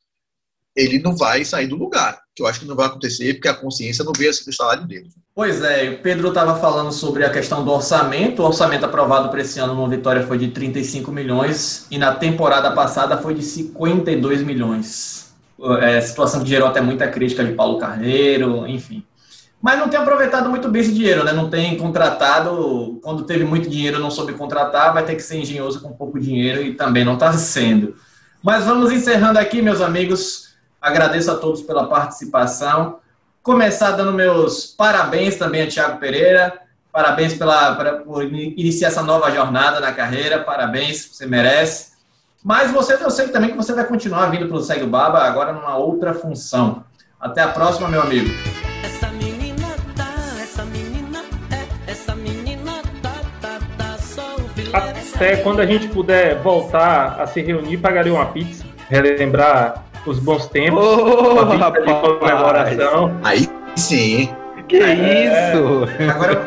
ele 0.77 0.99
não 0.99 1.15
vai 1.15 1.43
sair 1.43 1.67
do 1.67 1.75
lugar. 1.75 2.19
Que 2.35 2.43
eu 2.43 2.47
acho 2.47 2.59
que 2.59 2.67
não 2.67 2.75
vai 2.75 2.85
acontecer 2.85 3.33
porque 3.33 3.47
a 3.47 3.53
consciência 3.53 4.05
não 4.05 4.13
vê 4.15 4.29
assim 4.29 4.45
do 4.45 4.55
salário 4.55 4.85
dele. 4.85 5.09
Pois 5.33 5.61
é, 5.63 5.89
o 5.89 5.97
Pedro 6.03 6.29
estava 6.29 6.55
falando 6.59 6.91
sobre 6.91 7.25
a 7.25 7.31
questão 7.31 7.65
do 7.65 7.71
orçamento. 7.71 8.43
O 8.43 8.45
orçamento 8.45 8.85
aprovado 8.85 9.29
para 9.29 9.41
esse 9.41 9.59
ano 9.59 9.73
no 9.73 9.89
Vitória 9.89 10.25
foi 10.25 10.37
de 10.37 10.49
35 10.49 11.11
milhões 11.11 11.87
e 11.89 11.97
na 11.97 12.13
temporada 12.13 12.71
passada 12.71 13.17
foi 13.17 13.33
de 13.33 13.41
52 13.41 14.43
milhões. 14.43 15.33
É, 15.81 15.99
situação 15.99 16.43
que 16.43 16.49
gerou 16.49 16.67
até 16.67 16.79
muita 16.79 17.07
crítica 17.07 17.43
de 17.43 17.53
Paulo 17.53 17.79
Carneiro, 17.79 18.67
enfim. 18.67 19.03
Mas 19.59 19.79
não 19.79 19.89
tem 19.89 19.99
aproveitado 19.99 20.47
muito 20.49 20.69
bem 20.69 20.83
esse 20.83 20.93
dinheiro, 20.93 21.23
né? 21.23 21.33
Não 21.33 21.49
tem 21.49 21.75
contratado. 21.77 22.99
Quando 23.01 23.23
teve 23.23 23.43
muito 23.43 23.67
dinheiro, 23.67 23.99
não 23.99 24.11
soube 24.11 24.33
contratar, 24.33 24.93
vai 24.93 25.03
ter 25.03 25.15
que 25.15 25.23
ser 25.23 25.37
engenhoso 25.37 25.81
com 25.81 25.91
pouco 25.91 26.19
dinheiro 26.19 26.61
e 26.61 26.75
também 26.75 27.03
não 27.03 27.15
está 27.15 27.33
sendo. 27.33 27.95
Mas 28.43 28.65
vamos 28.65 28.91
encerrando 28.91 29.39
aqui, 29.39 29.61
meus 29.61 29.81
amigos. 29.81 30.46
Agradeço 30.87 31.29
a 31.29 31.35
todos 31.35 31.61
pela 31.61 31.85
participação. 31.85 32.99
Começar 33.43 33.91
dando 33.91 34.13
meus 34.13 34.65
parabéns 34.65 35.35
também 35.35 35.63
a 35.63 35.67
Tiago 35.67 35.99
Pereira. 35.99 36.61
Parabéns 36.93 37.33
pela, 37.33 37.75
por 38.05 38.23
iniciar 38.23 38.87
essa 38.87 39.03
nova 39.03 39.29
jornada 39.29 39.81
na 39.81 39.91
carreira. 39.91 40.39
Parabéns, 40.39 41.09
você 41.11 41.25
merece. 41.25 41.91
Mas 42.41 42.71
você, 42.71 42.93
eu 42.93 43.11
sei 43.11 43.27
também 43.27 43.49
que 43.49 43.57
você 43.57 43.73
vai 43.73 43.83
continuar 43.83 44.27
vindo 44.27 44.47
pelo 44.47 44.61
Segue 44.61 44.85
o 44.85 44.87
Baba 44.87 45.19
agora 45.19 45.51
numa 45.51 45.75
outra 45.75 46.13
função. 46.13 46.85
Até 47.19 47.41
a 47.41 47.49
próxima, 47.49 47.89
meu 47.89 48.01
amigo. 48.01 48.29
Até 54.73 55.35
quando 55.37 55.59
a 55.59 55.65
gente 55.65 55.89
puder 55.89 56.41
voltar 56.41 57.19
a 57.19 57.27
se 57.27 57.41
reunir, 57.41 57.77
pagaria 57.77 58.13
uma 58.13 58.27
pizza, 58.27 58.63
relembrar 58.87 59.86
os 60.09 60.19
bons 60.19 60.47
tempos, 60.47 60.83
oh, 60.83 61.41
uma 61.41 61.55
rapaz. 61.55 61.85
de 61.85 61.93
comemoração. 62.19 63.17
Aí 63.23 63.49
sim. 63.75 64.29
Que 64.67 64.77
é, 64.77 64.93
isso? 65.25 65.87
Agora, 66.11 66.41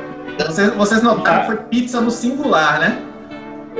vocês, 0.47 0.75
vocês 0.75 1.03
notaram 1.03 1.41
que 1.41 1.47
foi 1.47 1.57
pizza 1.57 2.01
no 2.01 2.11
singular, 2.11 2.81
né? 2.81 2.99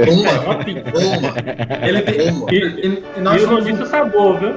Uma, 0.09 0.41
uma 0.41 0.65
pizza. 0.65 0.83
Uma. 0.95 1.87
Ele 1.87 2.03
tem, 2.03 2.31
uma. 2.31 2.47
E, 2.53 3.05
e, 3.17 3.21
nós 3.21 3.41
e 3.41 3.45
eu 3.45 3.51
não 3.51 3.61
disse 3.61 3.83
o 3.83 3.87
sabor, 3.87 4.39
viu? 4.39 4.55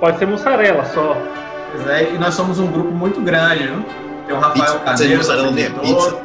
Pode 0.00 0.18
ser 0.18 0.26
mussarela 0.26 0.84
só. 0.86 1.16
Pois 1.70 1.86
é, 1.88 2.10
e 2.14 2.18
nós 2.18 2.34
somos 2.34 2.58
um 2.58 2.66
grupo 2.66 2.90
muito 2.90 3.20
grande, 3.20 3.66
viu? 3.66 3.84
Tem 4.26 4.36
o 4.36 4.40
Rafael 4.40 4.80
nem 5.52 5.64
é 5.64 5.70
pizza. 5.70 6.18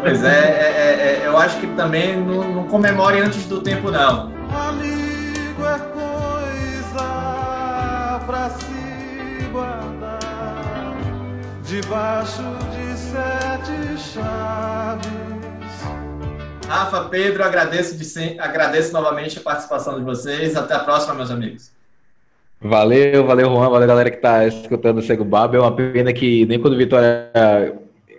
Pois 0.00 0.24
é, 0.24 0.28
é, 0.28 0.30
é, 0.30 1.22
é, 1.22 1.26
eu 1.26 1.36
acho 1.36 1.58
que 1.58 1.66
também 1.68 2.16
não, 2.16 2.42
não 2.52 2.64
comemore 2.64 3.20
antes 3.20 3.46
do 3.46 3.60
tempo, 3.60 3.90
não. 3.90 4.32
Amigo 4.50 5.64
é 5.64 6.01
pra 8.26 8.50
se 8.50 9.46
guardar 9.52 10.18
debaixo 11.64 12.42
de 12.72 12.96
sete 12.98 14.00
chaves. 14.12 15.12
Rafa, 16.68 17.04
Pedro, 17.04 17.44
agradeço, 17.44 17.96
de, 17.96 18.38
agradeço 18.38 18.92
novamente 18.92 19.38
a 19.38 19.42
participação 19.42 19.98
de 19.98 20.04
vocês. 20.04 20.56
Até 20.56 20.74
a 20.74 20.78
próxima, 20.78 21.14
meus 21.14 21.30
amigos. 21.30 21.70
Valeu, 22.60 23.26
valeu, 23.26 23.48
Juan, 23.48 23.68
valeu, 23.68 23.88
galera 23.88 24.10
que 24.10 24.16
está 24.16 24.46
escutando 24.46 24.98
o 24.98 25.02
Sego 25.02 25.24
Babo. 25.24 25.56
É 25.56 25.60
uma 25.60 25.74
pena 25.74 26.12
que 26.12 26.46
nem 26.46 26.60
quando 26.60 26.74
o 26.74 26.78
Vitória 26.78 27.28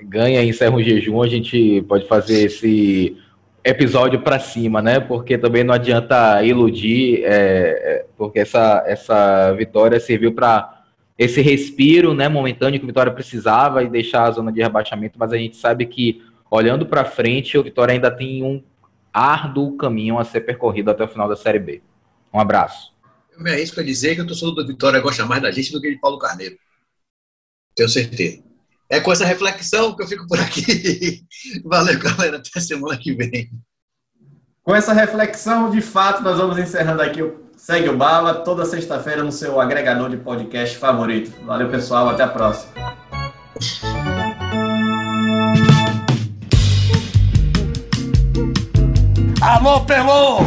ganha 0.04 0.44
e 0.44 0.50
encerra 0.50 0.76
um 0.76 0.84
jejum, 0.84 1.24
a 1.24 1.28
gente 1.28 1.82
pode 1.88 2.08
fazer 2.08 2.44
esse 2.44 3.18
episódio 3.64 4.22
para 4.22 4.40
cima, 4.40 4.82
né? 4.82 5.00
Porque 5.00 5.38
também 5.38 5.64
não 5.64 5.74
adianta 5.74 6.44
iludir, 6.44 7.24
é, 7.24 7.30
é 7.30 8.06
porque 8.18 8.40
essa, 8.40 8.84
essa 8.86 9.54
vitória 9.54 10.00
serviu 10.00 10.34
para 10.34 10.84
esse 11.18 11.42
respiro, 11.42 12.14
né, 12.14 12.28
momentâneo 12.28 12.80
que 12.80 12.86
o 12.86 12.88
Vitória 12.88 13.12
precisava 13.12 13.84
e 13.84 13.90
deixar 13.90 14.24
a 14.24 14.32
zona 14.32 14.52
de 14.52 14.62
rebaixamento, 14.62 15.18
mas 15.20 15.32
a 15.32 15.38
gente 15.38 15.56
sabe 15.56 15.86
que 15.86 16.24
olhando 16.50 16.86
para 16.88 17.06
frente, 17.06 17.58
o 17.58 17.64
Vitória 17.64 17.94
ainda 17.94 18.10
tem 18.10 18.44
um 18.44 18.62
árduo 19.14 19.78
caminho 19.78 20.18
a 20.18 20.24
ser 20.24 20.42
percorrido 20.42 20.90
até 20.90 21.04
o 21.04 21.08
final 21.08 21.30
da 21.30 21.36
Série 21.36 21.60
B. 21.60 21.82
Um 22.34 22.40
abraço. 22.40 22.92
Eu 23.32 23.44
me 23.44 23.52
arrisco 23.52 23.80
a 23.80 23.84
dizer 23.84 24.16
que 24.16 24.22
o 24.22 24.28
torcedor 24.28 24.56
do 24.56 24.68
Vitória 24.68 25.00
gosta 25.00 25.26
mais 25.26 25.42
da 25.42 25.52
gente 25.52 25.72
do 25.72 25.80
que 25.80 25.90
de 25.90 26.00
Paulo 26.00 26.18
Carneiro. 26.18 26.58
Tenho 27.76 27.90
certeza. 27.90 28.44
É 28.94 29.00
com 29.00 29.12
essa 29.12 29.26
reflexão 29.26 29.96
que 29.96 30.04
eu 30.04 30.08
fico 30.08 30.28
por 30.28 30.40
aqui. 30.40 31.24
Valeu, 31.66 31.98
galera. 31.98 32.38
Até 32.38 32.60
semana 32.60 32.96
que 32.96 33.12
vem. 33.12 33.50
Com 34.62 34.76
essa 34.76 34.94
reflexão, 34.94 35.72
de 35.72 35.82
fato, 35.82 36.22
nós 36.22 36.38
vamos 36.38 36.60
encerrando 36.60 37.02
aqui 37.02 37.24
o 37.24 37.42
Segue 37.58 37.90
o 37.90 37.98
Bala, 37.98 38.36
toda 38.44 38.66
sexta-feira 38.66 39.24
no 39.24 39.32
seu 39.32 39.60
agregador 39.60 40.12
de 40.12 40.18
podcast 40.18 40.78
favorito. 40.78 41.34
Valeu, 41.44 41.70
pessoal. 41.70 42.08
Até 42.08 42.22
a 42.22 42.28
próxima. 42.28 42.72
Alô, 49.42 49.82
Pelô! 49.86 50.38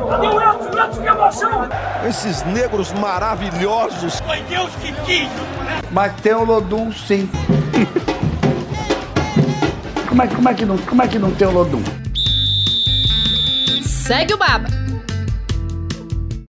Que 1.02 1.08
emoção! 1.08 1.68
Esses 2.08 2.44
negros 2.44 2.92
maravilhosos. 2.92 4.20
Foi 4.20 4.40
Deus 4.42 4.70
que 4.76 4.92
quis? 5.04 5.28
Mas 5.90 6.14
tem 6.20 6.32
o 6.32 6.44
Lodum, 6.44 6.92
sim. 6.92 7.28
Como 10.16 10.22
é, 10.22 10.28
como 10.28 10.48
é, 10.48 10.54
que, 10.54 10.64
não, 10.64 10.78
como 10.78 11.02
é 11.02 11.08
que 11.08 11.18
não 11.18 11.30
tem 11.30 11.46
o 11.46 11.50
Lodum? 11.50 11.82
Segue 13.82 14.32
o 14.32 14.38
Baba. 14.38 14.85